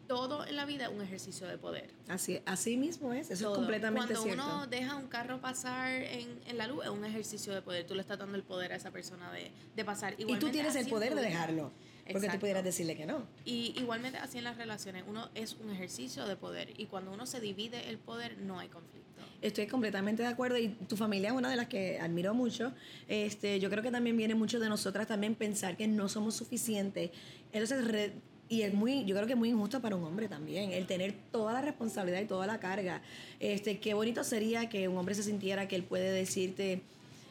todo 0.07 0.45
en 0.45 0.55
la 0.55 0.65
vida 0.65 0.85
es 0.85 0.91
un 0.91 1.01
ejercicio 1.01 1.47
de 1.47 1.57
poder. 1.57 1.89
Así, 2.09 2.41
así 2.45 2.75
mismo 2.75 3.13
es, 3.13 3.31
eso 3.31 3.51
es 3.51 3.57
completamente 3.57 4.13
Cuando 4.13 4.23
cierto. 4.23 4.43
Cuando 4.43 4.63
uno 4.63 4.67
deja 4.67 4.95
un 4.95 5.07
carro 5.07 5.39
pasar 5.39 5.89
en, 5.89 6.41
en, 6.45 6.57
la 6.57 6.67
luz, 6.67 6.83
es 6.83 6.89
un 6.89 7.05
ejercicio 7.05 7.53
de 7.53 7.61
poder. 7.61 7.85
Tú 7.85 7.95
le 7.95 8.01
estás 8.01 8.19
dando 8.19 8.35
el 8.35 8.43
poder 8.43 8.73
a 8.73 8.75
esa 8.75 8.91
persona 8.91 9.31
de, 9.31 9.51
de 9.75 9.85
pasar. 9.85 10.15
y 10.17 10.25
tú 10.37 10.49
tienes 10.49 10.75
el 10.75 10.87
poder 10.87 11.15
de 11.15 11.21
dejarlo. 11.21 11.71
Porque 12.11 12.29
tú 12.29 12.39
pudieras 12.39 12.63
decirle 12.63 12.95
que 12.95 13.05
no. 13.05 13.25
Y 13.45 13.73
igualmente 13.77 14.17
así 14.17 14.37
en 14.37 14.43
las 14.43 14.57
relaciones, 14.57 15.03
uno 15.07 15.29
es 15.35 15.55
un 15.55 15.69
ejercicio 15.71 16.25
de 16.27 16.35
poder 16.35 16.73
y 16.77 16.85
cuando 16.85 17.11
uno 17.11 17.25
se 17.25 17.39
divide 17.39 17.89
el 17.89 17.97
poder 17.97 18.37
no 18.39 18.59
hay 18.59 18.67
conflicto. 18.67 19.01
Estoy 19.41 19.67
completamente 19.67 20.21
de 20.21 20.29
acuerdo 20.29 20.57
y 20.57 20.69
tu 20.69 20.95
familia 20.97 21.29
es 21.29 21.35
una 21.35 21.49
de 21.49 21.55
las 21.55 21.67
que 21.67 21.99
admiro 21.99 22.33
mucho. 22.33 22.73
Este, 23.07 23.59
yo 23.59 23.69
creo 23.69 23.81
que 23.81 23.91
también 23.91 24.15
viene 24.15 24.35
mucho 24.35 24.59
de 24.59 24.69
nosotras 24.69 25.07
también 25.07 25.35
pensar 25.35 25.77
que 25.77 25.87
no 25.87 26.09
somos 26.09 26.35
suficientes. 26.35 27.09
Entonces, 27.51 28.11
y 28.51 28.63
es 28.63 28.73
muy, 28.73 29.05
yo 29.05 29.15
creo 29.15 29.25
que 29.25 29.33
es 29.33 29.39
muy 29.39 29.49
injusto 29.49 29.81
para 29.81 29.95
un 29.95 30.03
hombre 30.03 30.27
también, 30.27 30.73
el 30.73 30.85
tener 30.85 31.15
toda 31.31 31.53
la 31.53 31.61
responsabilidad 31.61 32.19
y 32.21 32.25
toda 32.25 32.45
la 32.45 32.59
carga. 32.59 33.01
Este, 33.39 33.79
qué 33.79 33.93
bonito 33.93 34.25
sería 34.25 34.67
que 34.67 34.89
un 34.89 34.97
hombre 34.97 35.15
se 35.15 35.23
sintiera 35.23 35.69
que 35.69 35.77
él 35.77 35.83
puede 35.83 36.11
decirte, 36.11 36.81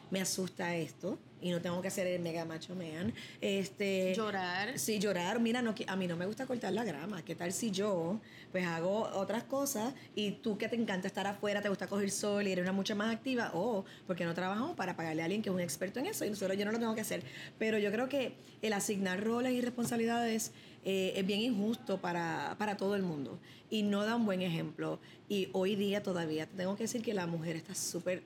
me 0.09 0.19
asusta 0.19 0.75
esto, 0.75 1.19
y 1.41 1.49
no 1.49 1.59
tengo 1.59 1.81
que 1.81 1.87
hacer 1.87 2.07
el 2.07 2.21
mega 2.21 2.45
macho 2.45 2.75
man. 2.75 3.13
Este, 3.41 4.13
llorar. 4.15 4.77
Sí, 4.77 4.99
llorar. 4.99 5.39
Mira, 5.39 5.61
no, 5.61 5.73
a 5.87 5.95
mí 5.95 6.07
no 6.07 6.15
me 6.15 6.25
gusta 6.25 6.45
cortar 6.45 6.71
la 6.73 6.83
grama. 6.83 7.23
¿Qué 7.23 7.35
tal 7.35 7.51
si 7.51 7.71
yo 7.71 8.19
pues 8.51 8.65
hago 8.65 9.09
otras 9.13 9.43
cosas 9.43 9.93
y 10.15 10.31
tú 10.31 10.57
que 10.57 10.67
te 10.67 10.75
encanta 10.75 11.07
estar 11.07 11.25
afuera, 11.25 11.61
te 11.61 11.69
gusta 11.69 11.87
coger 11.87 12.11
sol 12.11 12.47
y 12.47 12.51
eres 12.51 12.63
una 12.63 12.71
mucha 12.71 12.95
más 12.95 13.13
activa? 13.13 13.51
O 13.53 13.83
porque 14.05 14.23
no 14.25 14.33
trabajamos 14.33 14.75
para 14.75 14.95
pagarle 14.95 15.23
a 15.23 15.25
alguien 15.25 15.41
que 15.41 15.49
es 15.49 15.55
un 15.55 15.61
experto 15.61 15.99
en 15.99 16.05
eso 16.05 16.25
y 16.25 16.29
nosotros 16.29 16.57
yo 16.57 16.65
no 16.65 16.71
lo 16.71 16.79
tengo 16.79 16.93
que 16.95 17.01
hacer. 17.01 17.23
Pero 17.57 17.77
yo 17.79 17.91
creo 17.91 18.07
que 18.07 18.35
el 18.61 18.73
asignar 18.73 19.23
roles 19.23 19.53
y 19.53 19.61
responsabilidades 19.61 20.51
eh, 20.85 21.13
es 21.15 21.25
bien 21.25 21.41
injusto 21.41 21.99
para, 21.99 22.55
para 22.57 22.77
todo 22.77 22.95
el 22.95 23.03
mundo 23.03 23.39
y 23.69 23.83
no 23.83 24.05
da 24.05 24.15
un 24.15 24.25
buen 24.25 24.41
ejemplo. 24.41 24.99
Y 25.27 25.49
hoy 25.53 25.75
día 25.75 26.03
todavía 26.03 26.45
tengo 26.45 26.75
que 26.75 26.83
decir 26.83 27.01
que 27.01 27.13
la 27.13 27.25
mujer 27.25 27.55
está 27.55 27.73
súper, 27.73 28.23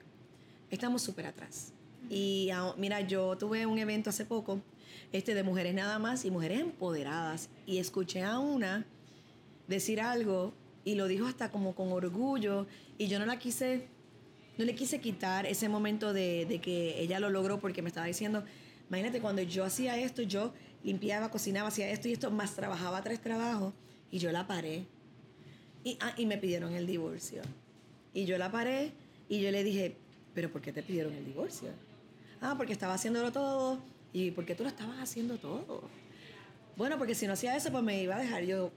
estamos 0.70 1.02
súper 1.02 1.26
atrás. 1.26 1.72
Y 2.10 2.50
mira, 2.76 3.00
yo 3.00 3.36
tuve 3.36 3.66
un 3.66 3.78
evento 3.78 4.10
hace 4.10 4.24
poco 4.24 4.60
este, 5.12 5.34
de 5.34 5.42
mujeres 5.42 5.74
nada 5.74 5.98
más 5.98 6.24
y 6.24 6.30
mujeres 6.30 6.60
empoderadas. 6.60 7.48
Y 7.66 7.78
escuché 7.78 8.22
a 8.22 8.38
una 8.38 8.86
decir 9.68 10.00
algo 10.00 10.52
y 10.84 10.94
lo 10.94 11.08
dijo 11.08 11.26
hasta 11.26 11.50
como 11.50 11.74
con 11.74 11.92
orgullo. 11.92 12.66
Y 12.98 13.08
yo 13.08 13.18
no 13.18 13.26
la 13.26 13.38
quise, 13.38 13.88
no 14.58 14.64
le 14.64 14.74
quise 14.74 15.00
quitar 15.00 15.46
ese 15.46 15.68
momento 15.68 16.12
de, 16.12 16.46
de 16.46 16.60
que 16.60 17.00
ella 17.00 17.20
lo 17.20 17.30
logró 17.30 17.58
porque 17.58 17.82
me 17.82 17.88
estaba 17.88 18.06
diciendo, 18.06 18.44
imagínate, 18.88 19.20
cuando 19.20 19.42
yo 19.42 19.64
hacía 19.64 19.98
esto, 19.98 20.22
yo 20.22 20.52
limpiaba, 20.84 21.30
cocinaba, 21.30 21.68
hacía 21.68 21.90
esto 21.90 22.08
y 22.08 22.12
esto, 22.12 22.30
más 22.30 22.54
trabajaba 22.54 23.02
tres 23.02 23.20
trabajos 23.20 23.74
y 24.10 24.18
yo 24.18 24.30
la 24.32 24.46
paré. 24.46 24.86
Y, 25.82 25.98
ah, 26.00 26.14
y 26.16 26.26
me 26.26 26.38
pidieron 26.38 26.74
el 26.74 26.86
divorcio. 26.86 27.42
Y 28.14 28.24
yo 28.24 28.38
la 28.38 28.50
paré 28.50 28.92
y 29.28 29.40
yo 29.40 29.50
le 29.50 29.62
dije, 29.64 29.96
pero 30.34 30.50
¿por 30.50 30.62
qué 30.62 30.72
te 30.72 30.82
pidieron 30.82 31.12
el 31.12 31.24
divorcio? 31.24 31.70
Ah, 32.40 32.54
porque 32.56 32.72
estaba 32.72 32.94
haciéndolo 32.94 33.32
todo. 33.32 33.78
¿Y 34.12 34.30
por 34.30 34.44
qué 34.44 34.54
tú 34.54 34.62
lo 34.62 34.68
estabas 34.68 34.98
haciendo 34.98 35.36
todo? 35.36 35.82
Bueno, 36.76 36.98
porque 36.98 37.14
si 37.14 37.26
no 37.26 37.32
hacía 37.32 37.56
eso, 37.56 37.70
pues 37.70 37.82
me 37.82 38.02
iba 38.02 38.16
a 38.16 38.18
dejar 38.18 38.44
yo. 38.44 38.70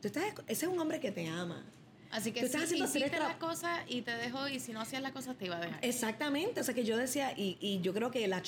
Tú 0.00 0.08
estás, 0.08 0.24
ese 0.46 0.66
es 0.66 0.72
un 0.72 0.78
hombre 0.78 1.00
que 1.00 1.12
te 1.12 1.28
ama. 1.28 1.64
Así 2.10 2.30
que 2.32 2.40
tú 2.40 2.46
estás 2.46 2.64
haciendo 2.64 2.84
hiciste 2.84 3.18
las 3.18 3.36
cosas 3.36 3.80
y 3.88 4.02
te 4.02 4.14
dejó, 4.16 4.46
y 4.46 4.60
si 4.60 4.72
no 4.72 4.80
hacías 4.80 5.00
las 5.00 5.12
cosas, 5.12 5.36
te 5.36 5.46
iba 5.46 5.56
a 5.56 5.60
dejar. 5.60 5.78
Exactamente. 5.82 6.60
O 6.60 6.64
sea, 6.64 6.74
que 6.74 6.84
yo 6.84 6.96
decía, 6.96 7.32
y, 7.36 7.56
y 7.60 7.80
yo 7.80 7.94
creo 7.94 8.10
que 8.10 8.28
la, 8.28 8.42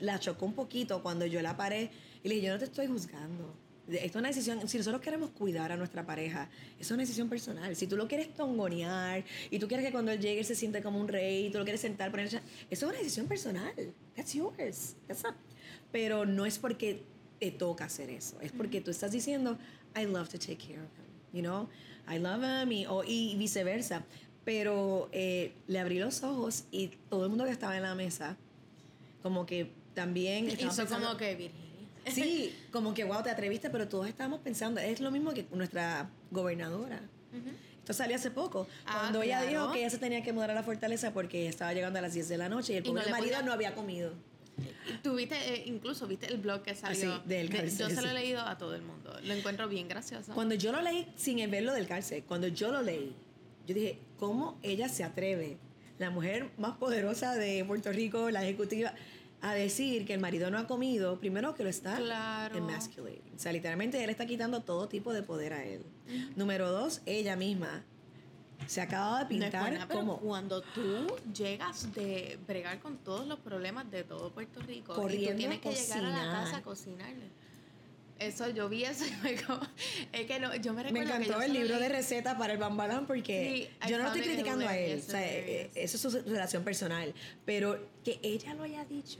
la 0.00 0.20
chocó 0.20 0.46
un 0.46 0.54
poquito 0.54 1.02
cuando 1.02 1.26
yo 1.26 1.42
la 1.42 1.56
paré 1.56 1.90
y 2.22 2.28
le 2.28 2.36
dije, 2.36 2.46
yo 2.46 2.52
no 2.52 2.58
te 2.58 2.66
estoy 2.66 2.86
juzgando. 2.86 3.54
Esto 3.88 4.04
es 4.04 4.16
una 4.16 4.28
decisión, 4.28 4.68
si 4.68 4.78
nosotros 4.78 5.02
queremos 5.02 5.30
cuidar 5.30 5.72
a 5.72 5.76
nuestra 5.76 6.06
pareja, 6.06 6.48
es 6.78 6.90
una 6.90 7.02
decisión 7.02 7.28
personal. 7.28 7.74
Si 7.74 7.88
tú 7.88 7.96
lo 7.96 8.06
quieres 8.06 8.32
tongonear 8.32 9.24
y 9.50 9.58
tú 9.58 9.66
quieres 9.66 9.84
que 9.84 9.92
cuando 9.92 10.12
él 10.12 10.20
llegue 10.20 10.44
se 10.44 10.54
siente 10.54 10.82
como 10.82 11.00
un 11.00 11.08
rey, 11.08 11.50
tú 11.50 11.58
lo 11.58 11.64
quieres 11.64 11.80
sentar, 11.80 12.10
poner, 12.10 12.26
eso 12.26 12.40
es 12.70 12.82
una 12.82 12.92
decisión 12.92 13.26
personal. 13.26 13.72
That's 14.14 14.34
yours. 14.34 14.94
That's 15.08 15.24
Pero 15.90 16.24
no 16.24 16.46
es 16.46 16.58
porque 16.58 17.02
te 17.40 17.50
toca 17.50 17.86
hacer 17.86 18.10
eso, 18.10 18.40
es 18.40 18.52
porque 18.52 18.80
tú 18.80 18.92
estás 18.92 19.10
diciendo, 19.10 19.58
I 19.96 20.04
love 20.06 20.28
to 20.28 20.38
take 20.38 20.58
care 20.58 20.78
of 20.78 20.90
him, 20.96 21.32
you 21.32 21.42
know, 21.42 21.68
I 22.08 22.18
love 22.18 22.42
him, 22.44 22.70
y, 22.70 22.86
o, 22.86 23.02
y 23.04 23.34
viceversa. 23.36 24.04
Pero 24.44 25.08
eh, 25.12 25.52
le 25.68 25.78
abrí 25.78 25.98
los 25.98 26.22
ojos 26.24 26.64
y 26.72 26.88
todo 27.08 27.24
el 27.24 27.30
mundo 27.30 27.44
que 27.44 27.52
estaba 27.52 27.76
en 27.76 27.82
la 27.82 27.94
mesa, 27.94 28.36
como 29.22 29.46
que 29.46 29.70
también... 29.94 30.48
Hizo 30.50 30.86
como 30.86 31.16
que 31.16 31.36
Virgen 31.36 31.61
Sí, 32.10 32.54
como 32.70 32.94
que, 32.94 33.04
wow, 33.04 33.22
te 33.22 33.30
atreviste, 33.30 33.70
pero 33.70 33.88
todos 33.88 34.08
estábamos 34.08 34.40
pensando, 34.40 34.80
es 34.80 35.00
lo 35.00 35.10
mismo 35.10 35.32
que 35.32 35.46
nuestra 35.52 36.10
gobernadora. 36.30 37.00
Esto 37.78 37.92
salió 37.94 38.14
hace 38.14 38.30
poco, 38.30 38.68
ah, 38.86 38.98
cuando 39.00 39.22
ella 39.22 39.42
dijo 39.42 39.72
que 39.72 39.80
ella 39.80 39.90
se 39.90 39.98
tenía 39.98 40.22
que 40.22 40.32
mudar 40.32 40.50
a 40.52 40.54
la 40.54 40.62
fortaleza 40.62 41.12
porque 41.12 41.48
estaba 41.48 41.72
llegando 41.72 41.98
a 41.98 42.02
las 42.02 42.14
10 42.14 42.28
de 42.28 42.38
la 42.38 42.48
noche 42.48 42.74
y 42.74 42.76
el 42.76 42.84
pobre 42.84 43.10
marido 43.10 43.42
no 43.42 43.52
había 43.52 43.74
comido. 43.74 44.12
Tuviste, 45.02 45.34
eh, 45.34 45.64
incluso 45.66 46.06
viste 46.06 46.26
el 46.26 46.38
blog 46.38 46.62
que 46.62 46.74
salió. 46.74 47.14
Ah, 47.14 47.22
del 47.24 47.50
yo 47.50 47.88
se 47.88 48.02
lo 48.02 48.10
he 48.10 48.14
leído 48.14 48.40
a 48.40 48.58
todo 48.58 48.74
el 48.74 48.82
mundo. 48.82 49.16
Lo 49.24 49.34
encuentro 49.34 49.68
bien 49.68 49.88
gracioso. 49.88 50.32
Cuando 50.34 50.54
yo 50.54 50.72
lo 50.72 50.82
leí, 50.82 51.08
sin 51.16 51.50
verlo 51.50 51.72
del 51.72 51.86
cárcel, 51.86 52.22
cuando 52.24 52.48
yo 52.48 52.70
lo 52.70 52.82
leí, 52.82 53.14
yo 53.66 53.74
dije, 53.74 53.98
¿cómo 54.18 54.58
ella 54.62 54.88
se 54.88 55.04
atreve? 55.04 55.56
La 55.98 56.10
mujer 56.10 56.50
más 56.58 56.76
poderosa 56.76 57.34
de 57.34 57.64
Puerto 57.64 57.92
Rico, 57.92 58.30
la 58.30 58.42
ejecutiva, 58.42 58.92
a 59.42 59.54
decir 59.54 60.06
que 60.06 60.14
el 60.14 60.20
marido 60.20 60.50
no 60.50 60.58
ha 60.58 60.66
comido, 60.68 61.18
primero 61.18 61.54
que 61.54 61.64
lo 61.64 61.68
está 61.68 61.96
Claro. 61.96 62.56
emasculating. 62.56 63.34
O 63.34 63.38
sea, 63.38 63.52
literalmente 63.52 64.02
él 64.02 64.08
está 64.08 64.24
quitando 64.24 64.60
todo 64.60 64.88
tipo 64.88 65.12
de 65.12 65.22
poder 65.22 65.52
a 65.52 65.64
él. 65.64 65.84
Número 66.36 66.70
dos, 66.70 67.02
ella 67.06 67.34
misma 67.36 67.84
se 68.68 68.80
acaba 68.80 69.18
de 69.18 69.24
No 69.24 69.28
pintar 69.28 69.60
buena, 69.62 69.88
pero 69.88 69.98
como 70.00 70.18
cuando 70.18 70.62
tú 70.62 71.08
llegas 71.34 71.92
de 71.92 72.38
bregar 72.46 72.78
con 72.78 72.96
todos 72.98 73.26
los 73.26 73.40
problemas 73.40 73.90
de 73.90 74.04
todo 74.04 74.30
Puerto 74.32 74.60
Rico 74.60 74.92
y 74.92 74.96
Corriendo 74.96 75.32
tú 75.32 75.36
tienes 75.38 75.58
que 75.60 75.70
llegar 75.74 76.04
a 76.04 76.24
la 76.26 76.32
casa 76.32 76.56
a 76.58 76.62
cocinarle. 76.62 77.26
Eso, 78.26 78.48
yo 78.50 78.68
vi 78.68 78.84
eso 78.84 79.04
y 79.06 79.10
me 79.22 79.42
como- 79.42 79.60
es 80.12 80.26
que 80.26 80.38
no, 80.40 80.54
yo 80.56 80.72
me 80.72 80.82
Me 80.84 80.90
recuerdo 80.90 81.10
que 81.10 81.16
encantó 81.24 81.32
yo 81.38 81.42
el 81.42 81.52
libro 81.52 81.78
de 81.78 81.88
recetas 81.88 82.36
para 82.36 82.52
el 82.52 82.58
bambalán 82.58 83.06
porque 83.06 83.68
Sí, 83.82 83.88
yo 83.90 83.98
no 83.98 84.04
lo 84.04 84.08
estoy 84.10 84.22
it 84.22 84.28
criticando 84.34 84.66
a 84.68 84.76
él, 84.76 84.98
o 85.06 85.10
sea, 85.10 85.26
eh, 85.26 85.70
eso 85.74 85.96
es 85.96 86.02
su 86.14 86.22
relación 86.30 86.62
personal, 86.64 87.12
pero 87.44 87.78
que 88.04 88.18
ella 88.22 88.54
lo 88.54 88.62
haya 88.64 88.84
dicho 88.84 89.18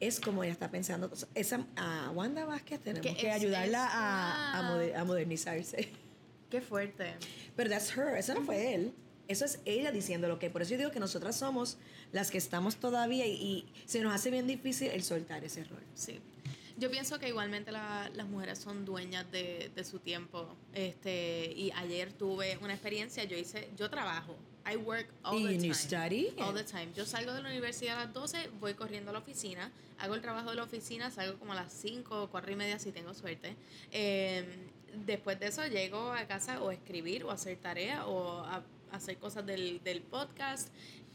es 0.00 0.20
como 0.20 0.42
ella 0.44 0.52
está 0.52 0.70
pensando. 0.70 1.10
Esa, 1.34 1.64
a 1.76 2.10
Wanda 2.10 2.44
Vázquez 2.44 2.80
tenemos 2.80 3.06
Que 3.06 3.14
que, 3.16 3.28
es- 3.28 3.34
ayudarla 3.34 3.84
es 3.86 3.92
a, 3.94 4.58
a 4.58 4.62
moder- 4.72 4.96
a 4.96 5.04
modernizarse. 5.04 5.88
Qué 6.50 6.60
fuerte. 6.60 7.14
Pero 7.56 7.70
that's 7.70 7.96
her, 7.96 8.16
eso 8.18 8.34
no 8.34 8.42
fue 8.42 8.74
él. 8.74 8.92
Eso 9.28 9.44
es 9.46 9.60
ella 9.64 9.90
diciendo 9.92 10.28
lo 10.28 10.38
que. 10.38 10.50
Por 10.50 10.60
eso 10.62 10.72
yo 10.72 10.78
digo 10.78 10.90
que 10.90 11.00
nosotras 11.00 11.36
somos 11.36 11.78
las 12.12 12.30
que 12.30 12.36
estamos 12.38 12.76
todavía 12.76 13.26
y, 13.26 13.32
y 13.32 13.66
se 13.86 14.00
nos 14.02 14.12
hace 14.14 14.30
bien 14.30 14.46
difícil 14.46 14.90
el 14.90 15.02
soltar 15.02 15.42
ese 15.44 15.64
rol. 15.64 15.82
Sí. 15.94 16.20
Yo 16.76 16.90
pienso 16.90 17.18
que 17.20 17.28
igualmente 17.28 17.70
la- 17.70 18.10
las 18.14 18.26
mujeres 18.26 18.58
son 18.58 18.84
dueñas 18.84 19.30
de, 19.30 19.70
de 19.74 19.84
su 19.84 20.00
tiempo. 20.00 20.48
Este, 20.72 21.52
y 21.56 21.70
ayer 21.72 22.12
tuve 22.12 22.58
una 22.62 22.72
experiencia, 22.74 23.24
yo 23.24 23.36
hice, 23.36 23.68
yo 23.76 23.88
trabajo. 23.88 24.36
I 24.66 24.76
work 24.76 25.06
all 25.22 25.46
the 25.46 25.58
time. 25.58 25.74
study. 25.74 26.34
All 26.40 26.54
the 26.54 26.64
time. 26.64 26.88
Yo 26.96 27.04
salgo 27.04 27.32
de 27.34 27.42
la 27.42 27.50
universidad 27.50 28.00
a 28.00 28.04
las 28.06 28.14
12, 28.14 28.48
voy 28.60 28.74
corriendo 28.74 29.10
a 29.10 29.12
la 29.12 29.18
oficina, 29.20 29.70
hago 29.98 30.14
el 30.14 30.22
trabajo 30.22 30.50
de 30.50 30.56
la 30.56 30.62
oficina, 30.64 31.10
salgo 31.10 31.38
como 31.38 31.52
a 31.52 31.56
las 31.56 31.72
5 31.72 32.22
o 32.24 32.30
4 32.30 32.52
y 32.52 32.56
media 32.56 32.78
si 32.78 32.90
tengo 32.90 33.12
suerte. 33.14 33.54
Eh, 33.92 34.44
después 35.06 35.38
de 35.38 35.48
eso 35.48 35.66
llego 35.66 36.12
a 36.12 36.26
casa 36.26 36.62
o 36.62 36.70
a 36.70 36.74
escribir 36.74 37.24
o 37.24 37.30
a 37.30 37.34
hacer 37.34 37.56
tarea 37.58 38.06
o 38.06 38.38
a, 38.40 38.56
a 38.90 38.96
hacer 38.96 39.18
cosas 39.18 39.44
del, 39.44 39.82
del 39.84 40.00
podcast 40.00 40.68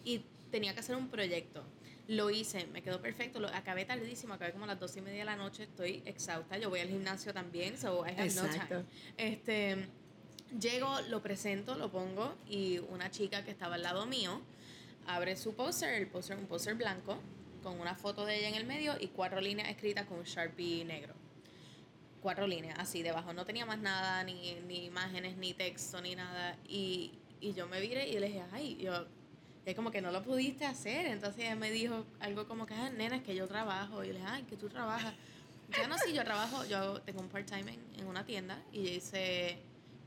y 0.06 0.22
tenía 0.52 0.74
que 0.74 0.80
hacer 0.82 0.96
un 0.96 1.10
proyecto. 1.10 1.64
Lo 2.10 2.30
hice, 2.30 2.66
me 2.68 2.82
quedó 2.82 3.02
perfecto, 3.02 3.40
lo 3.40 3.48
acabé 3.50 3.86
tardísimo, 3.86 4.34
acabé 4.34 4.52
como 4.52 4.66
a 4.66 4.68
las 4.68 4.80
12 4.80 5.00
y 5.00 5.02
media 5.04 5.20
de 5.20 5.26
la 5.26 5.36
noche, 5.36 5.64
estoy 5.64 6.02
exhausta, 6.06 6.58
yo 6.58 6.70
voy 6.70 6.80
al 6.80 6.90
gimnasio 6.90 7.34
también, 7.34 7.78
so 7.78 8.06
I 8.06 8.12
have 8.12 8.34
no 8.34 8.46
Exacto. 8.46 8.68
time. 8.68 8.86
Este, 9.18 9.88
Llego, 10.58 11.00
lo 11.10 11.22
presento, 11.22 11.76
lo 11.76 11.92
pongo 11.92 12.34
y 12.50 12.80
una 12.80 13.12
chica 13.12 13.44
que 13.44 13.52
estaba 13.52 13.76
al 13.76 13.84
lado 13.84 14.08
mío 14.08 14.42
abre 15.06 15.36
su 15.36 15.54
poster, 15.54 15.94
el 15.94 16.08
poster, 16.08 16.38
un 16.38 16.48
poster 16.48 16.74
blanco 16.74 17.20
con 17.62 17.80
una 17.80 17.94
foto 17.94 18.26
de 18.26 18.40
ella 18.40 18.50
en 18.50 18.56
el 18.56 18.66
medio 18.66 18.96
y 19.00 19.10
cuatro 19.10 19.42
líneas 19.42 19.70
escritas 19.70 20.08
con 20.08 20.18
un 20.18 20.24
Sharpie 20.24 20.86
negro. 20.86 21.14
Cuatro 22.22 22.48
líneas, 22.48 22.80
así 22.80 23.04
debajo. 23.04 23.32
No 23.34 23.46
tenía 23.46 23.66
más 23.66 23.78
nada, 23.78 24.24
ni, 24.24 24.56
ni 24.68 24.86
imágenes, 24.86 25.38
ni 25.38 25.54
texto, 25.54 26.02
ni 26.02 26.16
nada. 26.16 26.58
Y, 26.68 27.12
y 27.40 27.54
yo 27.54 27.68
me 27.68 27.80
viré 27.80 28.10
y 28.10 28.18
le 28.18 28.28
dije, 28.28 28.44
ay, 28.52 28.78
yo, 28.78 29.06
es 29.66 29.76
como 29.76 29.92
que 29.92 30.02
no 30.02 30.12
lo 30.12 30.24
pudiste 30.24 30.66
hacer. 30.66 31.06
Entonces 31.08 31.42
ella 31.46 31.56
me 31.56 31.72
dijo 31.72 32.06
algo 32.20 32.48
como 32.48 32.66
que, 32.66 32.74
ah, 32.74 32.90
nena, 32.90 33.18
es 33.18 33.24
que 33.24 33.36
yo 33.36 33.48
trabajo. 33.48 34.04
Y 34.04 34.08
yo 34.08 34.14
le 34.14 34.20
dije, 34.20 34.32
ay, 34.32 34.44
que 34.44 34.56
tú 34.58 34.70
trabajas. 34.70 35.14
Ya 35.78 35.88
no, 35.88 35.98
sí, 36.00 36.14
yo 36.14 36.24
trabajo, 36.24 36.66
yo 36.66 37.00
tengo 37.02 37.22
un 37.22 37.30
part-time 37.30 37.72
en, 37.74 37.80
en 38.02 38.08
una 38.08 38.26
tienda. 38.26 38.60
Y 38.72 38.84
yo 38.84 38.90
hice, 38.92 39.58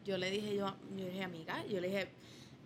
yo 0.05 0.19
le 0.19 0.31
dije, 0.31 0.57
yo, 0.57 0.67
yo 0.97 1.05
le 1.05 1.11
dije, 1.11 1.23
amiga, 1.25 1.65
yo 1.67 1.81
le 1.81 1.89
dije, 1.89 2.09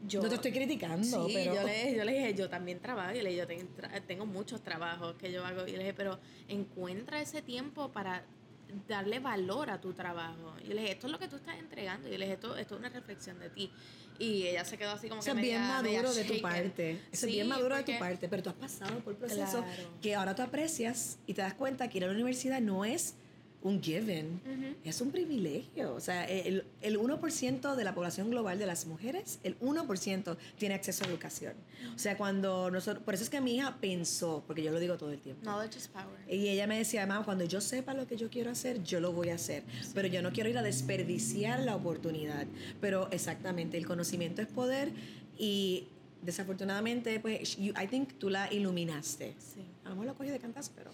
yo... 0.07 0.22
no 0.22 0.29
te 0.31 0.37
estoy 0.37 0.53
criticando, 0.53 1.27
Sí, 1.27 1.33
pero. 1.35 1.55
yo, 1.55 1.62
le, 1.64 1.94
yo 1.94 2.05
le 2.05 2.12
dije, 2.12 2.35
yo 2.35 2.49
también 2.49 2.81
trabajo, 2.81 3.12
y 3.14 3.20
le 3.22 3.29
dije, 3.31 3.37
yo 3.40 3.46
ten- 3.46 3.68
tra- 3.77 4.01
tengo 4.07 4.25
muchos 4.25 4.62
trabajos 4.62 5.14
que 5.16 5.31
yo 5.31 5.44
hago, 5.44 5.66
y 5.66 5.72
le 5.72 5.79
dije, 5.81 5.92
pero 5.94 6.18
encuentra 6.49 7.20
ese 7.20 7.42
tiempo 7.42 7.90
para 7.92 8.25
darle 8.89 9.19
valor 9.21 9.71
a 9.71 9.81
tu 9.81 9.93
trabajo. 9.93 10.55
Y 10.65 10.69
le 10.69 10.81
dije, 10.83 10.93
esto 10.93 11.07
es 11.07 11.13
lo 11.13 11.19
que 11.19 11.29
tú 11.29 11.37
estás 11.37 11.57
entregando, 11.59 12.09
y 12.09 12.13
le 12.13 12.25
dije, 12.25 12.35
esto, 12.35 12.57
esto 12.57 12.75
es 12.75 12.79
una 12.81 12.89
reflexión 12.89 13.39
de 13.39 13.51
ti. 13.51 13.71
Y 14.19 14.47
ella 14.47 14.65
se 14.65 14.79
quedó 14.79 14.93
así 14.93 15.09
como 15.09 15.21
Eso 15.21 15.33
que 15.35 15.41
es 15.41 15.43
bien 15.47 15.61
media- 15.61 15.83
media 15.83 16.03
maduro 16.03 16.15
de 16.15 16.25
tu 16.25 16.41
parte. 16.41 17.01
Es 17.13 17.21
Sí, 17.21 17.27
bien 17.27 17.49
maduro 17.49 17.77
de 17.77 17.83
tu 17.83 17.99
parte. 17.99 18.29
Pero 18.29 18.43
tú 18.43 18.49
has 18.51 18.57
pasado 18.57 18.99
por 19.01 19.15
procesos 19.17 19.63
Claro. 19.65 19.91
que 20.01 20.15
ahora 20.15 20.35
tú 20.35 20.43
aprecias 20.43 21.19
y 21.27 21.35
te 21.35 21.43
das 21.43 21.55
cuenta 21.55 21.89
que 21.89 21.99
ir 21.99 22.05
a 22.05 22.07
la 22.09 22.15
universidad 22.15 22.61
no 22.61 22.85
es 22.87 23.15
un 23.62 23.83
given, 23.83 24.40
Ujú. 24.45 24.77
es 24.85 25.01
un 25.01 25.11
privilegio. 25.11 25.95
O 25.95 26.01
sea, 26.01 26.25
el, 26.25 26.64
el 26.83 26.99
1% 26.99 27.75
de 27.75 27.85
la 27.85 27.95
población 27.95 28.31
global 28.31 28.59
de 28.61 28.66
las 28.66 28.87
mujeres, 28.87 29.40
el 29.42 29.59
1% 29.59 30.37
tiene 30.57 30.75
acceso 30.77 31.05
a 31.05 31.09
educación. 31.09 31.55
O 31.95 31.99
sea, 31.99 32.16
cuando 32.16 32.71
nosotros. 32.71 33.03
Por 33.05 33.14
eso 33.14 33.25
es 33.25 33.31
que 33.31 33.40
mi 33.40 33.57
hija 33.57 33.77
pensó, 33.81 34.45
porque 34.47 34.62
yo 34.62 34.71
lo 34.71 34.79
digo 34.79 34.97
todo 34.97 35.11
el 35.11 35.19
tiempo. 35.21 35.42
Knowledge 35.42 35.79
is 35.79 35.88
power. 35.88 36.07
Y 36.29 36.49
ella 36.49 36.66
me 36.69 36.79
decía, 36.79 37.07
mamá, 37.07 37.25
cuando 37.25 37.45
yo 37.45 37.61
sepa 37.61 37.92
lo 37.95 38.07
que 38.07 38.16
yo 38.16 38.31
quiero 38.31 38.51
hacer, 38.53 38.83
yo 38.85 39.01
lo 39.01 39.12
voy 39.12 39.31
a 39.31 39.35
hacer. 39.35 39.64
Pero 39.95 40.07
yo 40.07 40.23
no 40.23 40.31
quiero 40.33 40.49
ir 40.49 40.59
a 40.59 40.62
desperdiciar 40.62 41.61
la 41.61 41.75
oportunidad. 41.75 42.47
Pero 42.81 43.09
exactamente, 43.11 43.77
el 43.79 43.87
conocimiento 43.87 44.42
es 44.42 44.49
poder 44.49 44.92
y 45.38 45.88
desafortunadamente, 46.23 47.19
pues, 47.21 47.57
you- 47.57 47.73
I 47.81 47.87
think 47.88 48.14
tú 48.19 48.31
la 48.31 48.53
iluminaste. 48.53 49.35
Sí, 49.38 49.61
A 49.85 49.88
lo 49.90 49.95
mejor 49.97 50.07
lo 50.07 50.14
cogí 50.14 50.31
de 50.31 50.38
cantas, 50.38 50.71
pero... 50.75 50.90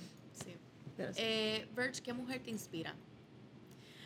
sí. 0.92 0.96
pero 0.96 1.14
sí. 1.14 1.20
Eh, 1.22 1.66
Verge, 1.74 2.02
¿qué 2.02 2.12
mujer 2.12 2.40
te 2.42 2.50
inspira? 2.50 2.94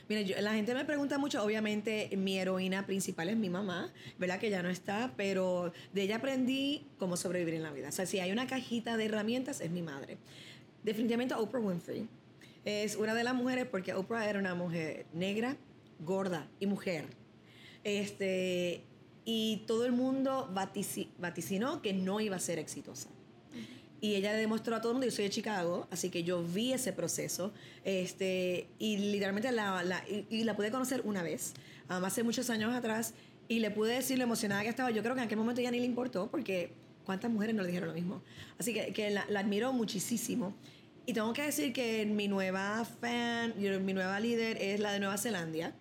Mira, 0.09 0.21
yo- 0.21 0.41
la 0.41 0.55
gente 0.55 0.73
me 0.73 0.85
pregunta 0.85 1.19
mucho, 1.19 1.43
obviamente 1.43 2.09
mi 2.17 2.39
heroína 2.39 2.87
principal 2.87 3.29
es 3.29 3.37
mi 3.37 3.51
mamá, 3.51 3.93
¿verdad? 4.19 4.39
Que 4.39 4.51
ya 4.51 4.63
no 4.63 4.69
está, 4.69 5.13
pero 5.17 5.73
de 5.93 6.03
ella 6.03 6.17
aprendí 6.17 6.87
cómo 6.99 7.17
sobrevivir 7.17 7.55
en 7.55 7.65
la 7.65 7.73
vida. 7.73 7.89
O 7.89 7.93
sea, 7.93 8.07
si 8.07 8.21
hay 8.21 8.31
una 8.31 8.47
cajita 8.47 8.97
de 8.97 9.07
herramientas, 9.07 9.61
es 9.61 9.71
mi 9.73 9.83
madre. 9.83 10.17
Definitivamente 10.85 11.35
Oprah 11.35 11.59
Winfrey. 11.61 12.09
Es 12.65 12.95
una 12.97 13.15
de 13.15 13.25
las 13.25 13.35
mujeres 13.35 13.67
porque 13.67 13.95
Oprah 13.95 14.29
era 14.31 14.39
una 14.39 14.55
mujer 14.55 15.07
negra, 15.13 15.57
gorda 15.99 16.47
y 16.61 16.67
mujer. 16.67 17.07
Este, 17.83 18.83
y 19.25 19.65
todo 19.67 19.87
el 19.87 19.93
mundo 19.93 20.49
vatici- 20.55 21.09
vaticinó 21.19 21.83
que 21.83 21.93
no 21.93 22.21
iba 22.21 22.37
a 22.37 22.41
ser 22.41 22.59
exitosa. 22.61 23.09
Y 24.01 24.15
ella 24.15 24.33
le 24.33 24.39
demostró 24.39 24.77
a 24.77 24.81
todo 24.81 24.93
el 24.93 24.95
mundo, 24.97 25.07
yo 25.07 25.11
soy 25.11 25.25
de 25.25 25.31
Chicago, 25.31 25.89
así 25.91 26.11
que 26.11 26.23
yo 26.23 26.43
vi 26.43 26.73
ese 26.73 26.93
proceso. 26.93 27.53
Este, 27.85 28.67
y 28.79 28.99
literalmente 28.99 29.51
la, 29.53 29.83
la- 29.83 30.05
y, 30.09 30.27
y 30.31 30.45
la 30.45 30.55
pude 30.55 30.71
conocer 30.71 31.01
una 31.05 31.23
vez, 31.23 31.55
um, 31.89 32.05
hace 32.05 32.23
muchos 32.23 32.51
años 32.51 32.75
atrás, 32.75 33.15
y 33.49 33.61
le 33.61 33.71
pude 33.71 33.95
decir 33.95 34.19
lo 34.19 34.25
emocionada 34.25 34.63
que 34.63 34.69
estaba. 34.69 34.91
Yo 34.91 35.03
creo 35.03 35.15
que 35.15 35.21
en 35.21 35.27
aquel 35.27 35.39
momento 35.39 35.63
ya 35.63 35.71
ni 35.71 35.81
le 35.81 35.87
importó, 35.87 36.31
porque 36.31 36.73
cuántas 37.05 37.31
mujeres 37.31 37.55
no 37.55 37.63
le 37.63 37.69
dijeron 37.69 37.89
lo 37.89 37.95
mismo. 37.95 38.23
Así 38.59 38.75
que, 38.75 38.93
que 38.93 39.11
la, 39.11 39.25
la 39.31 39.41
admiro 39.41 39.73
muchísimo. 39.73 40.55
Y 41.07 41.13
tengo 41.15 41.33
que 41.33 41.43
decir 41.43 41.73
que 41.73 42.05
mi 42.05 42.29
nueva 42.29 42.85
fan, 43.01 43.55
mi 43.59 43.93
nueva 43.95 44.19
líder 44.21 44.59
es 44.61 44.81
la 44.81 44.93
de 44.93 44.99
Nueva 45.01 45.17
Zelanda 45.17 45.73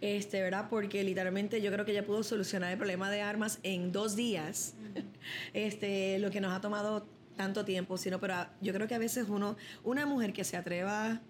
este, 0.00 0.42
¿verdad? 0.42 0.66
Porque 0.68 1.02
literalmente 1.02 1.62
yo 1.62 1.72
creo 1.72 1.86
que 1.86 1.92
ella 1.92 2.04
pudo 2.04 2.22
solucionar 2.22 2.70
el 2.72 2.76
problema 2.76 3.10
de 3.10 3.22
armas 3.22 3.58
en 3.62 3.90
dos 3.90 4.16
días, 4.16 4.74
este, 5.52 6.18
lo 6.18 6.30
que 6.30 6.40
nos 6.40 6.52
ha 6.52 6.60
tomado 6.60 7.06
tanto 7.36 7.64
tiempo, 7.64 7.96
sino, 7.96 8.20
pero 8.20 8.34
a- 8.34 8.54
yo 8.60 8.72
creo 8.72 8.86
que 8.86 8.94
a 8.94 8.98
veces 8.98 9.28
uno, 9.28 9.56
una 9.82 10.06
mujer 10.06 10.32
que 10.32 10.44
se 10.44 10.56
atreva 10.56 11.12
a 11.12 11.20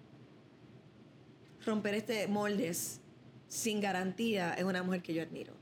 romper 1.65 1.95
este 1.95 2.27
moldes 2.27 3.01
sin 3.47 3.81
garantía 3.81 4.53
es 4.53 4.63
una 4.63 4.83
mujer 4.83 5.01
que 5.01 5.13
yo 5.13 5.23
admiro. 5.23 5.53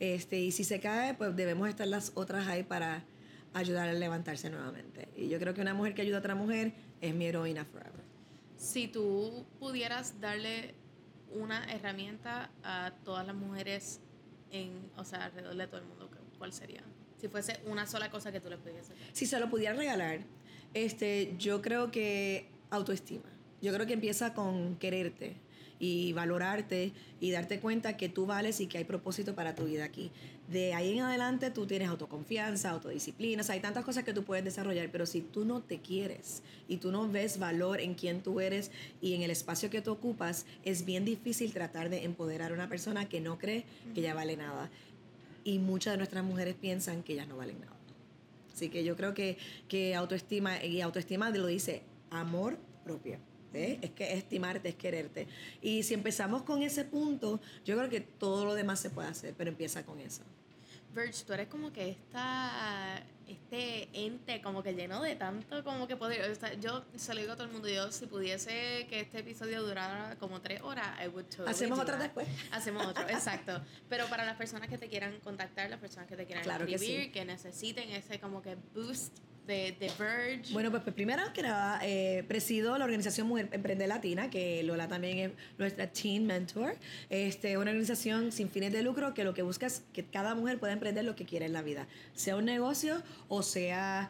Este, 0.00 0.38
y 0.38 0.52
si 0.52 0.64
se 0.64 0.80
cae, 0.80 1.14
pues 1.14 1.34
debemos 1.34 1.68
estar 1.68 1.86
las 1.86 2.12
otras 2.14 2.46
ahí 2.46 2.62
para 2.62 3.04
ayudar 3.54 3.88
a 3.88 3.92
levantarse 3.92 4.50
nuevamente. 4.50 5.08
Y 5.16 5.28
yo 5.28 5.38
creo 5.38 5.54
que 5.54 5.60
una 5.60 5.74
mujer 5.74 5.94
que 5.94 6.02
ayuda 6.02 6.18
a 6.18 6.20
otra 6.20 6.34
mujer 6.34 6.72
es 7.00 7.14
mi 7.14 7.26
heroína 7.26 7.64
forever. 7.64 8.02
Si 8.56 8.88
tú 8.88 9.46
pudieras 9.58 10.20
darle 10.20 10.74
una 11.32 11.64
herramienta 11.72 12.50
a 12.62 12.92
todas 13.04 13.26
las 13.26 13.34
mujeres 13.36 14.00
en, 14.50 14.90
o 14.96 15.04
sea, 15.04 15.24
alrededor 15.26 15.56
de 15.56 15.66
todo 15.66 15.80
el 15.80 15.86
mundo, 15.86 16.10
¿cuál 16.38 16.52
sería? 16.52 16.82
Si 17.20 17.28
fuese 17.28 17.58
una 17.66 17.86
sola 17.86 18.10
cosa 18.10 18.32
que 18.32 18.40
tú 18.40 18.48
le 18.48 18.56
pudieses 18.56 18.88
dar. 18.88 18.98
Si 19.12 19.26
se 19.26 19.38
lo 19.40 19.50
pudiera 19.50 19.74
regalar, 19.74 20.20
este, 20.74 21.34
yo 21.38 21.62
creo 21.62 21.90
que 21.90 22.48
autoestima. 22.70 23.28
Yo 23.60 23.72
creo 23.72 23.86
que 23.86 23.94
empieza 23.94 24.34
con 24.34 24.76
quererte 24.76 25.36
y 25.80 26.12
valorarte 26.12 26.92
y 27.20 27.30
darte 27.30 27.60
cuenta 27.60 27.96
que 27.96 28.08
tú 28.08 28.26
vales 28.26 28.60
y 28.60 28.66
que 28.66 28.78
hay 28.78 28.84
propósito 28.84 29.34
para 29.34 29.54
tu 29.54 29.64
vida 29.64 29.84
aquí. 29.84 30.10
De 30.48 30.74
ahí 30.74 30.92
en 30.92 31.04
adelante 31.04 31.50
tú 31.50 31.66
tienes 31.66 31.88
autoconfianza, 31.88 32.70
autodisciplina, 32.70 33.42
o 33.42 33.44
sea, 33.44 33.54
hay 33.54 33.60
tantas 33.60 33.84
cosas 33.84 34.04
que 34.04 34.14
tú 34.14 34.24
puedes 34.24 34.44
desarrollar, 34.44 34.88
pero 34.90 35.06
si 35.06 35.20
tú 35.20 35.44
no 35.44 35.60
te 35.60 35.80
quieres 35.80 36.42
y 36.68 36.78
tú 36.78 36.90
no 36.90 37.08
ves 37.08 37.38
valor 37.38 37.80
en 37.80 37.94
quién 37.94 38.22
tú 38.22 38.40
eres 38.40 38.70
y 39.00 39.14
en 39.14 39.22
el 39.22 39.30
espacio 39.30 39.70
que 39.70 39.82
tú 39.82 39.92
ocupas, 39.92 40.46
es 40.64 40.84
bien 40.84 41.04
difícil 41.04 41.52
tratar 41.52 41.90
de 41.90 42.04
empoderar 42.04 42.50
a 42.50 42.54
una 42.54 42.68
persona 42.68 43.08
que 43.08 43.20
no 43.20 43.38
cree 43.38 43.64
que 43.94 44.00
ella 44.00 44.14
vale 44.14 44.36
nada. 44.36 44.70
Y 45.48 45.58
muchas 45.58 45.94
de 45.94 45.96
nuestras 45.96 46.22
mujeres 46.22 46.56
piensan 46.56 47.02
que 47.02 47.14
ellas 47.14 47.26
no 47.26 47.38
valen 47.38 47.58
nada. 47.58 47.72
Así 48.52 48.68
que 48.68 48.84
yo 48.84 48.96
creo 48.96 49.14
que, 49.14 49.38
que 49.66 49.94
autoestima, 49.94 50.62
y 50.62 50.82
autoestima 50.82 51.30
lo 51.30 51.46
dice 51.46 51.84
amor 52.10 52.58
propio. 52.84 53.18
¿eh? 53.54 53.78
Es 53.80 53.92
que 53.92 54.12
estimarte, 54.12 54.68
es 54.68 54.74
quererte. 54.74 55.26
Y 55.62 55.84
si 55.84 55.94
empezamos 55.94 56.42
con 56.42 56.62
ese 56.62 56.84
punto, 56.84 57.40
yo 57.64 57.78
creo 57.78 57.88
que 57.88 58.02
todo 58.02 58.44
lo 58.44 58.52
demás 58.52 58.78
se 58.78 58.90
puede 58.90 59.08
hacer, 59.08 59.32
pero 59.38 59.48
empieza 59.48 59.86
con 59.86 60.00
eso. 60.00 60.20
Verge, 60.98 61.24
tú 61.24 61.32
eres 61.32 61.46
como 61.46 61.72
que 61.72 61.90
esta, 61.90 63.00
este 63.28 63.88
ente 63.92 64.42
como 64.42 64.64
que 64.64 64.74
lleno 64.74 65.00
de 65.00 65.14
tanto 65.14 65.62
como 65.62 65.86
que 65.86 65.96
poder. 65.96 66.28
O 66.28 66.34
sea, 66.34 66.54
yo 66.54 66.84
se 66.96 67.14
lo 67.14 67.20
digo 67.20 67.34
a 67.34 67.36
todo 67.36 67.46
el 67.46 67.52
mundo, 67.52 67.68
yo 67.68 67.92
si 67.92 68.06
pudiese 68.06 68.86
que 68.90 69.00
este 69.00 69.20
episodio 69.20 69.62
durara 69.62 70.16
como 70.18 70.40
tres 70.40 70.60
horas, 70.60 70.88
I 71.00 71.06
would 71.06 71.26
totally 71.26 71.50
Hacemos 71.50 71.78
otra 71.78 71.96
después. 71.98 72.26
Hacemos 72.50 72.84
otro, 72.84 73.04
exacto. 73.08 73.62
Pero 73.88 74.06
para 74.08 74.24
las 74.24 74.36
personas 74.36 74.68
que 74.68 74.76
te 74.76 74.88
quieran 74.88 75.20
contactar, 75.20 75.70
las 75.70 75.78
personas 75.78 76.08
que 76.08 76.16
te 76.16 76.26
quieran 76.26 76.42
Claro 76.42 76.66
que 76.66 76.74
escribir, 76.74 77.12
que, 77.12 77.24
necesiten 77.24 77.90
ese 77.90 78.18
como 78.18 78.42
que 78.42 78.56
boost 78.74 79.18
de, 79.48 79.72
de 79.80 79.90
Verge. 79.98 80.52
Bueno, 80.52 80.70
pues, 80.70 80.84
pues 80.84 80.94
primero 80.94 81.22
que 81.32 81.42
nada, 81.42 81.80
eh, 81.82 82.22
presido 82.28 82.78
la 82.78 82.84
organización 82.84 83.26
Mujer 83.26 83.48
Emprende 83.50 83.88
Latina, 83.88 84.30
que 84.30 84.62
Lola 84.62 84.86
también 84.86 85.18
es 85.18 85.30
nuestra 85.58 85.88
teen 85.88 86.26
mentor. 86.26 86.76
Este, 87.10 87.56
una 87.58 87.70
organización 87.72 88.30
sin 88.30 88.48
fines 88.50 88.72
de 88.72 88.82
lucro 88.82 89.14
que 89.14 89.24
lo 89.24 89.34
que 89.34 89.42
busca 89.42 89.66
es 89.66 89.82
que 89.92 90.04
cada 90.04 90.36
mujer 90.36 90.60
pueda 90.60 90.72
emprender 90.72 91.04
lo 91.04 91.16
que 91.16 91.24
quiera 91.24 91.46
en 91.46 91.52
la 91.52 91.62
vida, 91.62 91.88
sea 92.14 92.36
un 92.36 92.44
negocio 92.44 93.02
o 93.28 93.42
sea 93.42 94.08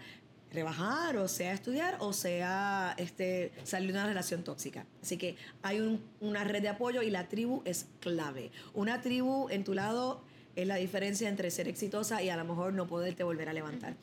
rebajar 0.51 1.19
o 1.19 1.29
sea 1.29 1.53
estudiar 1.53 1.99
o 2.01 2.13
sea 2.15 2.95
este, 2.97 3.53
salir 3.65 3.93
de 3.93 3.99
una 3.99 4.07
relación 4.07 4.43
tóxica. 4.45 4.87
Así 5.03 5.17
que 5.19 5.37
hay 5.63 5.81
un- 5.81 6.03
una 6.21 6.43
red 6.45 6.63
de 6.63 6.69
apoyo 6.69 7.03
y 7.03 7.11
la 7.11 7.29
tribu 7.29 7.63
es 7.65 7.87
clave. 8.01 8.51
Una 8.75 9.01
tribu 9.03 9.49
en 9.51 9.63
tu 9.65 9.75
lado 9.75 10.23
es 10.57 10.67
la 10.67 10.77
diferencia 10.77 11.29
entre 11.29 11.51
ser 11.51 11.69
exitosa 11.69 12.23
y 12.23 12.31
a 12.31 12.37
lo 12.37 12.45
mejor 12.45 12.73
no 12.73 12.87
poderte 12.87 13.23
volver 13.23 13.49
a 13.49 13.53
levantar. 13.53 13.95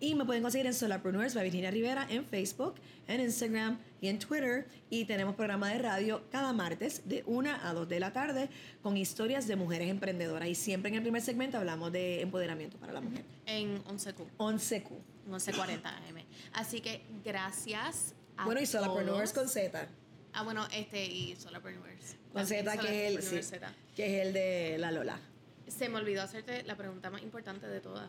Y 0.00 0.14
me 0.14 0.24
pueden 0.24 0.42
conseguir 0.42 0.66
en 0.66 0.74
Solapreneurs 0.74 1.34
by 1.34 1.42
Virginia 1.42 1.72
Rivera 1.72 2.06
en 2.08 2.24
Facebook, 2.24 2.74
en 3.08 3.20
Instagram 3.20 3.78
y 4.00 4.06
en 4.06 4.20
Twitter. 4.20 4.68
Y 4.90 5.06
tenemos 5.06 5.34
programa 5.34 5.70
de 5.70 5.78
radio 5.78 6.22
cada 6.30 6.52
martes 6.52 7.08
de 7.08 7.24
1 7.26 7.50
a 7.62 7.72
2 7.72 7.88
de 7.88 7.98
la 7.98 8.12
tarde 8.12 8.48
con 8.82 8.96
historias 8.96 9.48
de 9.48 9.56
mujeres 9.56 9.90
emprendedoras. 9.90 10.48
Y 10.48 10.54
siempre 10.54 10.90
en 10.90 10.96
el 10.96 11.02
primer 11.02 11.20
segmento 11.20 11.58
hablamos 11.58 11.90
de 11.90 12.20
empoderamiento 12.20 12.76
para 12.78 12.92
la 12.92 13.00
mujer. 13.00 13.24
En 13.46 13.82
11Q, 13.84 14.24
11Q. 14.38 14.90
1140 15.26 15.88
AM. 15.88 16.24
Así 16.52 16.80
que 16.80 17.02
gracias 17.24 18.14
a 18.36 18.44
Bueno, 18.44 18.60
y 18.60 18.66
Solapreneurs 18.66 19.32
todos. 19.32 19.46
con 19.46 19.48
Z. 19.48 19.88
Ah, 20.32 20.42
bueno, 20.44 20.66
este 20.72 21.04
y 21.04 21.34
Solapreneurs. 21.36 22.16
Con 22.32 22.46
Z, 22.46 22.76
que 22.78 23.08
es, 23.08 23.16
el, 23.16 23.22
sí, 23.22 23.42
Z. 23.42 23.72
que 23.96 24.20
es 24.20 24.26
el 24.26 24.32
de 24.32 24.76
la 24.78 24.92
Lola. 24.92 25.18
Se 25.66 25.88
me 25.88 25.96
olvidó 25.98 26.22
hacerte 26.22 26.62
la 26.62 26.76
pregunta 26.76 27.10
más 27.10 27.22
importante 27.22 27.66
de 27.66 27.80
todas. 27.80 28.08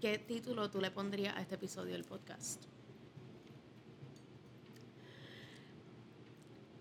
¿Qué 0.00 0.18
título 0.18 0.70
tú 0.70 0.80
le 0.80 0.90
pondrías 0.90 1.36
a 1.36 1.40
este 1.40 1.54
episodio 1.54 1.92
del 1.94 2.04
podcast? 2.04 2.62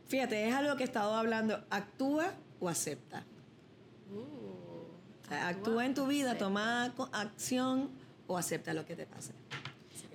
Fíjate, 0.07 0.47
es 0.47 0.53
algo 0.53 0.76
que 0.76 0.84
he 0.84 0.86
estado 0.86 1.13
hablando. 1.16 1.63
Actúa 1.70 2.34
o 2.59 2.70
acepta. 2.70 3.24
Sea, 5.28 5.47
actúa 5.47 5.86
en 5.86 5.93
tu 5.93 6.05
vida, 6.07 6.32
acepta. 6.32 6.45
toma 6.45 6.93
acción 7.13 7.89
o 8.28 8.38
acepta 8.38 8.74
lo 8.74 8.86
que 8.86 8.95
te 8.95 9.05
pase. 9.05 9.34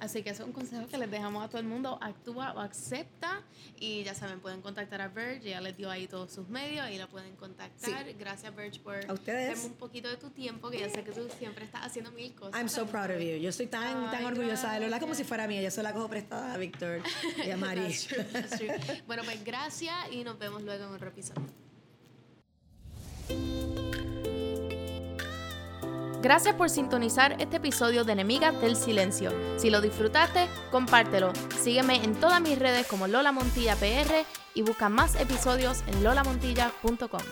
Así 0.00 0.22
que 0.22 0.30
eso 0.30 0.42
es 0.42 0.46
un 0.48 0.52
consejo 0.52 0.86
que 0.88 0.96
les 0.98 1.10
dejamos 1.10 1.44
a 1.44 1.48
todo 1.48 1.58
el 1.60 1.66
mundo. 1.66 1.98
Actúa 2.00 2.52
o 2.54 2.60
acepta. 2.60 3.42
Y 3.78 4.02
ya 4.02 4.14
saben, 4.14 4.40
pueden 4.40 4.62
contactar 4.62 5.00
a 5.00 5.08
Verge. 5.08 5.50
Ya 5.50 5.60
les 5.60 5.76
dio 5.76 5.90
ahí 5.90 6.06
todos 6.06 6.32
sus 6.32 6.48
medios. 6.48 6.82
Ahí 6.84 6.96
la 6.98 7.06
pueden 7.06 7.36
contactar. 7.36 8.06
Gracias, 8.18 8.54
Verge, 8.56 8.80
por 8.80 8.96
A 9.08 9.12
ustedes. 9.12 9.48
darme 9.48 9.64
un 9.64 9.78
poquito 9.78 10.08
de 10.08 10.16
tu 10.16 10.30
tiempo. 10.30 10.70
Que 10.70 10.80
yo 10.80 10.88
sé 10.88 11.04
que 11.04 11.12
tú 11.12 11.28
siempre 11.38 11.64
estás 11.64 11.82
haciendo 11.86 12.10
mil 12.12 12.34
cosas. 12.34 12.58
I'm 12.58 12.68
so 12.68 12.86
proud 12.86 13.10
of 13.10 13.20
you. 13.20 13.36
Yo 13.36 13.50
estoy 13.50 13.66
tan, 13.66 14.10
tan 14.10 14.24
orgullosa 14.24 14.72
de 14.72 14.80
Lola 14.80 14.98
como 15.00 15.14
si 15.14 15.24
fuera 15.24 15.46
mía. 15.46 15.62
Yo 15.62 15.70
se 15.70 15.82
la 15.82 15.92
cojo 15.92 16.08
prestada 16.08 16.54
a 16.54 16.56
Víctor 16.56 17.02
y 17.44 17.50
a 17.50 17.56
Mari. 17.58 17.82
That's 17.82 18.06
true, 18.06 18.24
that's 18.32 18.58
true. 18.58 18.70
Bueno, 19.06 19.22
pues 19.24 19.44
gracias 19.44 19.94
y 20.10 20.24
nos 20.24 20.38
vemos 20.38 20.62
luego 20.62 20.86
en 20.86 20.94
otro 20.94 21.08
episodio. 21.08 21.42
Gracias 26.22 26.54
por 26.54 26.68
sintonizar 26.68 27.36
este 27.40 27.56
episodio 27.56 28.04
de 28.04 28.12
Enemigas 28.12 28.60
del 28.60 28.76
Silencio. 28.76 29.32
Si 29.56 29.70
lo 29.70 29.80
disfrutaste, 29.80 30.48
compártelo. 30.70 31.32
Sígueme 31.62 32.04
en 32.04 32.14
todas 32.14 32.42
mis 32.42 32.58
redes 32.58 32.86
como 32.86 33.06
Lola 33.06 33.32
Montilla 33.32 33.74
PR 33.76 34.26
y 34.52 34.60
busca 34.60 34.90
más 34.90 35.18
episodios 35.18 35.82
en 35.86 36.04
lolamontilla.com. 36.04 37.22